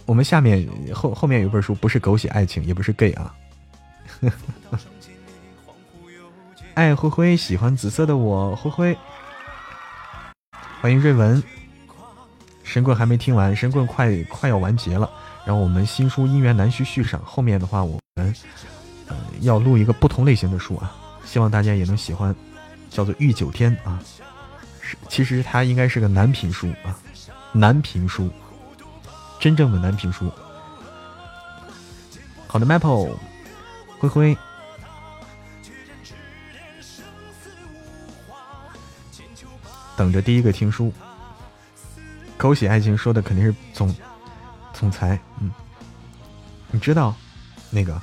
[0.07, 3.35] 我们下面后后面有本书，不是狗血爱情，也不是 gay 啊。
[6.75, 8.97] 爱灰灰喜欢紫色的我，灰灰。
[10.81, 11.43] 欢迎瑞文。
[12.63, 15.11] 神棍还没听完，神棍快快要完结了。
[15.45, 18.35] 然后我们新书姻缘难续续上，后面的话我们
[19.09, 22.35] 呃要录一个不同类型的书啊，希望大家也能喜欢，
[22.91, 24.01] 叫做御九天啊。
[24.81, 26.97] 是，其实它应该是个男频书啊，
[27.53, 28.31] 男频书。
[29.39, 30.33] 真正的男评书，
[32.47, 33.17] 好的，Maple，
[33.99, 34.37] 灰灰，
[39.97, 40.93] 等着第一个听书。
[42.37, 43.95] 狗血爱情说的肯定是总
[44.73, 45.51] 总裁，嗯，
[46.71, 47.15] 你知道
[47.71, 48.01] 那个？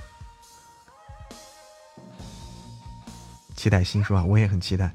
[3.56, 4.94] 期待新书啊，我也很期待。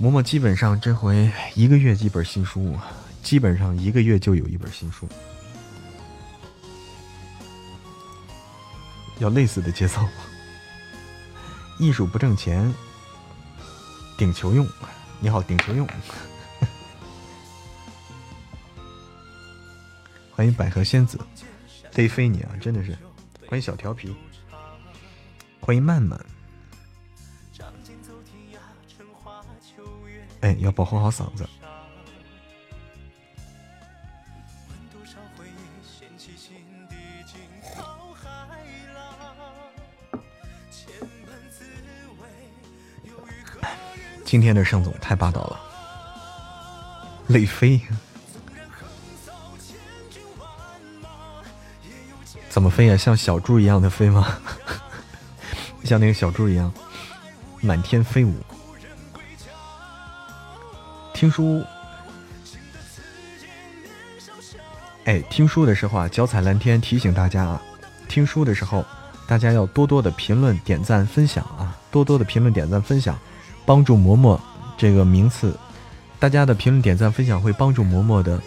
[0.00, 2.76] 嬷嬷基本上这回一个月几本新书。
[3.22, 5.06] 基本上一个月就有一本新书，
[9.18, 10.00] 要类似的节奏。
[11.78, 12.72] 艺术不挣钱，
[14.16, 14.66] 顶球用。
[15.20, 15.86] 你好，顶球用。
[20.34, 21.20] 欢迎百合仙子，
[21.92, 22.56] 得飞你啊！
[22.60, 22.96] 真的是，
[23.46, 24.16] 欢迎小调皮，
[25.60, 26.18] 欢迎曼曼。
[30.40, 31.46] 哎，要保护好嗓子。
[44.28, 45.58] 今天的盛总太霸道了，
[47.28, 47.80] 累飞。
[52.50, 52.94] 怎么飞呀？
[52.94, 54.36] 像小猪一样的飞吗？
[55.82, 56.70] 像那个小猪一样
[57.62, 58.34] 满天飞舞？
[61.14, 61.64] 听书，
[65.06, 67.62] 哎，听书的时候啊，脚踩蓝天提醒大家啊，
[68.08, 68.84] 听书的时候
[69.26, 73.18] 大家要多多的评论、点赞、分享啊，多多的评论、点赞、分享，
[73.68, 74.40] 帮助嬷嬷
[74.78, 75.54] 这个名次。
[76.18, 78.40] 大家的评论、点赞、分享会帮助嬷嬷的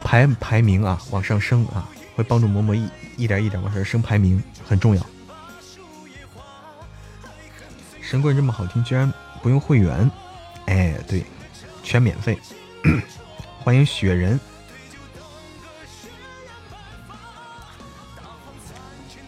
[0.00, 1.86] 排排名啊往上升啊。
[2.14, 2.88] 会帮助嬷嬷一
[3.18, 5.06] 一点一点往上升排名，很重要。
[8.00, 9.12] 神棍这么好听，居然
[9.42, 10.10] 不用会员？
[10.64, 11.22] 哎，对，
[11.82, 12.38] 全免费。
[13.62, 14.40] 欢迎雪人，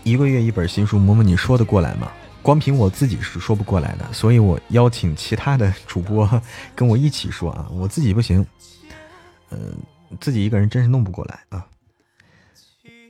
[0.02, 2.10] 一个月一本新书，嬷嬷你说得过来吗？
[2.49, 6.27] 光凭我自己是说不过来的，所以我邀请其他的主播
[6.75, 8.43] 跟我一起说啊，我自己不行，
[9.51, 9.77] 嗯，
[10.19, 11.69] 自己一个人真是弄不过来啊。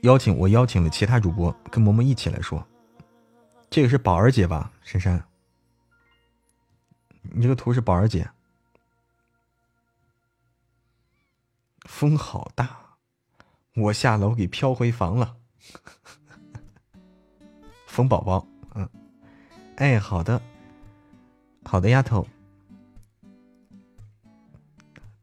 [0.01, 2.61] 邀请我邀请了其他主播跟萌萌一起来说，
[3.69, 4.73] 这个是宝儿姐吧？
[4.83, 5.23] 珊珊，
[7.21, 8.29] 你这个图是宝儿姐。
[11.85, 12.77] 风好大，
[13.73, 15.37] 我下楼给飘回房了。
[17.87, 18.45] 风宝宝，
[19.79, 20.41] 哎，好的，
[21.63, 22.27] 好的，丫头，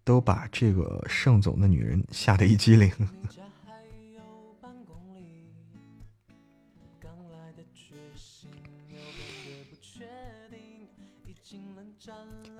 [0.02, 2.90] 都把这个盛总的女人吓得一激灵。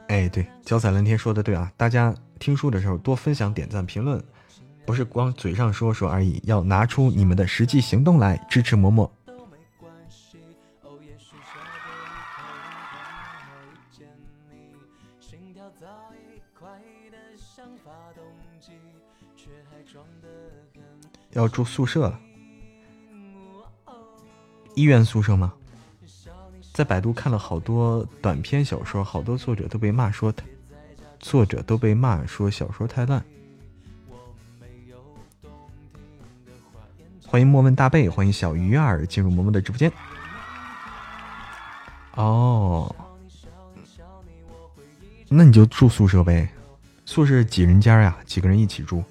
[0.09, 1.73] 哎，对，脚踩蓝天说的对啊！
[1.79, 4.23] 大家听书的时候多分享、点赞、评论，
[4.85, 9.11] 不是光嘴上说说而已，要拿出你们的实际行动来支持嬷嬷。
[21.37, 22.19] 要住宿舍了，
[24.75, 25.53] 医院宿舍吗？
[26.73, 30.33] 在百度看了好多短篇小说，好多作者都被骂说，
[31.21, 33.23] 作者都被骂说小说太烂。
[37.27, 39.93] 欢迎莫问大贝，欢迎小鱼儿进入嬷嬷的直播间。
[42.15, 42.97] 哦，
[45.29, 46.49] 那你就住宿舍呗，
[47.05, 48.17] 宿舍几人间呀？
[48.25, 49.05] 几个人一起住？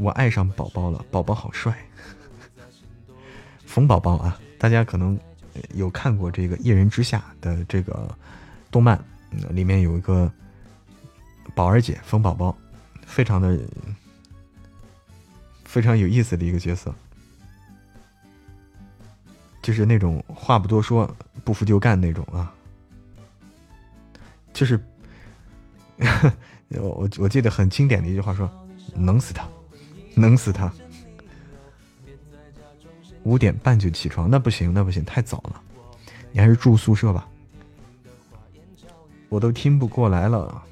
[0.00, 1.76] 我爱上宝宝了，宝宝好帅，
[3.66, 4.40] 冯宝宝啊！
[4.58, 5.18] 大家可能。
[5.74, 8.16] 有看过这个《一人之下》的这个
[8.70, 8.98] 动漫，
[9.50, 10.32] 里面有一个
[11.56, 12.56] 宝儿姐冯宝宝，
[13.04, 13.58] 非常的
[15.64, 16.94] 非常有意思的一个角色，
[19.60, 21.14] 就是那种话不多说，
[21.44, 22.54] 不服就干那种啊，
[24.52, 24.80] 就是
[26.70, 28.48] 我我我记得很经典的一句话说
[28.94, 29.46] ：“能死他，
[30.14, 30.72] 能死他。”
[33.24, 35.60] 五点半就起床，那不行，那不行，太早了。
[36.32, 37.28] 你还是住宿舍吧，
[39.28, 40.62] 我都听不过来了。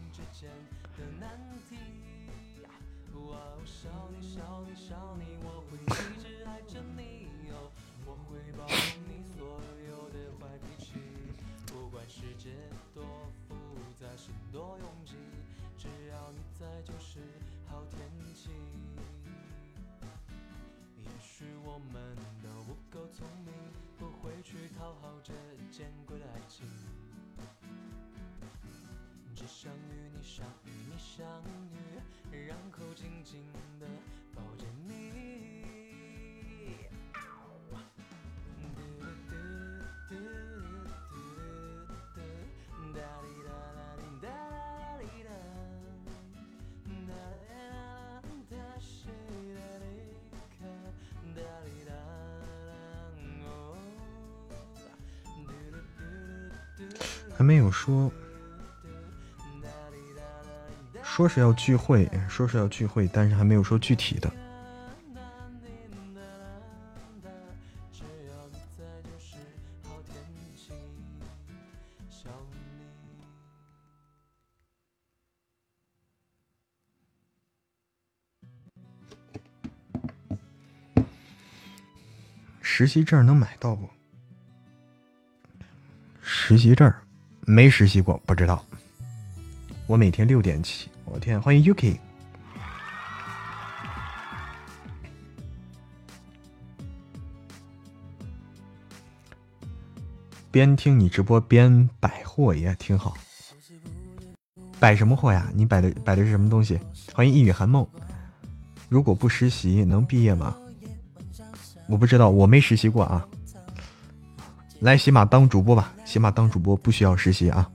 [57.89, 58.13] 说，
[61.03, 64.31] 说是要聚会，说是要聚会，但是还没有说具体的。
[82.61, 83.89] 实习证能买到不？
[86.21, 86.93] 实习证。
[87.51, 88.63] 没实习过，不知道。
[89.87, 91.97] 我每天六点起，我天，欢迎 Yuki。
[100.51, 103.17] 边听你直播边摆货也挺好。
[104.79, 105.51] 摆什么货呀？
[105.55, 106.79] 你摆的摆的是什么东西？
[107.15, 107.87] 欢迎一语寒梦。
[108.91, 110.55] 如果不实习能毕业吗？
[111.89, 113.27] 我不知道，我没实习过啊。
[114.81, 117.69] 来喜马当主播吧，喜马当主播不需要实习啊，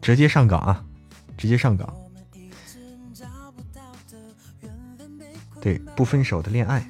[0.00, 0.84] 直接上岗啊，
[1.36, 1.94] 直接上岗。
[5.60, 6.86] 对，不分手的恋爱。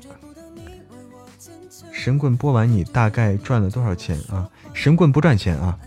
[1.92, 4.48] 神棍播完，你大概赚了多少钱啊？
[4.72, 5.78] 神棍不赚钱啊！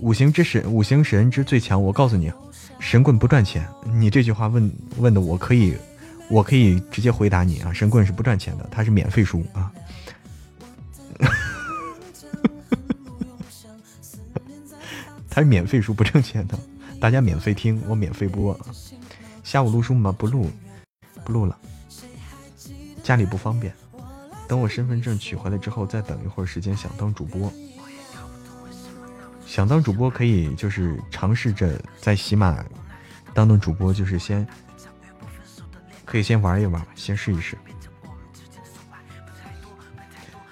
[0.00, 1.80] 五行之神，五行神之最强。
[1.82, 2.32] 我告诉你，
[2.78, 3.66] 神棍不赚钱。
[3.84, 5.76] 你这句话问问的，我可以，
[6.30, 7.72] 我可以直接回答你啊！
[7.72, 9.72] 神棍是不赚钱的，他是免费书啊。
[15.38, 16.58] 还是免费书，不挣钱的。
[17.00, 18.58] 大家免费听，我免费播。
[19.44, 20.10] 下午录书吗？
[20.10, 20.50] 不录，
[21.24, 21.56] 不录了。
[23.04, 23.72] 家里不方便。
[24.48, 27.52] 等我身份证取回来之后，再等一会儿时间，想当主播。
[29.46, 32.64] 想当主播可以就是尝试着在喜马
[33.32, 34.44] 当当主播，就是先
[36.04, 37.56] 可以先玩一玩，先试一试。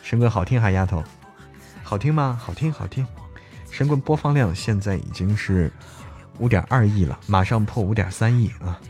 [0.00, 1.02] 神棍好听哈，丫头，
[1.82, 2.40] 好听吗？
[2.40, 3.04] 好听，好听。
[3.77, 5.70] 神棍播放量现在已经是
[6.39, 8.81] 五点二亿了，马上破五点三亿啊！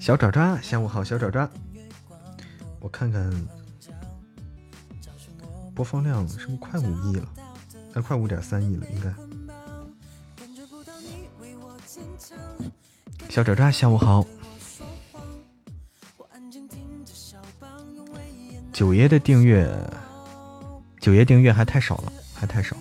[0.00, 1.48] 小爪爪，下午好，小爪爪。
[2.80, 3.32] 我看看
[5.72, 7.28] 播放量是不是快五亿了？
[7.94, 9.31] 还快五点三亿了，应该。
[13.32, 14.22] 小爪爪，下午好。
[18.74, 19.66] 九爷的订阅，
[21.00, 22.76] 九爷订阅还太少了，还太少。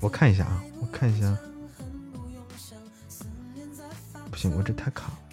[0.00, 1.36] 我看一下啊，我看一下。
[4.30, 5.27] 不行，我这太卡了。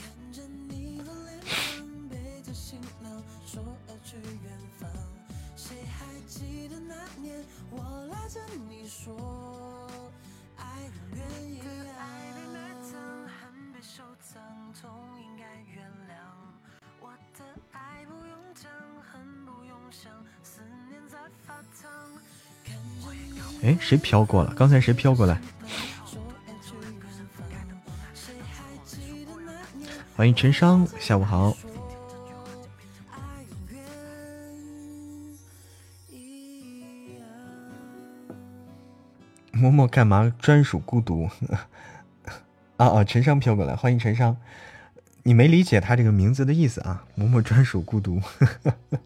[23.66, 24.54] 哎，谁飘过了？
[24.56, 25.42] 刚才谁飘过来？
[30.16, 31.58] 欢迎陈商，下午好。
[39.52, 40.32] 默默干嘛？
[40.40, 41.28] 专属孤独。
[42.78, 43.04] 啊啊！
[43.04, 44.38] 陈商飘过来，欢迎陈商。
[45.24, 47.04] 你没理解他这个名字的意思啊？
[47.16, 48.20] 默默专属孤独。
[48.20, 48.46] 呵
[48.92, 49.00] 呵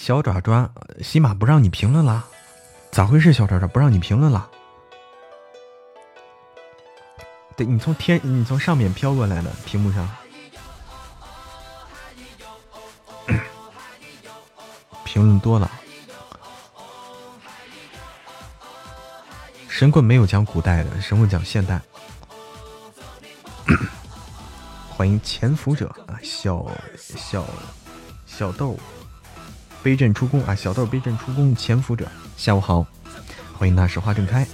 [0.00, 0.70] 小爪爪，
[1.02, 2.24] 喜马不让你评论了，
[2.92, 3.32] 咋回事？
[3.32, 4.48] 小爪爪不让你评论了。
[7.56, 10.08] 对你从天，你从上面飘过来的屏幕上，
[15.04, 15.68] 评论多了。
[19.68, 21.82] 神棍没有讲古代的，神棍讲现代。
[24.88, 26.64] 欢迎潜伏者啊，小
[26.96, 27.44] 小
[28.26, 28.78] 小豆
[29.82, 32.84] 背阵出宫啊，小豆背阵出宫，潜伏者，下午好，
[33.56, 34.46] 欢迎那时花正开。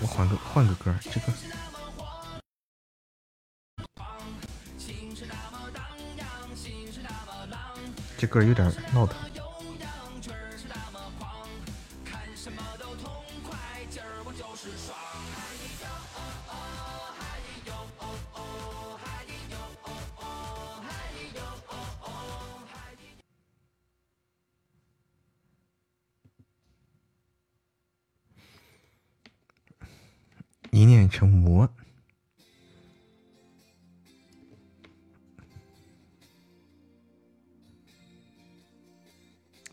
[0.00, 1.32] 我换个换个歌，这个
[8.18, 9.31] 这歌有点闹腾。
[31.12, 31.68] 成魔，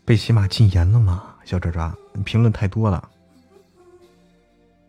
[0.04, 1.34] 被喜马禁言了吗？
[1.44, 3.10] 小爪爪，你评论太多了，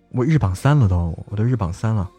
[0.10, 2.12] 我日榜三了都，我都日榜三了。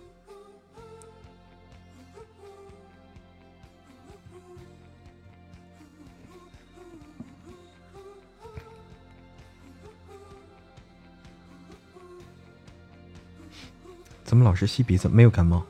[14.43, 15.09] 老是吸鼻子？
[15.09, 15.64] 没有感冒。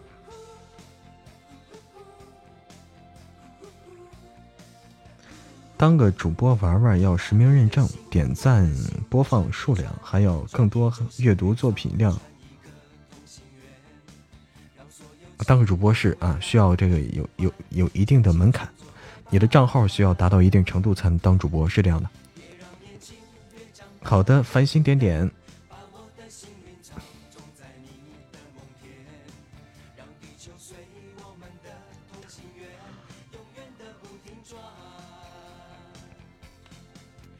[5.76, 8.72] 当个主播玩玩要实名认证，点赞、
[9.10, 12.16] 播放数量，还有更多阅读作品量。
[15.38, 18.68] 当个主播是啊，需要这个有有有一定的门槛，
[19.28, 22.08] 你的账号需要达到一定程度才能当主播，是这样的。
[24.04, 25.28] 好的，繁星点点。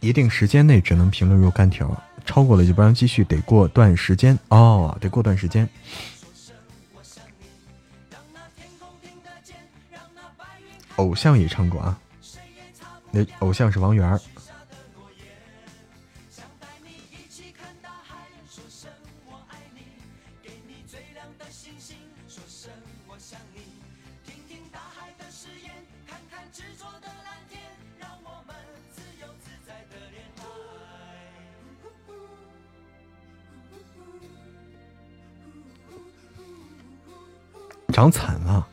[0.03, 5.67] 一定时间内只能评论若干条，超过了就不让继续，得过段时间哦，得过段时间。
[10.97, 11.99] 偶像也唱过啊，
[13.13, 14.21] 那偶像是王源儿。
[38.03, 38.67] 长惨了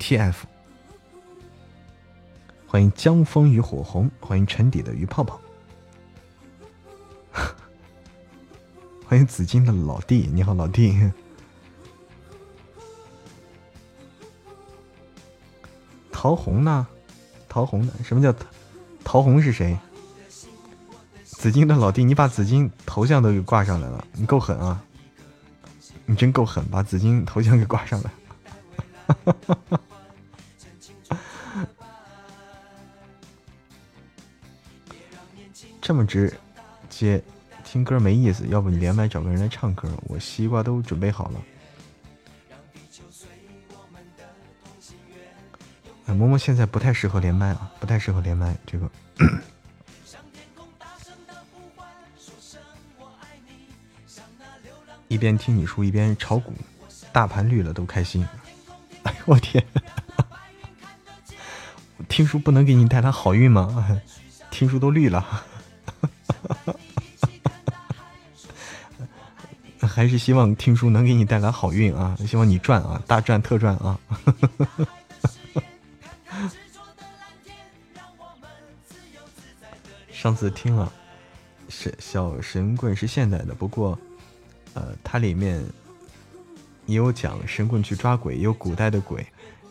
[0.00, 0.34] ，TF，
[2.66, 5.40] 欢迎江枫与火红，欢迎沉底的鱼泡泡，
[9.06, 11.12] 欢迎紫金的老弟，你好老弟，
[16.10, 16.84] 陶虹呢？
[17.48, 17.92] 陶虹呢？
[18.02, 18.34] 什么叫
[19.04, 19.78] 陶虹是谁？
[21.22, 24.82] 紫金的老弟，你把紫金头像都给挂上来了，你够狠啊！
[26.06, 28.12] 你真够狠，把紫金头像给挂上了。
[35.80, 36.32] 这么直
[36.88, 37.22] 接，
[37.62, 38.46] 听歌没意思。
[38.48, 39.88] 要不你连麦找个人来唱歌？
[40.04, 41.42] 我西瓜都准备好了。
[46.06, 48.90] 哎，嬷嬷现在不太适合连麦啊，不太适合连麦这个。
[55.24, 56.52] 边听你书一边炒股，
[57.10, 58.28] 大盘绿了都开心。
[59.04, 59.64] 哎呦我天！
[62.10, 63.98] 听书不能给你带来好运吗？
[64.52, 65.42] 听书都绿了，
[69.80, 72.14] 还是希望听书能给你带来好运啊！
[72.26, 73.98] 希望你赚啊，大赚特赚啊！
[80.12, 80.92] 上次听了，
[81.70, 83.98] 神小神棍是现代的，不过。
[85.14, 85.64] 它里面
[86.86, 89.24] 也有讲神棍去抓鬼，有古代的鬼，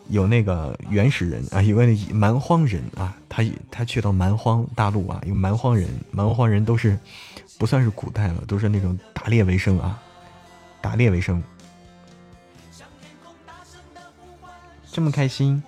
[0.08, 6.98] 有那个原始人啊，有个蛮荒人啊，他他去到蛮荒大陆啊，有蛮荒人，蛮荒人都是
[7.58, 10.02] 不算是古代了，都是那种打猎为生啊，
[10.80, 11.42] 打猎为生，
[14.90, 15.62] 这么开心，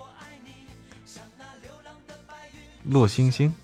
[2.85, 3.55] 落星星。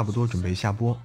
[0.00, 0.98] 差不多准备下播。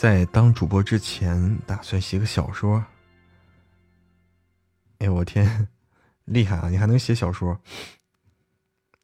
[0.00, 2.82] 在当主播之前，打算写个小说。
[5.00, 5.68] 哎我天，
[6.24, 6.70] 厉害啊！
[6.70, 7.54] 你还能写小说？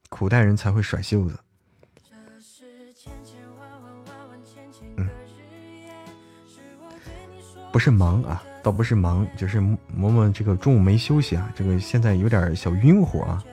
[0.08, 1.38] 古代人才会甩袖子。
[4.96, 5.06] 嗯，
[7.70, 13.44] 不是忙啊，倒不是忙，就是嬷嬷这个中午没休息啊，这个现在有点小晕乎啊，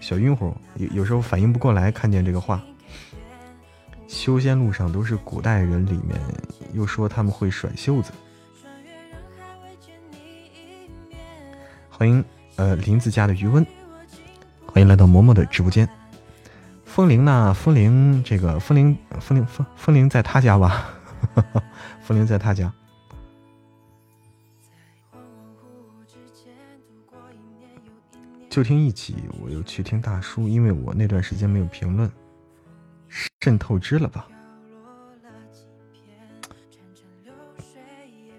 [0.00, 2.62] 小晕乎，有有时候反应不过来，看见这个话。
[4.10, 6.20] 修仙路上都是古代人，里面
[6.74, 8.10] 又说他们会甩袖子。
[11.88, 12.22] 欢迎
[12.56, 13.64] 呃林子家的余温，
[14.66, 15.88] 欢迎来到嬷嬷的直播间。
[16.84, 17.54] 风铃呢？
[17.54, 20.90] 风铃这个风铃风铃风风铃在他家吧？
[22.02, 22.70] 风铃在他家。
[28.50, 32.10] 就听一起，我又去听大叔，因为我那段时间没有评论。
[33.40, 34.26] 渗透支了吧？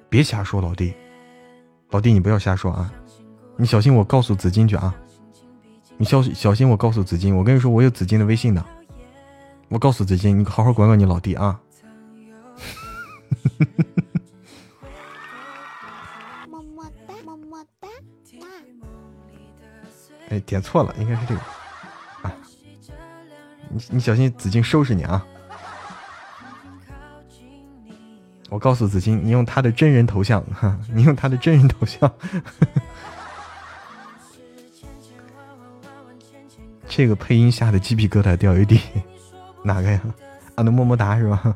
[0.09, 0.93] 别瞎说，老弟，
[1.89, 2.93] 老弟，你不要瞎说啊！
[3.55, 4.93] 你小心我告诉紫金去啊！
[5.97, 8.65] 你小小心我告诉紫金，我跟你说，我有紫金的微信的。
[9.69, 11.61] 我告诉紫金，你好好管管你老弟啊！
[16.49, 17.87] 么么哒，么么哒，
[20.27, 21.41] 哎，点错了，应该是这个。
[23.73, 25.25] 你你小心紫金收拾你啊！
[28.49, 32.11] 我告诉紫金，你用他的真人头像，哈，你用他的真人头像，
[36.87, 38.81] 这个配音吓得鸡皮疙瘩掉一地，
[39.63, 40.01] 哪个呀？
[40.55, 41.55] 啊，那么么哒是吧？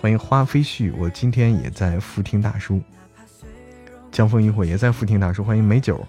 [0.00, 2.80] 欢迎花飞絮，我今天也在复听大叔。
[4.12, 6.06] 江枫渔火也在复听大叔，欢迎美酒。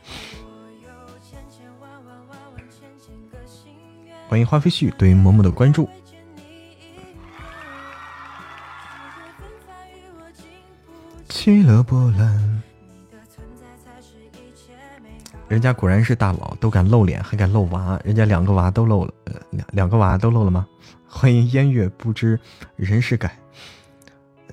[4.32, 5.90] 欢迎花飞絮对于嬷嬷的关注。
[11.28, 12.64] 去了波澜，
[15.50, 20.66] 人家果然是大佬，都敢露脸，还敢露娃，人家两个娃都露了，呃，两两个娃都露了吗？
[21.06, 22.40] 欢迎烟月不知
[22.78, 23.38] 人事改。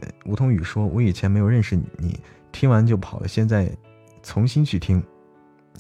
[0.01, 2.19] 呃，梧桐雨说：“我以前没有认识你，
[2.51, 3.71] 听完就跑了，现在
[4.25, 5.01] 重新去听，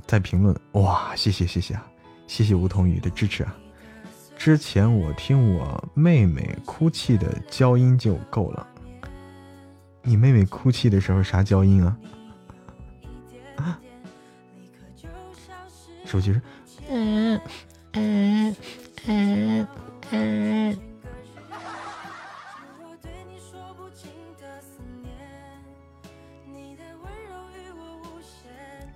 [0.06, 0.56] 再评论。
[0.74, 1.84] 哇，谢谢谢谢啊，
[2.28, 3.52] 谢谢梧桐雨的支持啊。”
[4.38, 8.66] 之前我听我妹妹哭泣的娇音就够了。
[10.02, 11.98] 你妹妹哭泣的时候啥娇音啊？
[16.06, 16.40] 手机是
[16.88, 17.38] 嗯
[17.92, 18.56] 嗯
[19.06, 19.68] 嗯
[20.12, 20.78] 嗯。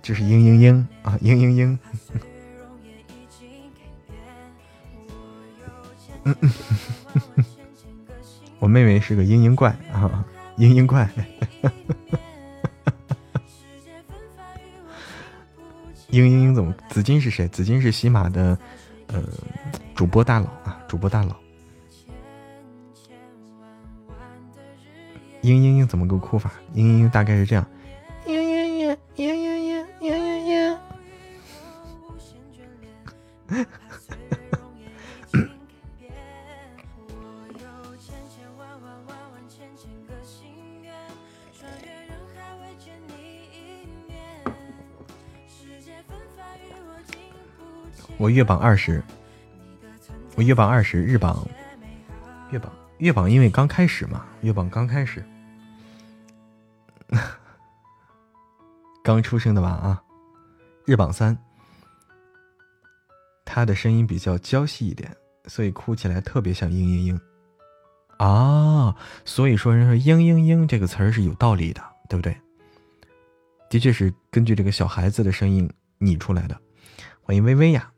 [0.01, 1.77] 这是嘤嘤嘤啊，嘤嘤嘤。
[8.59, 10.25] 我妹妹是个嘤嘤怪啊，
[10.57, 11.09] 嘤嘤怪。
[16.09, 16.73] 嘤嘤嘤怎么？
[16.89, 17.47] 紫金是谁？
[17.47, 18.57] 紫金是喜马的，
[19.07, 19.23] 呃，
[19.95, 21.35] 主播大佬啊，主播大佬。
[25.41, 26.53] 嘤嘤嘤怎么个哭法？
[26.73, 27.65] 嘤嘤嘤大概是这样。
[28.25, 30.77] 嘤嘤嘤嘤嘤嘤
[33.49, 33.65] 嘤嘤。
[48.17, 49.03] 我月榜二十，
[50.35, 51.45] 我月榜二十，日榜
[52.51, 55.25] 月榜月榜，因为刚开始嘛，月榜刚开始，
[59.03, 60.01] 刚出生的娃啊，
[60.85, 61.37] 日榜三，
[63.43, 65.13] 他的声音比较娇细一点，
[65.47, 67.19] 所以哭起来特别像嘤嘤嘤
[68.23, 68.95] 啊，
[69.25, 72.37] 所以说人说嘤嘤嘤这个词儿是有道理的，对不对？
[73.69, 76.57] 的确是根据这个小孩子的声音拟出来的。
[77.21, 77.89] 欢迎微微呀。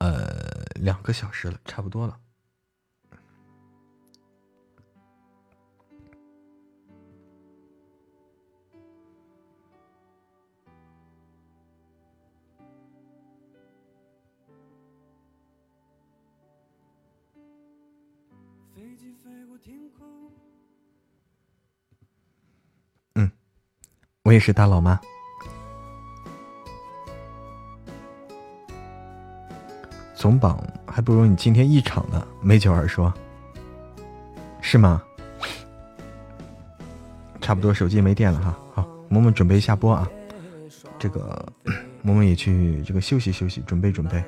[0.00, 2.18] 呃，两个小时了，差不多了。
[23.16, 23.30] 嗯，
[24.22, 24.98] 我也是大佬吗？
[30.20, 33.10] 总榜还不如你今天一场呢，美九儿说，
[34.60, 35.02] 是吗？
[37.40, 40.06] 差不多手机没电了哈，好，萌萌准备下播啊，
[40.98, 41.50] 这个
[42.02, 44.22] 萌萌也去这个休息休息，准备准备，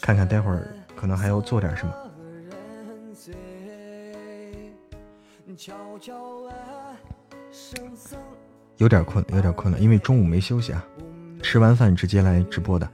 [0.00, 1.94] 看看待会儿可能还要做点什么。
[8.78, 10.84] 有点困，有点困了，因为中午没休息啊，
[11.44, 12.90] 吃完饭直接来直播的。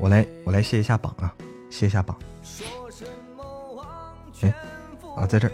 [0.00, 1.34] 我来我来卸一下榜啊，
[1.70, 2.16] 卸一下榜。
[4.40, 4.54] 哎，
[5.16, 5.52] 啊，在这儿，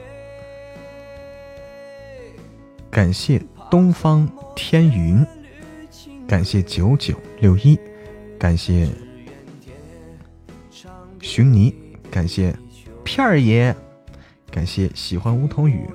[2.90, 5.24] 感谢东方天云，
[6.28, 7.78] 感谢九九六一，
[8.38, 8.88] 感谢
[11.22, 11.74] 寻泥，
[12.10, 12.54] 感谢
[13.02, 13.74] 片儿爷，
[14.50, 15.88] 感谢喜欢梧桐雨，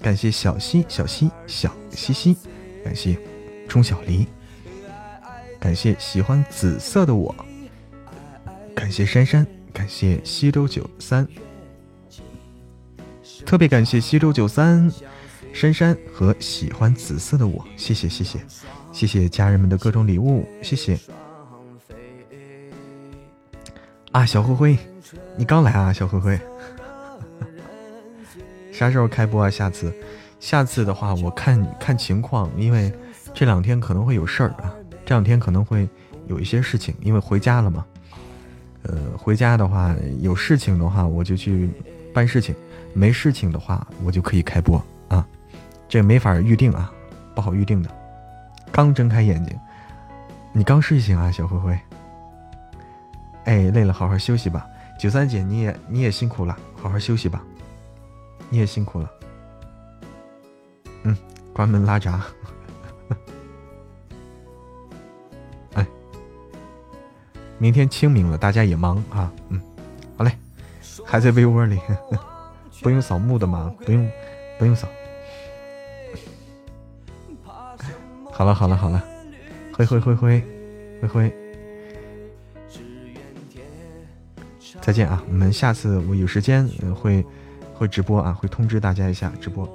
[0.00, 2.36] 感谢小西小西小西西，
[2.84, 3.16] 感谢
[3.68, 4.26] 钟小黎。
[5.64, 7.34] 感谢喜欢紫色的我，
[8.76, 11.26] 感谢珊珊，感谢西周九三，
[13.46, 14.92] 特别感谢西周九三、
[15.54, 18.38] 珊珊和喜欢紫色的我，谢谢谢谢
[18.92, 20.98] 谢谢家人们的各种礼物，谢谢。
[24.12, 24.78] 啊，小灰灰，
[25.34, 26.38] 你刚来啊，小灰灰，
[28.70, 29.48] 啥时候开播啊？
[29.48, 29.90] 下次，
[30.38, 32.92] 下次的话我看看情况，因为
[33.32, 34.70] 这两天可能会有事儿啊。
[35.04, 35.88] 这两天可能会
[36.26, 37.84] 有一些事情，因为回家了嘛。
[38.82, 41.70] 呃，回家的话有事情的话，我就去
[42.12, 42.54] 办事情；
[42.92, 45.26] 没事情的话，我就可以开播啊。
[45.88, 46.92] 这没法预定啊，
[47.34, 47.90] 不好预定的。
[48.70, 49.58] 刚睁开眼睛，
[50.52, 51.78] 你刚睡醒啊，小灰灰。
[53.44, 54.66] 哎，累了，好好休息吧。
[54.98, 57.42] 九三姐，你也你也辛苦了，好好休息吧。
[58.50, 59.10] 你也辛苦了。
[61.04, 61.16] 嗯，
[61.52, 62.22] 关门拉闸。
[67.64, 69.32] 明天清明了，大家也忙啊。
[69.48, 69.58] 嗯，
[70.18, 70.36] 好嘞，
[71.02, 71.80] 还在被窝里，
[72.82, 73.74] 不用扫墓的吗？
[73.86, 74.06] 不用，
[74.58, 74.86] 不用扫。
[78.30, 79.02] 好了好了好了，
[79.72, 80.44] 灰灰灰灰
[81.00, 81.34] 灰灰，
[84.82, 85.22] 再见啊！
[85.26, 87.24] 我们下次我有时间会
[87.72, 89.66] 会直播啊，会通知大家一下直播。